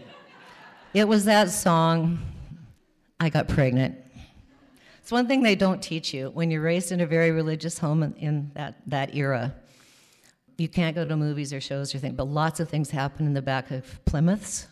it 0.96 1.08
was 1.08 1.26
that 1.26 1.52
song. 1.52 2.18
I 3.20 3.30
got 3.30 3.48
pregnant. 3.48 4.00
It's 4.98 5.12
one 5.12 5.28
thing 5.28 5.44
they 5.44 5.54
don't 5.54 5.80
teach 5.80 6.12
you 6.12 6.32
when 6.32 6.50
you're 6.50 6.64
raised 6.64 6.92
in 6.92 7.02
a 7.02 7.06
very 7.06 7.30
religious 7.30 7.78
home 7.78 8.02
in, 8.02 8.14
in 8.16 8.52
that, 8.56 8.78
that 8.88 9.14
era. 9.14 9.54
You 10.58 10.70
can't 10.70 10.96
go 10.96 11.06
to 11.06 11.16
movies 11.16 11.54
or 11.54 11.62
shows 11.62 11.94
or 11.94 12.00
things, 12.00 12.16
but 12.16 12.28
lots 12.28 12.60
of 12.60 12.68
things 12.68 12.90
happen 12.90 13.28
in 13.28 13.36
the 13.36 13.44
back 13.44 13.70
of 13.70 14.04
Plymouths, 14.06 14.66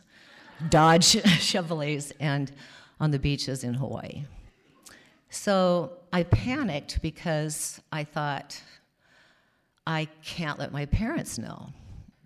Dodge 0.69 1.13
Chevrolets, 1.13 2.11
and 2.19 2.51
on 2.99 3.11
the 3.11 3.19
beaches 3.19 3.63
in 3.63 3.75
Hawaii. 3.75 4.25
So 5.29 5.91
I 6.17 6.23
panicked 6.23 6.99
because 7.03 7.79
I 7.91 8.03
thought, 8.03 8.59
I 9.85 10.07
can't 10.23 10.57
let 10.57 10.71
my 10.71 10.87
parents 10.87 11.37
know. 11.37 11.69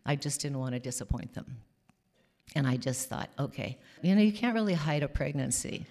I 0.06 0.16
just 0.16 0.40
didn't 0.40 0.60
want 0.60 0.76
to 0.76 0.80
disappoint 0.80 1.34
them. 1.34 1.58
And 2.56 2.66
I 2.66 2.78
just 2.78 3.10
thought, 3.10 3.30
okay, 3.38 3.78
you 4.02 4.16
know, 4.16 4.22
you 4.22 4.32
can't 4.32 4.54
really 4.54 4.76
hide 4.76 5.04
a 5.04 5.10
pregnancy. 5.10 5.86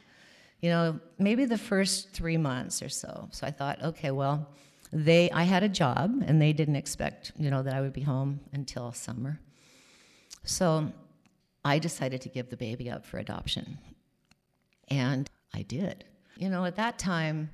You 0.62 0.70
know, 0.70 1.00
maybe 1.18 1.44
the 1.44 1.58
first 1.58 2.10
three 2.12 2.38
months 2.38 2.80
or 2.80 2.88
so. 2.88 3.28
So 3.32 3.46
I 3.46 3.50
thought, 3.50 3.82
okay, 3.82 4.12
well, 4.12 4.48
they, 4.94 5.30
I 5.32 5.42
had 5.42 5.62
a 5.62 5.68
job, 5.68 6.24
and 6.26 6.40
they 6.40 6.54
didn't 6.54 6.76
expect, 6.76 7.32
you 7.36 7.50
know, 7.50 7.62
that 7.62 7.74
I 7.74 7.82
would 7.82 7.92
be 7.92 8.00
home 8.00 8.40
until 8.54 8.92
summer. 8.92 9.38
So 10.44 10.90
I 11.66 11.78
decided 11.78 12.22
to 12.22 12.30
give 12.30 12.48
the 12.48 12.56
baby 12.56 12.88
up 12.88 13.04
for 13.04 13.18
adoption. 13.18 13.76
And 14.88 15.28
I 15.52 15.60
did. 15.60 16.06
You 16.38 16.48
know, 16.48 16.64
at 16.64 16.76
that 16.76 16.98
time, 16.98 17.50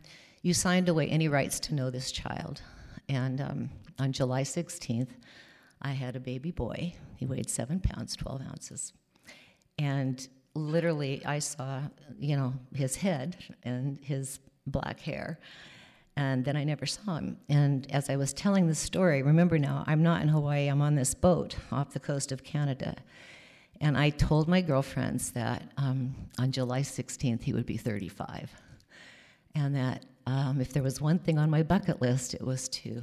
you 0.46 0.54
signed 0.54 0.88
away 0.88 1.08
any 1.08 1.26
rights 1.26 1.58
to 1.58 1.74
know 1.74 1.90
this 1.90 2.12
child. 2.12 2.62
And 3.08 3.40
um, 3.40 3.70
on 3.98 4.12
July 4.12 4.42
16th, 4.42 5.08
I 5.82 5.90
had 5.90 6.14
a 6.14 6.20
baby 6.20 6.52
boy. 6.52 6.94
He 7.16 7.26
weighed 7.26 7.50
seven 7.50 7.80
pounds, 7.80 8.14
12 8.14 8.42
ounces. 8.42 8.92
And 9.76 10.24
literally, 10.54 11.20
I 11.26 11.40
saw, 11.40 11.80
you 12.16 12.36
know, 12.36 12.54
his 12.72 12.94
head 12.94 13.36
and 13.64 13.98
his 14.00 14.38
black 14.68 15.00
hair. 15.00 15.40
And 16.16 16.44
then 16.44 16.56
I 16.56 16.62
never 16.62 16.86
saw 16.86 17.16
him. 17.16 17.38
And 17.48 17.90
as 17.90 18.08
I 18.08 18.14
was 18.14 18.32
telling 18.32 18.68
the 18.68 18.74
story, 18.76 19.24
remember 19.24 19.58
now, 19.58 19.82
I'm 19.88 20.04
not 20.04 20.22
in 20.22 20.28
Hawaii, 20.28 20.68
I'm 20.68 20.80
on 20.80 20.94
this 20.94 21.12
boat 21.12 21.56
off 21.72 21.90
the 21.90 21.98
coast 21.98 22.30
of 22.30 22.44
Canada. 22.44 22.94
And 23.80 23.98
I 23.98 24.10
told 24.10 24.46
my 24.46 24.60
girlfriends 24.60 25.32
that 25.32 25.72
um, 25.76 26.14
on 26.38 26.52
July 26.52 26.82
16th 26.82 27.42
he 27.42 27.52
would 27.52 27.66
be 27.66 27.76
35. 27.76 28.48
And 29.56 29.74
that 29.74 30.04
um, 30.26 30.60
if 30.60 30.72
there 30.72 30.82
was 30.82 31.00
one 31.00 31.18
thing 31.18 31.38
on 31.38 31.50
my 31.50 31.62
bucket 31.62 32.02
list, 32.02 32.34
it 32.34 32.42
was 32.42 32.68
to 32.68 33.02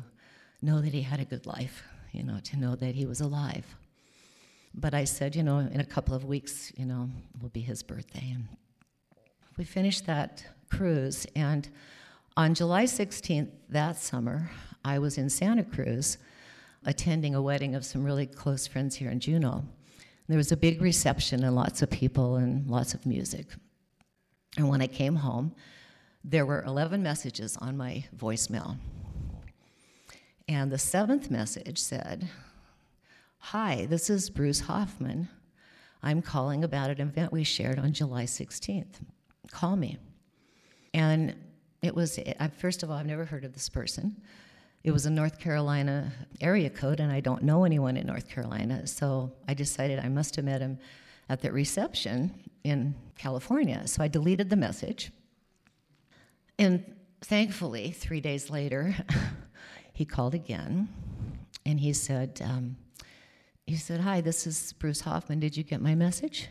know 0.62 0.82
that 0.82 0.94
he 0.94 1.02
had 1.02 1.20
a 1.20 1.26
good 1.26 1.46
life, 1.46 1.84
you 2.12 2.24
know, 2.24 2.40
to 2.44 2.58
know 2.58 2.76
that 2.76 2.96
he 2.96 3.06
was 3.06 3.22
alive. 3.22 3.66
But 4.76 4.94
I 4.94 5.04
said, 5.06 5.36
you 5.36 5.44
know, 5.44 5.60
in 5.60 5.80
a 5.80 5.86
couple 5.86 6.16
of 6.16 6.26
weeks, 6.26 6.72
you 6.76 6.86
know, 6.86 7.10
will 7.42 7.50
be 7.50 7.62
his 7.62 7.84
birthday. 7.84 8.32
And 8.34 8.48
we 9.58 9.64
finished 9.64 10.06
that 10.08 10.44
cruise, 10.70 11.28
and 11.36 11.70
on 12.36 12.56
July 12.56 12.86
16th 12.86 13.52
that 13.70 13.98
summer, 13.98 14.50
I 14.84 15.00
was 15.00 15.18
in 15.18 15.30
Santa 15.30 15.64
Cruz 15.64 16.18
attending 16.86 17.36
a 17.36 17.42
wedding 17.42 17.76
of 17.76 17.86
some 17.86 18.04
really 18.04 18.26
close 18.26 18.68
friends 18.68 18.96
here 18.96 19.12
in 19.12 19.20
Juneau. 19.20 19.64
There 20.28 20.38
was 20.38 20.52
a 20.52 20.58
big 20.58 20.82
reception 20.82 21.44
and 21.44 21.56
lots 21.56 21.82
of 21.82 21.90
people 21.90 22.38
and 22.38 22.68
lots 22.68 22.94
of 22.94 23.06
music. 23.06 23.46
And 24.58 24.68
when 24.68 24.82
I 24.82 24.88
came 24.88 25.16
home, 25.16 25.54
there 26.24 26.46
were 26.46 26.64
11 26.64 27.04
messages 27.04 27.58
on 27.58 27.76
my 27.76 28.06
voicemail. 28.16 28.78
And 30.48 30.72
the 30.72 30.78
seventh 30.78 31.30
message 31.30 31.80
said, 31.80 32.30
Hi, 33.40 33.86
this 33.90 34.10
is 34.10 34.30
Bruce 34.30 34.62
Hoffman. 34.62 35.28
I'm 36.02 36.22
calling 36.22 36.64
about 36.64 36.90
an 36.90 37.02
event 37.02 37.32
we 37.32 37.44
shared 37.44 37.78
on 37.78 37.92
July 37.92 38.24
16th. 38.24 39.02
Call 39.52 39.76
me. 39.76 39.98
And 40.94 41.36
it 41.82 41.94
was, 41.94 42.20
first 42.58 42.84
of 42.84 42.90
all, 42.90 42.98
I've 42.98 43.06
never 43.06 43.26
heard 43.26 43.44
of 43.44 43.54
this 43.54 43.68
person. 43.68 44.22
It 44.84 44.92
was 44.92 45.06
a 45.06 45.10
North 45.10 45.40
Carolina 45.40 46.12
area 46.40 46.70
code, 46.70 47.00
and 47.00 47.12
I 47.12 47.20
don't 47.20 47.44
know 47.44 47.64
anyone 47.66 47.98
in 47.98 48.08
North 48.08 48.30
Carolina, 48.30 48.86
so 48.88 49.32
I 49.48 49.54
decided 49.54 50.00
I 50.00 50.10
must 50.10 50.36
have 50.38 50.46
met 50.46 50.62
him 50.62 50.78
at 51.30 51.42
the 51.42 51.52
reception 51.52 52.34
in 52.64 52.96
California. 53.18 53.88
So 53.88 54.04
I 54.04 54.08
deleted 54.08 54.50
the 54.50 54.58
message. 54.58 55.12
And 56.60 56.96
thankfully, 57.22 57.92
three 57.92 58.22
days 58.22 58.50
later, 58.50 58.96
he 59.94 60.06
called 60.06 60.34
again, 60.34 60.90
and 61.66 61.80
he 61.80 61.94
said, 61.94 62.42
um, 62.44 62.78
he 63.66 63.78
said, 63.78 64.02
Hi, 64.02 64.22
this 64.22 64.46
is 64.46 64.74
Bruce 64.74 65.02
Hoffman. 65.02 65.40
Did 65.40 65.56
you 65.56 65.64
get 65.64 65.82
my 65.82 65.96
message? 65.96 66.50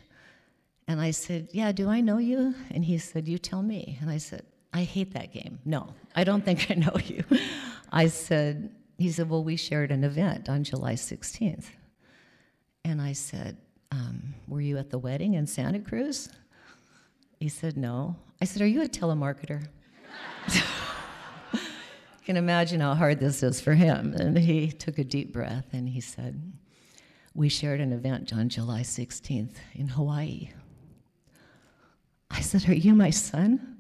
And 0.89 1.01
I 1.01 1.11
said, 1.11 1.49
Yeah, 1.53 1.73
do 1.73 1.89
I 1.89 2.01
know 2.01 2.19
you? 2.19 2.55
And 2.71 2.85
he 2.85 2.99
said, 2.99 3.29
You 3.29 3.39
tell 3.39 3.63
me. 3.63 3.99
And 4.01 4.11
I 4.11 4.19
said, 4.19 4.45
I 4.73 4.83
hate 4.85 5.13
that 5.15 5.33
game. 5.33 5.59
No, 5.65 5.95
I 6.17 6.25
don't 6.25 6.45
think 6.45 6.71
I 6.71 6.75
know 6.75 6.97
you. 7.05 7.25
I 7.93 8.09
said, 8.09 8.71
He 8.99 9.11
said, 9.11 9.29
Well, 9.29 9.45
we 9.45 9.57
shared 9.57 9.91
an 9.91 10.05
event 10.05 10.49
on 10.49 10.65
July 10.65 10.95
16th. 10.95 11.67
And 12.85 13.01
I 13.01 13.13
said, 13.13 13.59
um, 13.91 14.35
Were 14.49 14.61
you 14.61 14.79
at 14.79 14.91
the 14.91 14.99
wedding 14.99 15.35
in 15.35 15.47
Santa 15.47 15.81
Cruz? 15.81 16.31
He 17.41 17.49
said, 17.49 17.77
No. 17.77 18.17
I 18.41 18.47
said, 18.47 18.63
Are 18.63 18.67
you 18.67 18.83
a 18.83 18.89
telemarketer? 18.89 19.67
You 21.53 21.59
can 22.25 22.37
imagine 22.37 22.81
how 22.81 22.95
hard 22.95 23.21
this 23.21 23.43
is 23.43 23.61
for 23.61 23.75
him. 23.75 24.15
And 24.15 24.39
he 24.39 24.71
took 24.71 24.99
a 24.99 25.05
deep 25.05 25.33
breath 25.33 25.67
and 25.73 25.89
he 25.89 26.01
said, 26.01 26.53
We 27.35 27.49
shared 27.49 27.81
an 27.81 27.93
event 27.93 28.33
on 28.33 28.49
July 28.49 28.83
16th 28.83 29.55
in 29.75 29.89
Hawaii. 29.89 30.51
I 32.31 32.41
said, 32.41 32.69
Are 32.69 32.75
you 32.75 32.95
my 32.95 33.11
son? 33.11 33.79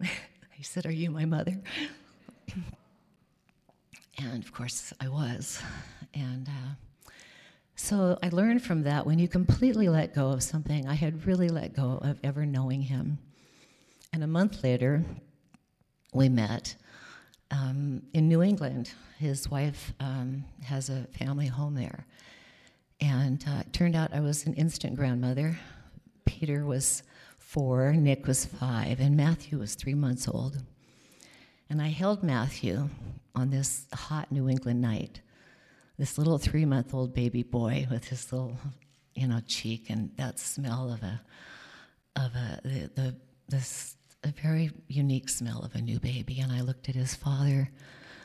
he 0.52 0.62
said, 0.62 0.86
Are 0.86 0.92
you 0.92 1.10
my 1.10 1.24
mother? 1.24 1.60
and 4.18 4.42
of 4.42 4.52
course, 4.52 4.92
I 5.00 5.08
was. 5.08 5.60
And 6.14 6.48
uh, 6.48 7.10
so 7.74 8.18
I 8.22 8.30
learned 8.30 8.62
from 8.62 8.84
that 8.84 9.04
when 9.06 9.18
you 9.18 9.28
completely 9.28 9.88
let 9.88 10.14
go 10.14 10.30
of 10.30 10.42
something, 10.42 10.88
I 10.88 10.94
had 10.94 11.26
really 11.26 11.48
let 11.48 11.74
go 11.74 11.98
of 12.02 12.18
ever 12.24 12.46
knowing 12.46 12.82
him. 12.82 13.18
And 14.12 14.24
a 14.24 14.26
month 14.26 14.64
later, 14.64 15.04
we 16.16 16.28
met 16.28 16.74
um, 17.50 18.02
in 18.12 18.28
New 18.28 18.42
England. 18.42 18.90
His 19.18 19.48
wife 19.50 19.92
um, 20.00 20.44
has 20.64 20.88
a 20.88 21.06
family 21.18 21.46
home 21.46 21.74
there. 21.74 22.06
And 23.00 23.44
uh, 23.48 23.60
it 23.60 23.72
turned 23.72 23.94
out 23.94 24.12
I 24.14 24.20
was 24.20 24.46
an 24.46 24.54
instant 24.54 24.96
grandmother. 24.96 25.58
Peter 26.24 26.64
was 26.64 27.02
four, 27.38 27.92
Nick 27.92 28.26
was 28.26 28.44
five, 28.44 29.00
and 29.00 29.16
Matthew 29.16 29.58
was 29.58 29.74
three 29.74 29.94
months 29.94 30.26
old. 30.26 30.62
And 31.68 31.80
I 31.82 31.88
held 31.88 32.22
Matthew 32.22 32.88
on 33.34 33.50
this 33.50 33.86
hot 33.92 34.32
New 34.32 34.48
England 34.48 34.80
night, 34.80 35.20
this 35.98 36.16
little 36.16 36.38
three 36.38 36.64
month 36.64 36.94
old 36.94 37.14
baby 37.14 37.42
boy 37.42 37.86
with 37.90 38.06
his 38.08 38.32
little, 38.32 38.56
you 39.14 39.28
know, 39.28 39.40
cheek 39.46 39.90
and 39.90 40.10
that 40.16 40.38
smell 40.38 40.92
of 40.92 41.02
a, 41.02 41.20
of 42.16 42.34
a, 42.34 42.60
the, 42.62 42.90
the 42.94 43.16
this, 43.48 43.96
a 44.26 44.32
very 44.42 44.70
unique 44.88 45.28
smell 45.28 45.62
of 45.62 45.74
a 45.74 45.80
new 45.80 46.00
baby. 46.00 46.40
And 46.40 46.52
I 46.52 46.60
looked 46.60 46.88
at 46.88 46.94
his 46.94 47.14
father, 47.14 47.70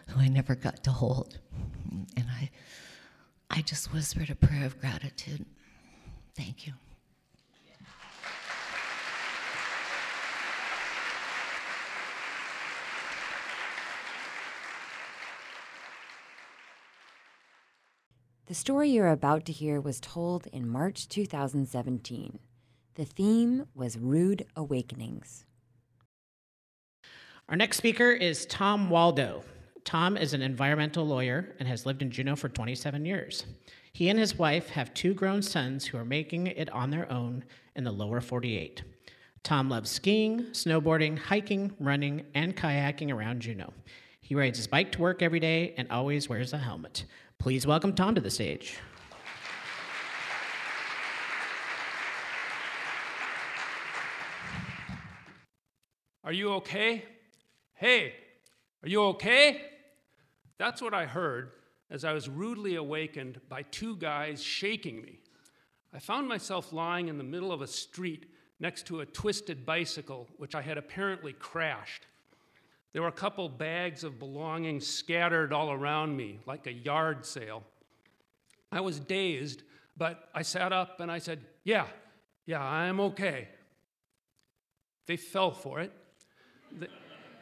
who 0.08 0.20
I 0.20 0.28
never 0.28 0.56
got 0.56 0.84
to 0.84 0.92
hold, 0.92 1.38
and 2.18 2.26
I, 2.30 2.50
I 3.50 3.62
just 3.62 3.94
whispered 3.94 4.30
a 4.30 4.36
prayer 4.36 4.66
of 4.66 4.80
gratitude. 4.80 5.46
Thank 6.36 6.68
you. 6.68 6.74
The 18.48 18.56
story 18.56 18.90
you're 18.90 19.08
about 19.08 19.46
to 19.46 19.54
hear 19.54 19.80
was 19.80 20.02
told 20.02 20.48
in 20.48 20.68
March 20.68 21.08
2017. 21.08 22.40
The 22.96 23.06
theme 23.06 23.68
was 23.74 23.98
Rude 23.98 24.46
Awakenings. 24.58 25.46
Our 27.52 27.58
next 27.58 27.76
speaker 27.76 28.12
is 28.12 28.46
Tom 28.46 28.90
Waldo. 28.90 29.44
Tom 29.84 30.16
is 30.16 30.34
an 30.34 30.42
environmental 30.42 31.06
lawyer 31.06 31.54
and 31.60 31.68
has 31.68 31.86
lived 31.86 32.02
in 32.02 32.10
Juneau 32.10 32.38
for 32.38 32.48
27 32.48 33.04
years. 33.04 33.46
He 33.92 34.08
and 34.08 34.18
his 34.18 34.40
wife 34.40 34.70
have 34.70 34.94
two 34.94 35.14
grown 35.14 35.42
sons 35.42 35.86
who 35.86 35.98
are 35.98 36.06
making 36.06 36.48
it 36.48 36.70
on 36.70 36.92
their 36.92 37.12
own 37.12 37.44
in 37.76 37.84
the 37.84 37.92
lower 37.92 38.22
48. 38.22 38.84
Tom 39.44 39.68
loves 39.68 39.90
skiing, 39.90 40.44
snowboarding, 40.54 41.20
hiking, 41.20 41.76
running, 41.78 42.24
and 42.36 42.56
kayaking 42.56 43.14
around 43.14 43.42
Juneau. 43.42 43.74
He 44.22 44.34
rides 44.34 44.58
his 44.58 44.68
bike 44.68 44.94
to 44.94 45.02
work 45.02 45.22
every 45.22 45.42
day 45.42 45.74
and 45.76 45.92
always 45.92 46.30
wears 46.30 46.54
a 46.54 46.58
helmet. 46.58 47.04
Please 47.38 47.68
welcome 47.68 47.94
Tom 47.94 48.16
to 48.16 48.22
the 48.22 48.32
stage. 48.32 48.78
Are 56.24 56.32
you 56.32 56.54
okay? 56.54 57.04
Hey, 57.82 58.14
are 58.84 58.90
you 58.90 59.02
okay? 59.06 59.60
That's 60.60 60.84
what 60.84 60.94
I 60.94 61.08
heard 61.08 61.54
as 61.90 62.06
I 62.06 62.14
was 62.14 62.30
rudely 62.30 62.76
awakened 62.76 63.42
by 63.50 63.64
two 63.64 63.96
guys 63.96 64.44
shaking 64.44 65.02
me. 65.02 65.18
I 65.92 65.98
found 65.98 66.28
myself 66.28 66.72
lying 66.72 67.08
in 67.08 67.18
the 67.18 67.24
middle 67.24 67.52
of 67.52 67.64
a 67.64 67.66
street 67.66 68.28
next 68.60 68.86
to 68.86 69.00
a 69.00 69.08
twisted 69.08 69.66
bicycle, 69.66 70.28
which 70.38 70.54
I 70.54 70.62
had 70.62 70.78
apparently 70.78 71.34
crashed. 71.34 72.06
There 72.94 73.02
were 73.02 73.08
a 73.08 73.12
couple 73.12 73.50
bags 73.50 74.04
of 74.04 74.20
belongings 74.20 74.86
scattered 74.86 75.52
all 75.52 75.72
around 75.72 76.16
me, 76.16 76.40
like 76.46 76.68
a 76.68 76.74
yard 76.74 77.26
sale. 77.26 77.64
I 78.72 78.82
was 78.82 79.00
dazed, 79.00 79.64
but 79.98 80.30
I 80.36 80.44
sat 80.44 80.72
up 80.72 81.00
and 81.00 81.12
I 81.12 81.18
said, 81.18 81.40
Yeah, 81.64 81.88
yeah, 82.46 82.62
I'm 82.62 83.00
okay. 83.00 83.48
They 85.08 85.18
fell 85.18 85.50
for 85.50 85.80
it. 85.80 85.92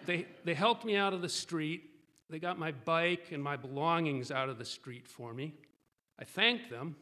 They, 0.06 0.26
they, 0.44 0.54
helped 0.54 0.86
me 0.86 0.96
out 0.96 1.14
of 1.14 1.22
the 1.22 1.30
street. 1.30 1.84
They 2.30 2.40
got 2.40 2.58
my 2.58 2.72
bike 2.72 3.28
and 3.32 3.44
my 3.44 3.56
belongings 3.56 4.32
out 4.32 4.50
of 4.50 4.58
the 4.58 4.66
street 4.66 5.08
for 5.08 5.34
me. 5.34 5.54
I 6.18 6.26
thanked 6.26 6.70
them, 6.70 6.96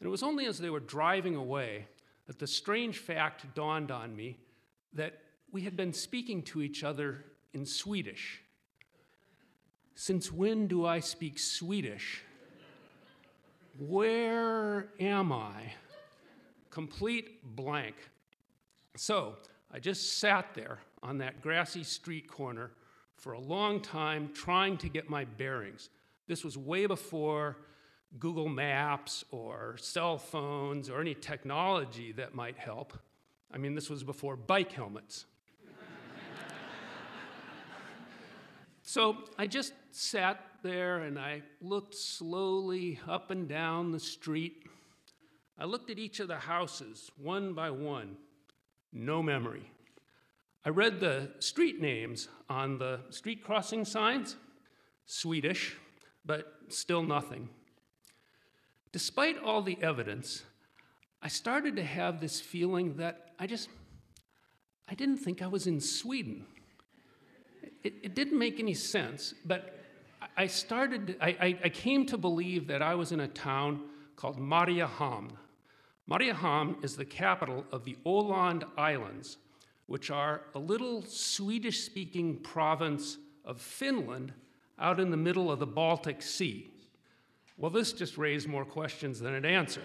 and 0.00 0.06
it 0.06 0.10
was 0.10 0.22
only 0.22 0.46
as 0.46 0.58
they 0.58 0.70
were 0.70 0.80
driving 0.80 1.36
away 1.36 1.86
that 2.26 2.38
the 2.38 2.46
strange 2.46 2.98
fact 2.98 3.54
dawned 3.54 3.90
on 3.90 4.14
me 4.14 4.38
that 4.92 5.20
we 5.52 5.62
had 5.62 5.76
been 5.76 5.92
speaking 5.92 6.42
to 6.42 6.62
each 6.62 6.82
other 6.82 7.24
in 7.52 7.66
Swedish. 7.66 8.40
Since 9.94 10.32
when 10.32 10.66
do 10.66 10.84
I 10.84 11.00
speak 11.00 11.38
Swedish? 11.38 12.22
Where 13.78 14.88
am 15.00 15.32
I? 15.32 15.72
Complete 16.70 17.56
blank. 17.56 17.94
So 18.96 19.36
I 19.72 19.78
just 19.78 20.18
sat 20.18 20.54
there 20.54 20.80
on 21.04 21.18
that 21.18 21.42
grassy 21.42 21.84
street 21.84 22.26
corner 22.26 22.70
for 23.16 23.34
a 23.34 23.38
long 23.38 23.80
time 23.80 24.30
trying 24.34 24.78
to 24.78 24.88
get 24.88 25.08
my 25.08 25.24
bearings. 25.24 25.90
This 26.26 26.42
was 26.42 26.56
way 26.56 26.86
before 26.86 27.58
Google 28.18 28.48
Maps 28.48 29.24
or 29.30 29.76
cell 29.78 30.16
phones 30.18 30.88
or 30.88 31.00
any 31.00 31.14
technology 31.14 32.12
that 32.12 32.34
might 32.34 32.56
help. 32.56 32.96
I 33.52 33.58
mean, 33.58 33.74
this 33.74 33.90
was 33.90 34.02
before 34.02 34.36
bike 34.36 34.72
helmets. 34.72 35.26
So 38.86 39.16
I 39.38 39.46
just 39.46 39.72
sat 39.92 40.44
there 40.62 40.98
and 40.98 41.18
I 41.18 41.40
looked 41.62 41.94
slowly 41.94 43.00
up 43.08 43.30
and 43.30 43.48
down 43.48 43.92
the 43.92 43.98
street. 43.98 44.66
I 45.58 45.64
looked 45.64 45.88
at 45.88 45.98
each 45.98 46.20
of 46.20 46.28
the 46.28 46.36
houses 46.36 47.10
one 47.16 47.54
by 47.54 47.70
one. 47.70 48.18
No 48.92 49.22
memory. 49.22 49.70
I 50.64 50.70
read 50.70 51.00
the 51.00 51.30
street 51.40 51.80
names 51.80 52.28
on 52.48 52.78
the 52.78 53.00
street 53.10 53.44
crossing 53.44 53.84
signs. 53.84 54.36
Swedish, 55.06 55.76
but 56.24 56.46
still 56.68 57.02
nothing. 57.02 57.50
Despite 58.92 59.38
all 59.42 59.60
the 59.60 59.76
evidence, 59.82 60.44
I 61.20 61.28
started 61.28 61.76
to 61.76 61.84
have 61.84 62.20
this 62.20 62.40
feeling 62.40 62.96
that 62.96 63.32
I 63.38 63.46
just, 63.46 63.68
I 64.88 64.94
didn't 64.94 65.18
think 65.18 65.42
I 65.42 65.46
was 65.46 65.66
in 65.66 65.80
Sweden. 65.80 66.46
It, 67.82 67.94
it 68.02 68.14
didn't 68.14 68.38
make 68.38 68.58
any 68.58 68.74
sense, 68.74 69.34
but 69.44 69.78
I 70.36 70.46
started, 70.46 71.16
I, 71.20 71.28
I, 71.28 71.58
I, 71.64 71.68
came 71.68 72.06
to 72.06 72.16
believe 72.16 72.66
that 72.68 72.80
I 72.80 72.94
was 72.94 73.12
in 73.12 73.20
a 73.20 73.28
town 73.28 73.82
called 74.16 74.38
Mariehamn. 74.38 75.30
Mariehamn 76.10 76.82
is 76.82 76.96
the 76.96 77.04
capital 77.04 77.64
of 77.72 77.84
the 77.84 77.96
Åland 78.06 78.64
Islands, 78.78 79.36
which 79.86 80.10
are 80.10 80.42
a 80.54 80.58
little 80.58 81.02
Swedish 81.02 81.80
speaking 81.80 82.36
province 82.38 83.18
of 83.44 83.60
Finland 83.60 84.32
out 84.78 84.98
in 84.98 85.10
the 85.10 85.16
middle 85.16 85.50
of 85.50 85.58
the 85.58 85.66
Baltic 85.66 86.22
Sea. 86.22 86.70
Well, 87.56 87.70
this 87.70 87.92
just 87.92 88.18
raised 88.18 88.48
more 88.48 88.64
questions 88.64 89.20
than 89.20 89.34
it 89.34 89.44
answered. 89.44 89.84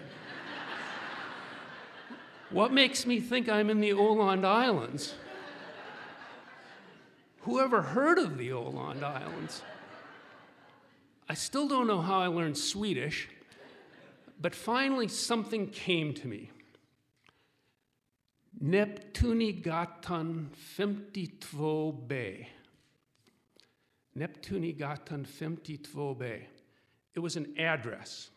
what 2.50 2.72
makes 2.72 3.06
me 3.06 3.20
think 3.20 3.48
I'm 3.48 3.70
in 3.70 3.80
the 3.80 3.90
Åland 3.90 4.44
Islands? 4.44 5.14
Whoever 7.42 7.82
heard 7.82 8.18
of 8.18 8.36
the 8.36 8.50
Åland 8.50 9.02
Islands? 9.02 9.62
I 11.28 11.34
still 11.34 11.68
don't 11.68 11.86
know 11.86 12.00
how 12.00 12.20
I 12.20 12.26
learned 12.26 12.58
Swedish, 12.58 13.28
but 14.40 14.54
finally 14.54 15.06
something 15.06 15.68
came 15.68 16.12
to 16.14 16.26
me. 16.26 16.50
Neptunigatan 18.62 20.48
52b. 20.78 22.46
Neptunigatan 24.18 25.26
52b. 25.26 26.42
It 27.14 27.20
was 27.20 27.36
an 27.36 27.54
address 27.58 28.30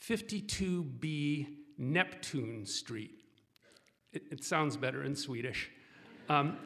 52b 0.00 1.46
Neptune 1.78 2.64
Street. 2.64 3.10
It, 4.12 4.22
it 4.30 4.44
sounds 4.44 4.76
better 4.76 5.02
in 5.02 5.16
Swedish. 5.16 5.70
Um, 6.28 6.56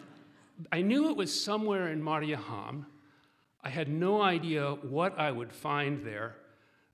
I 0.70 0.82
knew 0.82 1.08
it 1.08 1.16
was 1.16 1.42
somewhere 1.42 1.88
in 1.88 2.02
Mariehamn. 2.02 2.84
I 3.62 3.70
had 3.70 3.88
no 3.88 4.20
idea 4.20 4.72
what 4.82 5.18
I 5.18 5.30
would 5.30 5.52
find 5.52 6.04
there, 6.04 6.36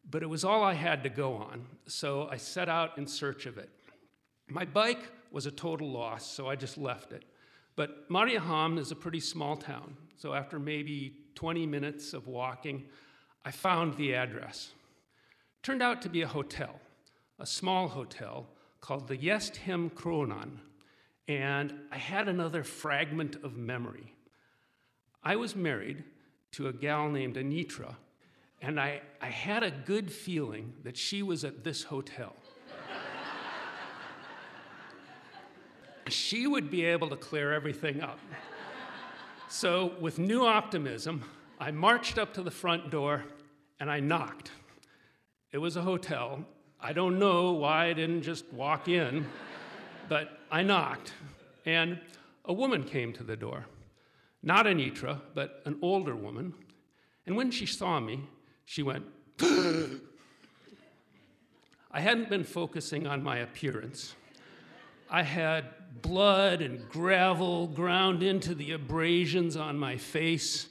but 0.09 0.23
it 0.23 0.29
was 0.29 0.45
all 0.45 0.63
I 0.63 0.75
had 0.75 1.03
to 1.03 1.09
go 1.09 1.35
on, 1.35 1.67
so 1.87 2.29
I 2.31 2.37
set 2.37 2.69
out 2.69 2.97
in 2.97 3.07
search 3.09 3.47
of 3.47 3.59
it. 3.59 3.69
My 4.49 4.65
bike 4.65 5.11
was 5.31 5.47
a 5.47 5.51
total 5.51 5.91
loss, 5.91 6.26
so 6.26 6.49
I 6.49 6.57
just 6.57 6.76
left 6.78 7.12
it. 7.12 7.24
But 7.76 8.09
Mariehamn 8.11 8.78
is 8.78 8.91
a 8.91 8.97
pretty 8.97 9.20
small 9.20 9.57
town, 9.57 9.97
so 10.16 10.35
after 10.35 10.59
maybe 10.59 11.14
20 11.35 11.66
minutes 11.66 12.12
of 12.12 12.26
walking, 12.26 12.85
I 13.45 13.51
found 13.51 13.97
the 13.97 14.14
address. 14.14 14.72
Turned 15.62 15.83
out 15.83 16.03
to 16.03 16.09
be 16.09 16.22
a 16.22 16.26
hotel, 16.26 16.81
a 17.39 17.47
small 17.47 17.89
hotel 17.89 18.47
called 18.81 19.09
the 19.09 19.16
Gästhem 19.16 19.91
Kronan, 19.93 20.59
and 21.28 21.72
I 21.93 21.99
had 21.99 22.28
another 22.28 22.64
fragment 22.64 23.37
of 23.45 23.57
memory. 23.57 24.14
I 25.22 25.37
was 25.37 25.55
married 25.55 26.05
to 26.53 26.68
a 26.68 26.72
gal 26.72 27.09
named 27.09 27.37
Anitra, 27.37 27.95
and 28.61 28.81
I, 28.81 29.01
I 29.20 29.28
had 29.28 29.62
a 29.62 29.70
good 29.70 30.11
feeling 30.12 30.74
that 30.83 30.97
she 30.97 31.22
was 31.22 31.45
at 31.45 31.62
this 31.62 31.85
hotel. 31.85 32.35
She 36.09 36.47
would 36.47 36.71
be 36.71 36.85
able 36.85 37.09
to 37.09 37.17
clear 37.17 37.53
everything 37.53 38.01
up. 38.01 38.19
So, 39.49 39.95
with 40.01 40.19
new 40.19 40.45
optimism, 40.47 41.25
I 41.59 41.71
marched 41.71 42.19
up 42.19 42.33
to 42.35 42.43
the 42.43 42.51
front 42.51 42.91
door 42.91 43.25
and 43.81 43.91
I 43.91 44.01
knocked. 44.01 44.53
It 45.53 45.59
was 45.59 45.77
a 45.77 45.83
hotel. 45.83 46.45
I 46.81 46.93
don't 46.93 47.19
know 47.19 47.53
why 47.53 47.87
I 47.87 47.93
didn't 47.93 48.23
just 48.23 48.51
walk 48.53 48.89
in, 48.89 49.27
but 50.09 50.39
I 50.51 50.63
knocked, 50.63 51.13
and 51.67 52.01
a 52.45 52.53
woman 52.53 52.85
came 52.85 53.13
to 53.15 53.23
the 53.23 53.37
door. 53.37 53.67
Not 54.43 54.67
Anitra, 54.67 55.21
but 55.35 55.61
an 55.67 55.79
older 55.83 56.17
woman. 56.17 56.55
And 57.27 57.37
when 57.37 57.51
she 57.51 57.67
saw 57.67 58.01
me, 58.01 58.21
she 58.65 58.83
went, 58.83 59.05
I 61.93 62.01
hadn't 62.01 62.31
been 62.31 62.45
focusing 62.45 63.07
on 63.07 63.23
my 63.23 63.39
appearance. 63.39 64.15
I 65.11 65.23
had 65.23 65.67
blood 66.03 66.62
and 66.62 66.88
gravel 66.88 67.66
ground 67.66 68.22
into 68.22 68.55
the 68.55 68.72
abrasions 68.72 69.57
on 69.57 69.78
my 69.78 69.97
face. 69.97 70.68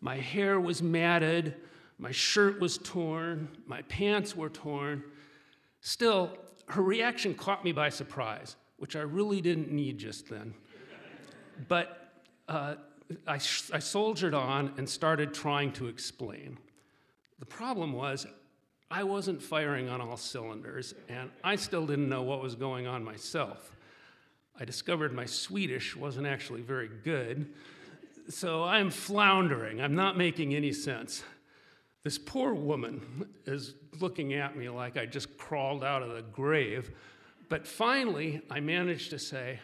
My 0.00 0.16
hair 0.16 0.60
was 0.60 0.82
matted. 0.82 1.56
My 1.98 2.10
shirt 2.12 2.60
was 2.60 2.78
torn. 2.78 3.48
My 3.66 3.82
pants 3.82 4.34
were 4.34 4.48
torn. 4.48 5.04
Still, 5.80 6.36
her 6.66 6.82
reaction 6.82 7.34
caught 7.34 7.64
me 7.64 7.72
by 7.72 7.88
surprise, 7.88 8.56
which 8.78 8.96
I 8.96 9.00
really 9.00 9.40
didn't 9.40 9.70
need 9.70 9.98
just 9.98 10.28
then. 10.28 10.54
But 11.68 12.12
uh, 12.48 12.76
I, 13.26 13.34
I 13.34 13.38
soldiered 13.78 14.34
on 14.34 14.72
and 14.76 14.88
started 14.88 15.34
trying 15.34 15.72
to 15.72 15.88
explain. 15.88 16.58
The 17.38 17.46
problem 17.46 17.92
was, 17.92 18.26
I 18.90 19.04
wasn't 19.04 19.42
firing 19.42 19.88
on 19.88 20.00
all 20.00 20.16
cylinders, 20.16 20.94
and 21.08 21.30
I 21.44 21.56
still 21.56 21.86
didn't 21.86 22.08
know 22.08 22.22
what 22.22 22.42
was 22.42 22.54
going 22.54 22.86
on 22.86 23.04
myself. 23.04 23.72
I 24.60 24.66
discovered 24.66 25.14
my 25.14 25.24
Swedish 25.24 25.96
wasn't 25.96 26.26
actually 26.26 26.60
very 26.60 26.90
good, 27.02 27.46
so 28.28 28.62
I'm 28.62 28.90
floundering. 28.90 29.80
I'm 29.80 29.94
not 29.94 30.18
making 30.18 30.54
any 30.54 30.72
sense. 30.72 31.24
This 32.04 32.18
poor 32.18 32.52
woman 32.52 33.26
is 33.46 33.74
looking 34.00 34.34
at 34.34 34.56
me 34.56 34.68
like 34.68 34.98
I 34.98 35.06
just 35.06 35.38
crawled 35.38 35.82
out 35.82 36.02
of 36.02 36.14
the 36.14 36.20
grave. 36.20 36.90
But 37.48 37.66
finally, 37.66 38.42
I 38.50 38.60
managed 38.60 39.10
to 39.10 39.18
say, 39.18 39.60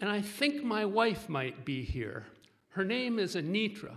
and 0.00 0.10
I 0.10 0.22
think 0.22 0.64
my 0.64 0.84
wife 0.84 1.28
might 1.28 1.64
be 1.64 1.82
here. 1.82 2.26
Her 2.70 2.84
name 2.84 3.18
is 3.20 3.36
Anitra. 3.36 3.96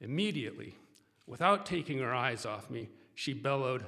Immediately, 0.00 0.74
without 1.26 1.66
taking 1.66 1.98
her 1.98 2.14
eyes 2.14 2.46
off 2.46 2.70
me, 2.70 2.88
she 3.14 3.34
bellowed, 3.34 3.84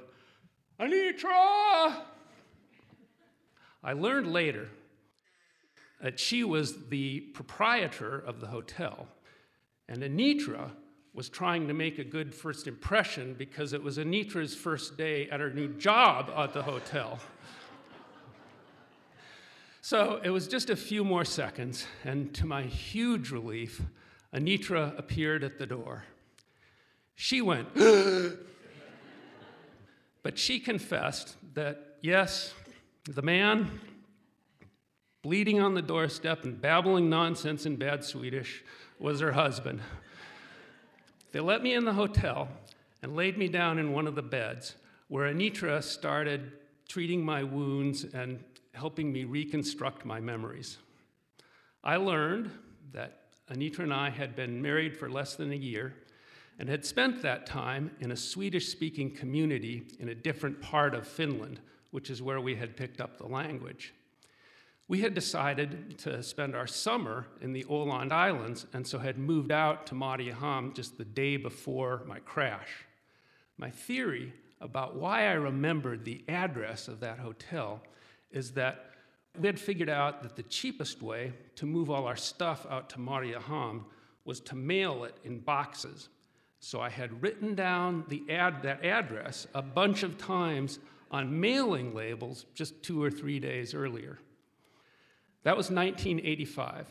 Anitra! 0.79 2.05
I 3.87 3.93
learned 3.93 4.33
later 4.33 4.69
that 6.03 6.19
she 6.19 6.43
was 6.43 6.89
the 6.89 7.21
proprietor 7.21 8.19
of 8.19 8.41
the 8.41 8.49
hotel, 8.49 9.07
and 9.89 10.03
Anitra 10.03 10.73
was 11.15 11.29
trying 11.29 11.69
to 11.69 11.73
make 11.73 12.01
a 12.01 12.05
good 12.05 12.35
first 12.35 12.67
impression 12.67 13.37
because 13.39 13.73
it 13.73 13.81
was 13.81 13.97
Anitra's 13.97 14.57
first 14.57 14.99
day 14.99 15.31
at 15.31 15.39
her 15.39 15.51
new 15.51 15.69
job 15.69 16.33
at 16.37 16.53
the 16.53 16.63
hotel. 16.63 17.21
So 19.83 20.21
it 20.25 20.31
was 20.31 20.49
just 20.49 20.69
a 20.69 20.75
few 20.75 21.05
more 21.05 21.25
seconds, 21.25 21.87
and 22.03 22.35
to 22.35 22.45
my 22.45 22.63
huge 22.63 23.31
relief, 23.31 23.81
Anitra 24.35 24.99
appeared 24.99 25.45
at 25.45 25.59
the 25.59 25.67
door. 25.67 26.03
She 27.15 27.41
went, 27.41 27.69
but 30.25 30.39
she 30.39 30.59
confessed 30.59 31.37
that, 31.55 31.99
yes, 32.03 32.53
the 33.07 33.23
man 33.23 33.81
bleeding 35.23 35.61
on 35.61 35.75
the 35.75 35.83
doorstep 35.83 36.45
and 36.45 36.61
babbling 36.61 37.09
nonsense 37.09 37.67
in 37.67 37.77
bad 37.77 38.05
Swedish 38.05 38.65
was 38.99 39.21
her 39.21 39.33
husband. 39.33 39.81
They 41.33 41.41
let 41.41 41.63
me 41.63 41.75
in 41.75 41.85
the 41.85 41.93
hotel 41.93 42.49
and 43.03 43.15
laid 43.15 43.39
me 43.39 43.49
down 43.49 43.79
in 43.79 43.93
one 43.93 44.07
of 44.07 44.15
the 44.15 44.23
beds 44.23 44.75
where 45.09 45.33
Anitra 45.33 45.83
started 45.83 46.53
treating 46.89 47.25
my 47.25 47.45
wounds 47.45 48.05
and 48.05 48.43
helping 48.73 49.13
me 49.13 49.25
reconstruct 49.25 50.05
my 50.05 50.21
memories. 50.21 50.79
I 51.85 51.97
learned 51.97 52.51
that 52.93 53.21
Anitra 53.51 53.81
and 53.81 53.95
I 53.95 54.11
had 54.11 54.35
been 54.35 54.61
married 54.61 54.97
for 54.97 55.09
less 55.09 55.37
than 55.37 55.53
a 55.53 55.57
year 55.57 55.95
and 56.59 56.69
had 56.69 56.85
spent 56.85 57.23
that 57.23 57.47
time 57.47 57.91
in 58.01 58.11
a 58.11 58.17
Swedish 58.17 58.69
speaking 58.69 59.11
community 59.11 59.87
in 60.01 60.09
a 60.09 60.15
different 60.15 60.61
part 60.61 60.95
of 60.95 61.07
Finland, 61.07 61.61
which 61.97 62.11
is 62.11 62.21
where 62.21 62.43
we 62.43 62.55
had 62.55 62.77
picked 62.77 63.01
up 63.01 63.17
the 63.17 63.27
language. 63.27 63.95
We 64.87 65.01
had 65.01 65.15
decided 65.15 65.99
to 66.01 66.23
spend 66.23 66.55
our 66.55 66.67
summer 66.67 67.27
in 67.41 67.55
the 67.55 67.65
Åland 67.65 68.13
Islands 68.13 68.67
and 68.75 68.87
so 68.87 68.99
had 68.99 69.17
moved 69.17 69.51
out 69.51 69.87
to 69.87 69.95
Mariehamn 69.95 70.75
just 70.75 70.99
the 70.99 71.07
day 71.07 71.39
before 71.39 72.03
my 72.07 72.19
crash. 72.19 72.85
My 73.57 73.71
theory 73.71 74.35
about 74.61 74.97
why 74.97 75.23
I 75.23 75.33
remembered 75.33 76.05
the 76.05 76.23
address 76.29 76.87
of 76.87 77.01
that 77.01 77.19
hotel 77.19 77.81
is 78.31 78.51
that 78.53 78.91
we 79.41 79.47
had 79.47 79.59
figured 79.59 79.89
out 79.89 80.23
that 80.23 80.37
the 80.37 80.43
cheapest 80.43 81.01
way 81.01 81.33
to 81.55 81.65
move 81.65 81.89
all 81.89 82.05
our 82.05 82.15
stuff 82.15 82.67
out 82.69 82.91
to 82.91 82.99
Mariehamn 82.99 83.85
was 84.27 84.41
to 84.41 84.55
mail 84.55 85.05
it 85.05 85.17
in 85.25 85.39
boxes. 85.39 86.11
So 86.61 86.79
I 86.79 86.91
had 86.91 87.23
written 87.23 87.55
down 87.55 88.05
the 88.09 88.23
ad, 88.29 88.63
that 88.65 88.85
address 88.85 89.47
a 89.55 89.63
bunch 89.63 90.03
of 90.03 90.19
times 90.19 90.79
on 91.11 91.41
mailing 91.41 91.95
labels 91.95 92.47
just 92.55 92.83
two 92.83 93.03
or 93.03 93.11
three 93.11 93.39
days 93.39 93.75
earlier. 93.75 94.19
That 95.45 95.57
was 95.57 95.71
1985. 95.71 96.89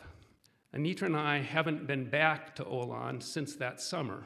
Anitra 0.74 1.02
and 1.02 1.16
I 1.16 1.38
haven't 1.38 1.86
been 1.86 2.08
back 2.08 2.54
to 2.56 2.64
Åland 2.64 3.22
since 3.22 3.56
that 3.56 3.80
summer, 3.80 4.24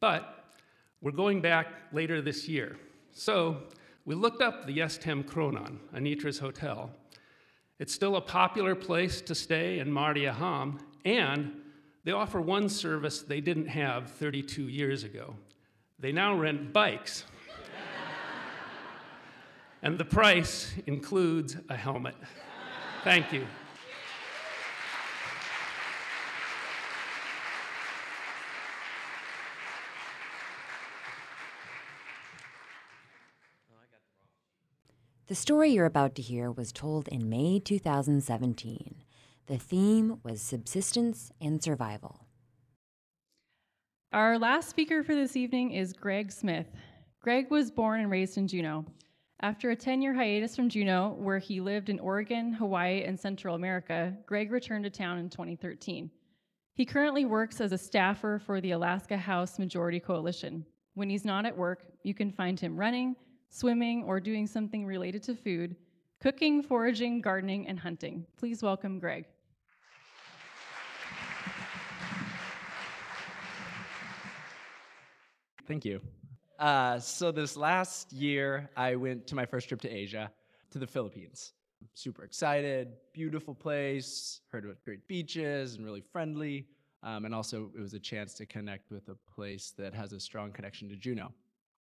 but 0.00 0.44
we're 1.00 1.12
going 1.12 1.40
back 1.40 1.68
later 1.92 2.20
this 2.20 2.48
year. 2.48 2.76
So 3.12 3.62
we 4.04 4.14
looked 4.14 4.42
up 4.42 4.66
the 4.66 4.76
Gästhem 4.76 5.24
Kronan, 5.24 5.78
Anitra's 5.94 6.38
hotel. 6.38 6.90
It's 7.78 7.94
still 7.94 8.16
a 8.16 8.20
popular 8.20 8.74
place 8.74 9.20
to 9.22 9.34
stay 9.34 9.78
in 9.78 9.88
Mariehamn, 9.88 10.80
and 11.04 11.52
they 12.04 12.12
offer 12.12 12.40
one 12.40 12.68
service 12.68 13.22
they 13.22 13.40
didn't 13.40 13.68
have 13.68 14.10
32 14.12 14.62
years 14.62 15.04
ago. 15.04 15.34
They 15.98 16.12
now 16.12 16.34
rent 16.34 16.72
bikes. 16.72 17.24
And 19.82 19.98
the 19.98 20.04
price 20.04 20.72
includes 20.86 21.56
a 21.68 21.76
helmet. 21.76 22.14
Thank 23.04 23.32
you. 23.32 23.46
The 35.28 35.34
story 35.34 35.68
you're 35.68 35.84
about 35.84 36.14
to 36.14 36.22
hear 36.22 36.50
was 36.50 36.72
told 36.72 37.06
in 37.08 37.28
May 37.28 37.60
2017. 37.60 38.94
The 39.46 39.58
theme 39.58 40.20
was 40.22 40.40
subsistence 40.40 41.30
and 41.38 41.62
survival. 41.62 42.24
Our 44.10 44.38
last 44.38 44.70
speaker 44.70 45.02
for 45.02 45.14
this 45.14 45.36
evening 45.36 45.72
is 45.72 45.92
Greg 45.92 46.32
Smith. 46.32 46.68
Greg 47.20 47.50
was 47.50 47.70
born 47.70 48.00
and 48.00 48.10
raised 48.10 48.38
in 48.38 48.48
Juneau. 48.48 48.86
After 49.40 49.70
a 49.70 49.76
10 49.76 50.02
year 50.02 50.14
hiatus 50.14 50.56
from 50.56 50.68
Juneau, 50.68 51.14
where 51.16 51.38
he 51.38 51.60
lived 51.60 51.90
in 51.90 52.00
Oregon, 52.00 52.52
Hawaii, 52.52 53.04
and 53.04 53.18
Central 53.18 53.54
America, 53.54 54.12
Greg 54.26 54.50
returned 54.50 54.82
to 54.82 54.90
town 54.90 55.18
in 55.18 55.30
2013. 55.30 56.10
He 56.74 56.84
currently 56.84 57.24
works 57.24 57.60
as 57.60 57.70
a 57.70 57.78
staffer 57.78 58.40
for 58.44 58.60
the 58.60 58.72
Alaska 58.72 59.16
House 59.16 59.60
Majority 59.60 60.00
Coalition. 60.00 60.66
When 60.94 61.08
he's 61.08 61.24
not 61.24 61.46
at 61.46 61.56
work, 61.56 61.84
you 62.02 62.14
can 62.14 62.32
find 62.32 62.58
him 62.58 62.76
running, 62.76 63.14
swimming, 63.50 64.02
or 64.02 64.18
doing 64.18 64.44
something 64.44 64.84
related 64.84 65.22
to 65.24 65.36
food, 65.36 65.76
cooking, 66.20 66.60
foraging, 66.60 67.20
gardening, 67.20 67.68
and 67.68 67.78
hunting. 67.78 68.26
Please 68.36 68.60
welcome 68.60 68.98
Greg. 68.98 69.24
Thank 75.68 75.84
you. 75.84 76.00
Uh, 76.58 76.98
so 76.98 77.30
this 77.30 77.56
last 77.56 78.12
year, 78.12 78.68
I 78.76 78.96
went 78.96 79.26
to 79.28 79.36
my 79.36 79.46
first 79.46 79.68
trip 79.68 79.80
to 79.82 79.88
Asia, 79.88 80.30
to 80.70 80.78
the 80.78 80.86
Philippines. 80.86 81.52
Super 81.94 82.24
excited, 82.24 82.94
beautiful 83.12 83.54
place, 83.54 84.40
heard 84.50 84.64
about 84.64 84.82
great 84.84 85.06
beaches 85.06 85.76
and 85.76 85.84
really 85.84 86.00
friendly. 86.00 86.66
Um, 87.04 87.24
and 87.24 87.34
also, 87.34 87.70
it 87.76 87.80
was 87.80 87.94
a 87.94 88.00
chance 88.00 88.34
to 88.34 88.46
connect 88.46 88.90
with 88.90 89.08
a 89.08 89.14
place 89.32 89.72
that 89.78 89.94
has 89.94 90.12
a 90.12 90.18
strong 90.18 90.50
connection 90.50 90.88
to 90.88 90.96
Juneau. 90.96 91.32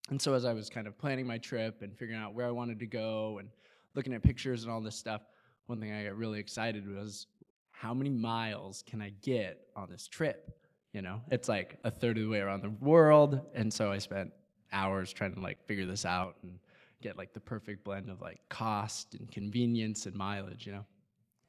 And 0.09 0.23
so, 0.23 0.35
as 0.35 0.45
I 0.45 0.53
was 0.53 0.71
kind 0.71 0.87
of 0.87 0.97
planning 0.97 1.27
my 1.27 1.39
trip 1.39 1.83
and 1.83 1.97
figuring 1.97 2.21
out 2.21 2.35
where 2.35 2.47
I 2.47 2.53
wanted 2.53 2.79
to 2.79 2.87
go 2.87 3.39
and 3.39 3.49
looking 3.95 4.15
at 4.15 4.23
pictures 4.23 4.63
and 4.63 4.73
all 4.73 4.81
this 4.81 4.95
stuff, 4.95 5.23
one 5.67 5.81
thing 5.81 5.93
I 5.93 6.05
got 6.05 6.17
really 6.17 6.39
excited 6.39 6.89
was 6.89 7.27
how 7.73 7.93
many 7.93 8.11
miles 8.11 8.85
can 8.87 9.03
I 9.03 9.11
get 9.23 9.67
on 9.75 9.89
this 9.91 10.07
trip? 10.07 10.57
You 10.93 11.03
know, 11.03 11.21
it's 11.33 11.49
like 11.49 11.79
a 11.83 11.91
third 11.91 12.19
of 12.19 12.25
the 12.25 12.29
way 12.29 12.39
around 12.39 12.63
the 12.63 12.71
world. 12.71 13.41
And 13.55 13.73
so 13.73 13.91
I 13.91 13.99
spent 13.99 14.33
hours 14.73 15.13
trying 15.13 15.35
to 15.35 15.41
like 15.41 15.65
figure 15.67 15.87
this 15.87 16.05
out 16.05 16.37
and 16.43 16.59
get 17.03 17.17
like 17.17 17.33
the 17.33 17.41
perfect 17.41 17.85
blend 17.85 18.11
of 18.11 18.21
like 18.21 18.41
cost 18.49 19.15
and 19.15 19.31
convenience 19.31 20.07
and 20.07 20.15
mileage, 20.15 20.67
you 20.67 20.73
know. 20.73 20.85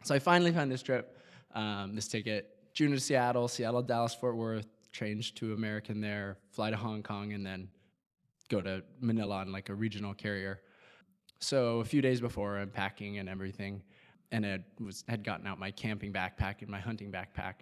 So 0.04 0.16
I 0.16 0.20
finally 0.20 0.52
found 0.52 0.72
this 0.72 0.82
trip, 0.82 1.18
um, 1.54 1.96
this 1.96 2.08
ticket, 2.08 2.58
June 2.74 2.92
to 2.92 3.00
Seattle, 3.00 3.48
Seattle, 3.48 3.82
Dallas, 3.82 4.16
Fort 4.16 4.36
Worth, 4.36 4.68
change 4.92 5.36
to 5.36 5.54
American 5.54 6.02
there, 6.02 6.38
fly 6.52 6.70
to 6.70 6.78
Hong 6.78 7.04
Kong, 7.04 7.34
and 7.34 7.46
then 7.46 7.68
go 8.50 8.62
to 8.62 8.84
Manila 9.00 9.38
on 9.38 9.52
like 9.52 9.70
a 9.70 9.76
regional 9.76 10.14
carrier. 10.14 10.62
So 11.40 11.80
a 11.80 11.86
few 11.86 12.02
days 12.02 12.22
before, 12.22 12.58
I'm 12.58 12.70
packing 12.70 13.18
and 13.18 13.28
everything, 13.28 13.82
and 14.32 14.46
I 14.46 14.60
was 14.80 15.04
had 15.08 15.24
gotten 15.24 15.48
out 15.48 15.60
my 15.60 15.72
camping 15.72 16.14
backpack 16.14 16.62
and 16.62 16.70
my 16.70 16.80
hunting 16.80 17.12
backpack, 17.12 17.56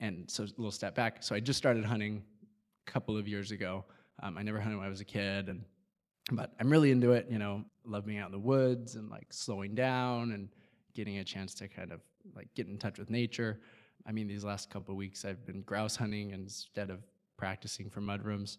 and 0.00 0.30
so 0.30 0.44
a 0.44 0.46
little 0.56 0.70
step 0.70 0.94
back. 0.94 1.22
So 1.22 1.34
I 1.34 1.40
just 1.40 1.58
started 1.58 1.84
hunting 1.84 2.22
a 2.86 2.90
couple 2.90 3.16
of 3.16 3.26
years 3.26 3.50
ago. 3.50 3.84
Um, 4.22 4.36
I 4.38 4.42
never 4.42 4.60
hunted 4.60 4.76
when 4.76 4.86
I 4.86 4.90
was 4.90 5.00
a 5.00 5.04
kid, 5.04 5.48
and 5.48 5.64
but 6.30 6.52
I'm 6.60 6.70
really 6.70 6.90
into 6.90 7.12
it. 7.12 7.26
You 7.30 7.38
know, 7.38 7.64
love 7.84 8.06
being 8.06 8.18
out 8.18 8.26
in 8.26 8.32
the 8.32 8.38
woods 8.38 8.96
and 8.96 9.10
like 9.10 9.32
slowing 9.32 9.74
down 9.74 10.32
and 10.32 10.48
getting 10.94 11.18
a 11.18 11.24
chance 11.24 11.54
to 11.54 11.68
kind 11.68 11.92
of 11.92 12.00
like 12.34 12.48
get 12.54 12.68
in 12.68 12.78
touch 12.78 12.98
with 12.98 13.10
nature. 13.10 13.60
I 14.06 14.12
mean, 14.12 14.26
these 14.26 14.44
last 14.44 14.70
couple 14.70 14.94
weeks 14.96 15.24
I've 15.24 15.44
been 15.46 15.62
grouse 15.62 15.96
hunting 15.96 16.30
instead 16.30 16.90
of 16.90 17.00
practicing 17.36 17.88
for 17.90 18.00
mudrooms. 18.00 18.58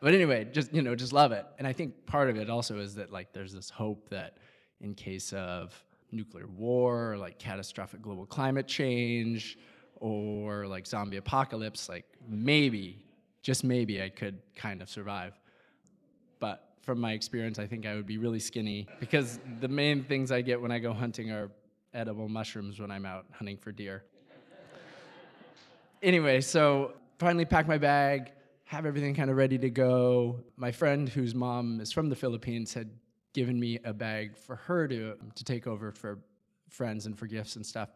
But 0.00 0.12
anyway, 0.12 0.46
just 0.52 0.72
you 0.74 0.82
know, 0.82 0.94
just 0.94 1.12
love 1.12 1.32
it. 1.32 1.46
And 1.58 1.66
I 1.66 1.72
think 1.72 2.06
part 2.06 2.28
of 2.28 2.36
it 2.36 2.50
also 2.50 2.78
is 2.78 2.94
that 2.96 3.10
like 3.10 3.32
there's 3.32 3.52
this 3.52 3.70
hope 3.70 4.10
that 4.10 4.36
in 4.80 4.94
case 4.94 5.32
of 5.32 5.72
nuclear 6.12 6.46
war 6.46 7.16
like 7.16 7.38
catastrophic 7.38 8.00
global 8.00 8.26
climate 8.26 8.68
change 8.68 9.58
or 9.96 10.66
like 10.66 10.86
zombie 10.86 11.16
apocalypse, 11.16 11.88
like 11.88 12.04
maybe, 12.28 13.04
just 13.44 13.62
maybe 13.62 14.02
I 14.02 14.08
could 14.08 14.38
kind 14.56 14.80
of 14.80 14.88
survive. 14.88 15.38
But 16.40 16.66
from 16.80 16.98
my 16.98 17.12
experience, 17.12 17.58
I 17.58 17.66
think 17.66 17.86
I 17.86 17.94
would 17.94 18.06
be 18.06 18.16
really 18.16 18.40
skinny 18.40 18.88
because 18.98 19.38
the 19.60 19.68
main 19.68 20.02
things 20.02 20.32
I 20.32 20.40
get 20.40 20.60
when 20.60 20.72
I 20.72 20.78
go 20.78 20.94
hunting 20.94 21.30
are 21.30 21.50
edible 21.92 22.28
mushrooms 22.28 22.80
when 22.80 22.90
I'm 22.90 23.04
out 23.04 23.26
hunting 23.32 23.58
for 23.58 23.70
deer. 23.70 24.02
anyway, 26.02 26.40
so 26.40 26.94
finally 27.18 27.44
packed 27.44 27.68
my 27.68 27.76
bag, 27.76 28.32
have 28.64 28.86
everything 28.86 29.14
kind 29.14 29.30
of 29.30 29.36
ready 29.36 29.58
to 29.58 29.68
go. 29.68 30.40
My 30.56 30.72
friend, 30.72 31.06
whose 31.06 31.34
mom 31.34 31.80
is 31.80 31.92
from 31.92 32.08
the 32.08 32.16
Philippines, 32.16 32.72
had 32.72 32.88
given 33.34 33.60
me 33.60 33.78
a 33.84 33.92
bag 33.92 34.38
for 34.38 34.56
her 34.56 34.88
to, 34.88 35.12
um, 35.12 35.32
to 35.34 35.44
take 35.44 35.66
over 35.66 35.92
for 35.92 36.18
friends 36.70 37.04
and 37.04 37.18
for 37.18 37.26
gifts 37.26 37.56
and 37.56 37.66
stuff. 37.66 37.90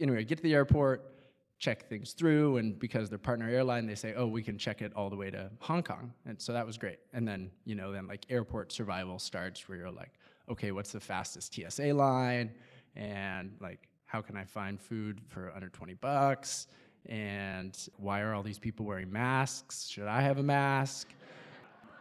Anyway, 0.00 0.24
get 0.24 0.38
to 0.38 0.42
the 0.42 0.54
airport, 0.54 1.13
check 1.58 1.88
things 1.88 2.12
through, 2.12 2.58
and 2.58 2.78
because 2.78 3.08
they're 3.08 3.18
partner 3.18 3.48
airline, 3.48 3.86
they 3.86 3.94
say, 3.94 4.14
oh, 4.14 4.26
we 4.26 4.42
can 4.42 4.58
check 4.58 4.82
it 4.82 4.92
all 4.94 5.08
the 5.08 5.16
way 5.16 5.30
to 5.30 5.50
Hong 5.60 5.82
Kong. 5.82 6.12
And 6.26 6.40
so 6.40 6.52
that 6.52 6.66
was 6.66 6.76
great. 6.76 6.98
And 7.12 7.26
then, 7.26 7.50
you 7.64 7.74
know, 7.74 7.92
then 7.92 8.06
like 8.06 8.26
airport 8.28 8.72
survival 8.72 9.18
starts 9.18 9.68
where 9.68 9.78
you're 9.78 9.90
like, 9.90 10.12
okay, 10.50 10.72
what's 10.72 10.92
the 10.92 11.00
fastest 11.00 11.54
TSA 11.54 11.94
line? 11.94 12.50
And 12.96 13.56
like, 13.60 13.88
how 14.06 14.20
can 14.20 14.36
I 14.36 14.44
find 14.44 14.80
food 14.80 15.20
for 15.28 15.52
under 15.54 15.68
20 15.68 15.94
bucks? 15.94 16.66
And 17.06 17.76
why 17.96 18.20
are 18.20 18.34
all 18.34 18.42
these 18.42 18.58
people 18.58 18.86
wearing 18.86 19.10
masks? 19.10 19.88
Should 19.88 20.06
I 20.06 20.20
have 20.22 20.38
a 20.38 20.42
mask? 20.42 21.08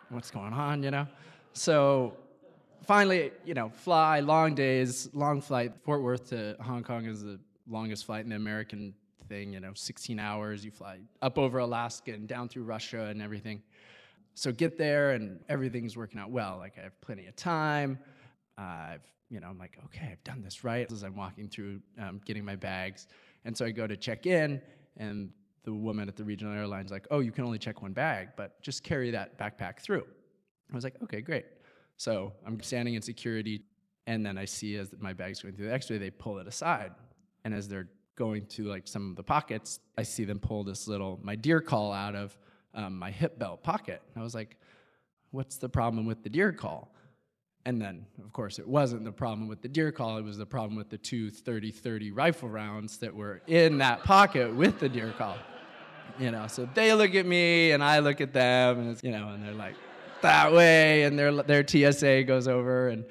What's 0.10 0.32
going 0.32 0.54
on, 0.54 0.84
you 0.84 0.92
know? 0.92 1.08
So 1.54 2.16
finally, 2.86 3.32
you 3.46 3.54
know, 3.54 3.70
fly, 3.70 4.20
long 4.20 4.56
days, 4.56 5.10
long 5.14 5.42
flight. 5.42 5.74
Fort 5.84 6.02
Worth 6.02 6.30
to 6.30 6.56
Hong 6.62 6.84
Kong 6.84 7.06
is 7.06 7.24
the 7.24 7.40
longest 7.68 8.06
flight 8.06 8.24
in 8.24 8.30
the 8.30 8.36
American 8.36 8.94
thing, 9.24 9.54
you 9.54 9.60
know, 9.60 9.74
16 9.74 10.20
hours. 10.20 10.64
You 10.64 10.72
fly 10.72 11.00
up 11.22 11.38
over 11.38 11.60
Alaska 11.60 12.14
and 12.14 12.28
down 12.28 12.50
through 12.50 12.64
Russia 12.64 13.06
and 13.06 13.22
everything. 13.22 13.62
So 14.36 14.52
get 14.52 14.78
there 14.78 15.12
and 15.12 15.40
everything's 15.50 15.96
working 15.96 16.20
out 16.20 16.32
well. 16.32 16.58
Like 16.58 16.78
I 16.78 16.84
have 16.84 17.00
plenty 17.02 17.28
of 17.28 17.36
time. 17.36 18.00
Uh, 18.58 18.62
I've, 18.62 19.14
you 19.30 19.40
know, 19.40 19.48
I'm 19.48 19.58
like, 19.58 19.78
okay, 19.86 20.10
I've 20.12 20.24
done 20.24 20.42
this 20.42 20.64
right 20.64 20.92
as 20.92 21.04
I'm 21.04 21.16
walking 21.16 21.48
through 21.48 21.82
um, 22.00 22.22
getting 22.26 22.46
my 22.46 22.56
bags. 22.56 23.08
And 23.46 23.56
so 23.56 23.66
I 23.66 23.72
go 23.72 23.88
to 23.88 23.98
check 23.98 24.26
in 24.26 24.62
and 24.98 25.30
the 25.64 25.74
woman 25.74 26.08
at 26.08 26.16
the 26.16 26.24
regional 26.24 26.54
airline's 26.54 26.92
like, 26.92 27.08
oh, 27.10 27.20
you 27.20 27.32
can 27.32 27.46
only 27.46 27.58
check 27.58 27.82
one 27.82 27.94
bag, 27.94 28.30
but 28.36 28.62
just 28.62 28.84
carry 28.84 29.12
that 29.12 29.38
backpack 29.38 29.80
through. 29.80 30.06
I 30.72 30.76
was 30.76 30.84
like, 30.84 30.96
okay, 31.04 31.22
great. 31.22 31.46
So 31.98 32.34
I'm 32.46 32.62
standing 32.62 32.96
in 32.96 33.02
security, 33.02 33.62
and 34.08 34.26
then 34.26 34.38
I 34.38 34.46
see 34.46 34.76
as 34.78 34.94
my 35.00 35.14
bag's 35.14 35.42
going 35.42 35.56
through 35.56 35.68
the 35.68 35.74
x 35.74 35.90
ray, 35.90 35.98
they 35.98 36.10
pull 36.10 36.40
it 36.40 36.48
aside. 36.48 36.92
And 37.46 37.54
as 37.54 37.68
they're 37.68 37.88
going 38.16 38.46
to 38.46 38.64
like 38.66 38.88
some 38.88 39.10
of 39.10 39.16
the 39.16 39.24
pockets, 39.24 39.80
I 39.98 40.04
see 40.04 40.24
them 40.24 40.40
pull 40.40 40.64
this 40.64 40.88
little, 40.88 41.20
my 41.24 41.36
deer 41.36 41.62
call 41.62 41.92
out 41.92 42.16
of 42.16 42.38
um, 42.74 42.98
my 42.98 43.12
hip 43.12 43.40
belt 43.40 43.64
pocket. 43.64 44.02
I 44.16 44.22
was 44.22 44.36
like, 44.36 44.58
what's 45.32 45.58
the 45.58 45.70
problem 45.70 46.06
with 46.06 46.24
the 46.24 46.30
deer 46.30 46.52
call? 46.52 46.94
And 47.66 47.82
then, 47.82 48.06
of 48.24 48.34
course, 48.34 48.60
it 48.60 48.68
wasn't 48.68 49.06
the 49.06 49.12
problem 49.12 49.48
with 49.48 49.62
the 49.62 49.70
deer 49.70 49.92
call, 49.92 50.18
it 50.18 50.24
was 50.24 50.38
the 50.38 50.46
problem 50.46 50.76
with 50.76 50.90
the 50.90 50.98
two 50.98 51.30
30 51.30 51.72
30 51.72 52.12
rifle 52.12 52.50
rounds 52.50 52.98
that 52.98 53.16
were 53.16 53.42
in 53.48 53.78
that 53.78 54.04
pocket 54.04 54.54
with 54.54 54.80
the 54.80 54.90
deer 54.90 55.14
call. 55.18 55.38
You 56.20 56.30
know, 56.30 56.48
so 56.48 56.70
they 56.74 56.94
look 56.94 57.16
at 57.16 57.26
me 57.26 57.72
and 57.72 57.84
I 57.84 58.00
look 58.00 58.22
at 58.22 58.34
them, 58.34 58.80
and 58.80 59.04
you 59.04 59.12
know, 59.12 59.30
and 59.30 59.44
they're 59.44 59.54
like, 59.54 59.76
that 60.22 60.52
way, 60.54 61.04
and 61.04 61.18
their, 61.18 61.32
their 61.44 61.66
TSA 61.66 62.24
goes 62.24 62.48
over, 62.48 62.90
and 62.90 63.06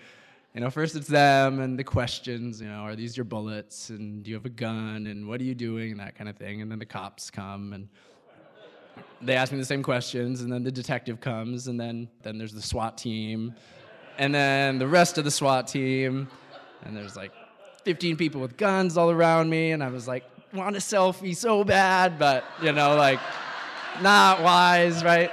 you 0.55 0.61
know, 0.61 0.70
first 0.70 0.96
it's 0.96 1.09
them 1.09 1.61
and 1.61 1.78
the 1.78 1.84
questions, 1.84 2.61
you 2.61 2.68
know, 2.68 2.80
are 2.80 2.94
these 2.94 3.16
your 3.16 3.24
bullets? 3.24 3.90
And 3.90 4.22
do 4.22 4.30
you 4.30 4.36
have 4.36 4.44
a 4.44 4.50
gun? 4.50 5.07
And 5.07 5.26
what 5.26 5.40
are 5.40 5.44
you 5.44 5.55
doing? 5.55 5.92
And 5.92 6.00
that 6.00 6.14
kind 6.14 6.28
of 6.28 6.36
thing. 6.36 6.61
And 6.61 6.70
then 6.70 6.78
the 6.78 6.86
cops 6.86 7.30
come 7.30 7.72
and 7.72 7.88
they 9.22 9.34
ask 9.34 9.53
me 9.53 9.59
the 9.59 9.64
same 9.64 9.82
questions. 9.82 10.42
And 10.42 10.53
then 10.53 10.62
the 10.62 10.72
detective 10.72 11.20
comes. 11.20 11.68
And 11.68 11.80
then 11.80 12.09
then 12.22 12.36
there's 12.36 12.53
the 12.53 12.62
SWAT 12.62 12.98
team. 12.98 13.55
And 14.18 14.34
then 14.34 14.78
the 14.78 14.86
rest 14.86 15.16
of 15.16 15.24
the 15.24 15.30
SWAT 15.30 15.68
team. 15.68 16.28
And 16.84 16.96
there's 16.96 17.16
like 17.16 17.32
15 17.84 18.16
people 18.16 18.40
with 18.40 18.57
guns 18.57 18.96
all 18.96 19.11
around 19.11 19.48
me. 19.48 19.72
And 19.72 19.82
I 19.82 19.88
was 19.88 20.07
like 20.07 20.24
want 20.53 20.76
a 20.76 20.80
selfie 20.80 21.34
so 21.34 21.64
bad 21.64 22.18
but 22.18 22.44
you 22.61 22.72
know 22.72 22.94
like 22.94 23.18
not 24.00 24.42
wise, 24.42 25.05
right? 25.05 25.30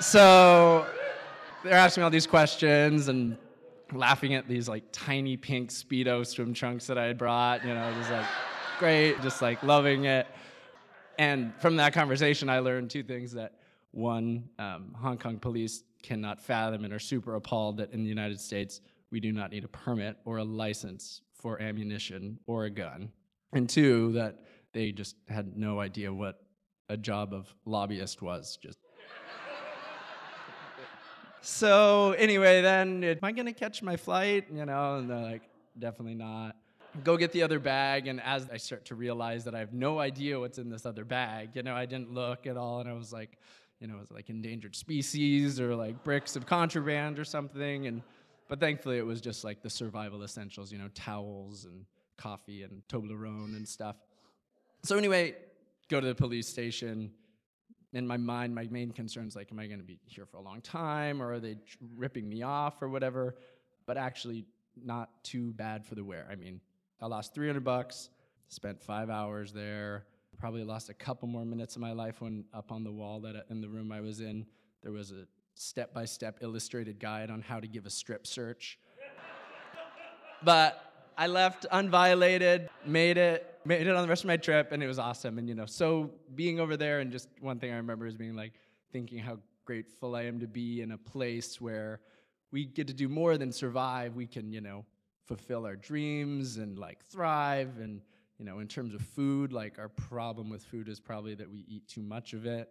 So 0.00 0.86
they're 1.62 1.74
asking 1.74 2.02
me 2.02 2.04
all 2.04 2.10
these 2.10 2.26
questions. 2.26 3.08
And 3.08 3.36
laughing 3.92 4.34
at 4.34 4.48
these 4.48 4.68
like 4.68 4.84
tiny 4.92 5.36
pink 5.36 5.70
speedo 5.70 6.26
swim 6.26 6.54
trunks 6.54 6.86
that 6.86 6.98
I 6.98 7.04
had 7.04 7.18
brought. 7.18 7.64
You 7.64 7.74
know, 7.74 7.92
just 7.98 8.10
like 8.10 8.26
great, 8.78 9.20
just 9.22 9.42
like 9.42 9.62
loving 9.62 10.04
it. 10.04 10.26
And 11.18 11.52
from 11.60 11.76
that 11.76 11.92
conversation, 11.92 12.48
I 12.48 12.60
learned 12.60 12.90
two 12.90 13.02
things: 13.02 13.32
that 13.32 13.54
one, 13.90 14.48
um, 14.58 14.94
Hong 14.96 15.18
Kong 15.18 15.38
police 15.38 15.82
cannot 16.02 16.40
fathom 16.40 16.84
and 16.84 16.92
are 16.92 16.98
super 16.98 17.34
appalled 17.34 17.78
that 17.78 17.92
in 17.92 18.02
the 18.02 18.08
United 18.08 18.40
States 18.40 18.80
we 19.10 19.20
do 19.20 19.32
not 19.32 19.50
need 19.50 19.64
a 19.64 19.68
permit 19.68 20.16
or 20.24 20.38
a 20.38 20.44
license 20.44 21.22
for 21.34 21.60
ammunition 21.60 22.38
or 22.46 22.64
a 22.64 22.70
gun, 22.70 23.10
and 23.52 23.68
two, 23.68 24.12
that 24.12 24.44
they 24.72 24.92
just 24.92 25.16
had 25.28 25.56
no 25.56 25.80
idea 25.80 26.12
what 26.12 26.42
a 26.88 26.96
job 26.96 27.32
of 27.32 27.52
lobbyist 27.64 28.22
was. 28.22 28.58
Just 28.62 28.78
so 31.40 32.12
anyway, 32.12 32.62
then 32.62 33.04
am 33.04 33.18
I 33.22 33.32
gonna 33.32 33.52
catch 33.52 33.82
my 33.82 33.96
flight? 33.96 34.46
You 34.52 34.64
know, 34.64 34.98
and 34.98 35.10
they're 35.10 35.18
like, 35.18 35.42
definitely 35.78 36.14
not. 36.14 36.56
Go 37.04 37.16
get 37.16 37.32
the 37.32 37.42
other 37.42 37.58
bag, 37.58 38.06
and 38.08 38.20
as 38.22 38.48
I 38.50 38.56
start 38.56 38.86
to 38.86 38.94
realize 38.94 39.44
that 39.44 39.54
I 39.54 39.58
have 39.58 39.72
no 39.72 39.98
idea 39.98 40.40
what's 40.40 40.58
in 40.58 40.70
this 40.70 40.86
other 40.86 41.04
bag, 41.04 41.50
you 41.54 41.62
know, 41.62 41.74
I 41.74 41.86
didn't 41.86 42.12
look 42.12 42.46
at 42.46 42.56
all, 42.56 42.80
and 42.80 42.88
I 42.88 42.94
was 42.94 43.12
like, 43.12 43.38
you 43.78 43.86
know, 43.86 43.96
it 43.96 44.00
was 44.00 44.10
like 44.10 44.30
endangered 44.30 44.74
species 44.74 45.60
or 45.60 45.76
like 45.76 46.02
bricks 46.02 46.34
of 46.34 46.46
contraband 46.46 47.18
or 47.18 47.24
something, 47.24 47.86
and 47.86 48.02
but 48.48 48.58
thankfully 48.58 48.98
it 48.98 49.06
was 49.06 49.20
just 49.20 49.44
like 49.44 49.62
the 49.62 49.70
survival 49.70 50.22
essentials, 50.22 50.72
you 50.72 50.78
know, 50.78 50.88
towels 50.94 51.66
and 51.66 51.84
coffee 52.16 52.62
and 52.62 52.82
Toblerone 52.88 53.54
and 53.56 53.68
stuff. 53.68 53.96
So 54.82 54.96
anyway, 54.96 55.36
go 55.88 56.00
to 56.00 56.06
the 56.06 56.14
police 56.14 56.48
station 56.48 57.12
in 57.92 58.06
my 58.06 58.16
mind, 58.16 58.54
my 58.54 58.66
main 58.70 58.90
concern 58.90 59.26
is 59.26 59.34
like, 59.34 59.50
am 59.50 59.58
I 59.58 59.66
going 59.66 59.80
to 59.80 59.84
be 59.84 59.98
here 60.04 60.26
for 60.26 60.36
a 60.36 60.42
long 60.42 60.60
time, 60.60 61.22
or 61.22 61.32
are 61.32 61.40
they 61.40 61.56
ripping 61.96 62.28
me 62.28 62.42
off, 62.42 62.82
or 62.82 62.88
whatever? 62.88 63.36
But 63.86 63.96
actually, 63.96 64.44
not 64.84 65.10
too 65.24 65.52
bad 65.52 65.84
for 65.84 65.94
the 65.94 66.04
wear. 66.04 66.26
I 66.30 66.36
mean, 66.36 66.60
I 67.00 67.06
lost 67.06 67.34
300 67.34 67.64
bucks, 67.64 68.10
spent 68.48 68.82
five 68.82 69.10
hours 69.10 69.52
there. 69.52 70.04
Probably 70.38 70.62
lost 70.62 70.88
a 70.88 70.94
couple 70.94 71.26
more 71.26 71.44
minutes 71.44 71.74
of 71.74 71.82
my 71.82 71.92
life 71.92 72.20
when 72.20 72.44
up 72.54 72.70
on 72.70 72.84
the 72.84 72.92
wall 72.92 73.18
that 73.20 73.46
in 73.50 73.60
the 73.60 73.68
room 73.68 73.90
I 73.90 74.00
was 74.00 74.20
in, 74.20 74.46
there 74.82 74.92
was 74.92 75.10
a 75.10 75.26
step-by-step 75.54 76.38
illustrated 76.42 77.00
guide 77.00 77.30
on 77.30 77.42
how 77.42 77.58
to 77.58 77.66
give 77.66 77.86
a 77.86 77.90
strip 77.90 78.24
search. 78.24 78.78
but 80.44 80.87
I 81.18 81.26
left 81.26 81.66
unviolated, 81.72 82.68
made 82.86 83.18
it, 83.18 83.58
made 83.64 83.88
it 83.88 83.94
on 83.94 84.02
the 84.02 84.08
rest 84.08 84.22
of 84.22 84.28
my 84.28 84.36
trip, 84.36 84.70
and 84.70 84.80
it 84.80 84.86
was 84.86 85.00
awesome. 85.00 85.36
And 85.38 85.48
you 85.48 85.56
know, 85.56 85.66
so 85.66 86.12
being 86.36 86.60
over 86.60 86.76
there, 86.76 87.00
and 87.00 87.10
just 87.10 87.28
one 87.40 87.58
thing 87.58 87.72
I 87.72 87.76
remember 87.76 88.06
is 88.06 88.16
being 88.16 88.36
like 88.36 88.52
thinking 88.92 89.18
how 89.18 89.38
grateful 89.64 90.14
I 90.14 90.22
am 90.22 90.38
to 90.38 90.46
be 90.46 90.80
in 90.80 90.92
a 90.92 90.96
place 90.96 91.60
where 91.60 92.00
we 92.52 92.64
get 92.64 92.86
to 92.86 92.94
do 92.94 93.08
more 93.08 93.36
than 93.36 93.50
survive. 93.50 94.14
We 94.14 94.28
can, 94.28 94.52
you 94.52 94.60
know, 94.60 94.84
fulfill 95.26 95.66
our 95.66 95.74
dreams 95.74 96.56
and 96.56 96.78
like 96.78 97.04
thrive. 97.04 97.80
And 97.80 98.00
you 98.38 98.44
know, 98.44 98.60
in 98.60 98.68
terms 98.68 98.94
of 98.94 99.02
food, 99.02 99.52
like 99.52 99.80
our 99.80 99.88
problem 99.88 100.48
with 100.48 100.62
food 100.62 100.88
is 100.88 101.00
probably 101.00 101.34
that 101.34 101.50
we 101.50 101.64
eat 101.66 101.88
too 101.88 102.02
much 102.02 102.32
of 102.32 102.46
it. 102.46 102.70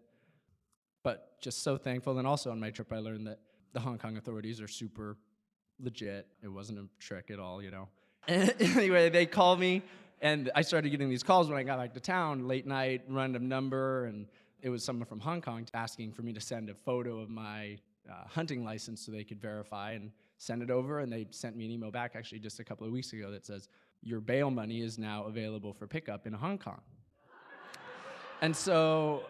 But 1.03 1.41
just 1.41 1.63
so 1.63 1.75
thankful. 1.75 2.17
And 2.17 2.25
also 2.25 2.49
on 2.49 2.61
my 2.61 2.69
trip, 2.69 2.93
I 2.93 2.99
learned 2.99 3.27
that 3.27 3.39
the 3.73 3.81
Hong 3.81 3.97
Kong 3.97 4.15
authorities 4.15 4.61
are 4.61 4.69
super 4.69 5.17
legit. 5.79 6.27
It 6.41 6.47
wasn't 6.47 6.79
a 6.79 6.87
trick 6.97 7.29
at 7.29 7.39
all, 7.39 7.61
you 7.61 7.71
know. 7.71 7.89
anyway, 8.59 9.09
they 9.09 9.25
called 9.25 9.57
me, 9.57 9.81
and 10.19 10.51
I 10.53 10.61
started 10.61 10.89
getting 10.89 11.09
these 11.09 11.23
calls 11.23 11.47
when 11.47 11.57
I 11.57 11.63
got 11.63 11.79
back 11.79 11.93
to 11.93 12.01
town, 12.01 12.45
late 12.45 12.67
night, 12.67 13.03
random 13.07 13.47
number, 13.47 14.05
and 14.05 14.25
it 14.61 14.69
was 14.69 14.83
someone 14.83 15.05
from 15.05 15.21
Hong 15.21 15.41
Kong 15.41 15.65
asking 15.73 16.11
for 16.11 16.23
me 16.23 16.33
to 16.33 16.41
send 16.41 16.69
a 16.69 16.73
photo 16.73 17.19
of 17.19 17.29
my 17.29 17.77
uh, 18.09 18.27
hunting 18.27 18.65
license 18.65 19.05
so 19.05 19.13
they 19.13 19.23
could 19.23 19.39
verify 19.39 19.91
and 19.91 20.11
send 20.39 20.61
it 20.61 20.69
over. 20.69 20.99
And 20.99 21.11
they 21.11 21.27
sent 21.31 21.55
me 21.55 21.63
an 21.63 21.71
email 21.71 21.89
back 21.89 22.17
actually 22.17 22.39
just 22.39 22.59
a 22.59 22.65
couple 22.65 22.85
of 22.85 22.91
weeks 22.91 23.13
ago 23.13 23.31
that 23.31 23.45
says, 23.45 23.69
Your 24.03 24.19
bail 24.19 24.51
money 24.51 24.81
is 24.81 24.97
now 24.97 25.23
available 25.23 25.71
for 25.71 25.87
pickup 25.87 26.27
in 26.27 26.33
Hong 26.33 26.57
Kong. 26.57 26.81
and 28.41 28.53
so 28.53 29.23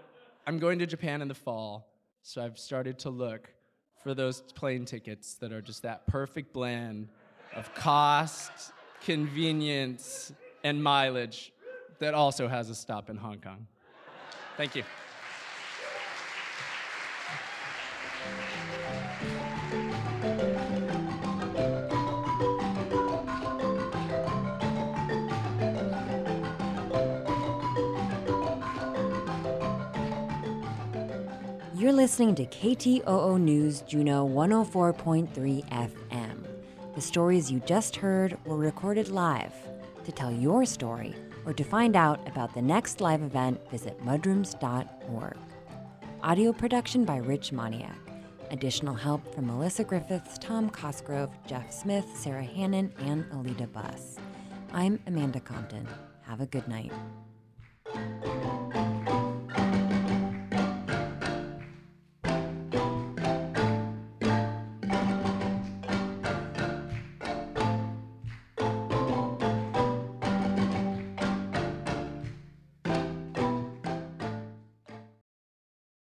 I'm 0.48 0.58
going 0.58 0.80
to 0.80 0.88
Japan 0.88 1.22
in 1.22 1.28
the 1.28 1.36
fall, 1.36 1.88
so 2.24 2.44
I've 2.44 2.58
started 2.58 2.98
to 3.00 3.12
look 3.12 3.54
for 4.02 4.16
those 4.16 4.42
plane 4.42 4.86
tickets 4.86 5.36
that 5.36 5.52
are 5.52 5.62
just 5.62 5.84
that 5.84 6.08
perfect 6.08 6.52
blend 6.52 7.10
of 7.56 7.72
cost 7.76 8.72
convenience, 9.04 10.34
and 10.64 10.84
mileage 10.84 11.54
that 12.00 12.14
also 12.14 12.48
has 12.48 12.70
a 12.70 12.76
stop 12.76 13.10
in 13.10 13.18
Hong 13.18 13.40
Kong. 13.40 13.68
Thank 14.58 14.76
you. 14.76 14.84
You're 31.76 31.94
listening 31.94 32.36
to 32.36 32.46
KTOO 32.46 33.40
News 33.40 33.82
Juneau 33.82 34.28
104.3 34.28 35.64
FM. 35.70 36.27
The 36.98 37.04
stories 37.04 37.52
you 37.52 37.60
just 37.60 37.96
heard 37.96 38.40
were 38.44 38.58
recorded 38.58 39.10
live. 39.10 39.54
To 40.06 40.12
tell 40.12 40.32
your 40.32 40.66
story 40.66 41.14
or 41.46 41.54
to 41.54 41.64
find 41.64 41.96
out 41.96 42.28
about 42.28 42.56
the 42.56 42.62
next 42.64 43.02
live 43.02 43.22
event, 43.22 43.60
visit 43.70 44.04
mudrooms.org. 44.04 45.38
Audio 46.24 46.52
production 46.52 47.06
by 47.06 47.18
Rich 47.18 47.52
Moniak. 47.52 47.94
Additional 48.50 48.96
help 48.96 49.32
from 49.36 49.46
Melissa 49.46 49.84
Griffiths, 49.84 50.40
Tom 50.40 50.72
Cosgrove, 50.72 51.30
Jeff 51.46 51.72
Smith, 51.72 52.08
Sarah 52.16 52.42
Hannon, 52.42 52.92
and 53.02 53.30
Alita 53.30 53.72
Buss. 53.72 54.18
I'm 54.74 55.00
Amanda 55.06 55.40
Compton. 55.40 55.88
Have 56.24 56.42
a 56.42 56.48
good 56.48 56.68
night. 56.68 56.92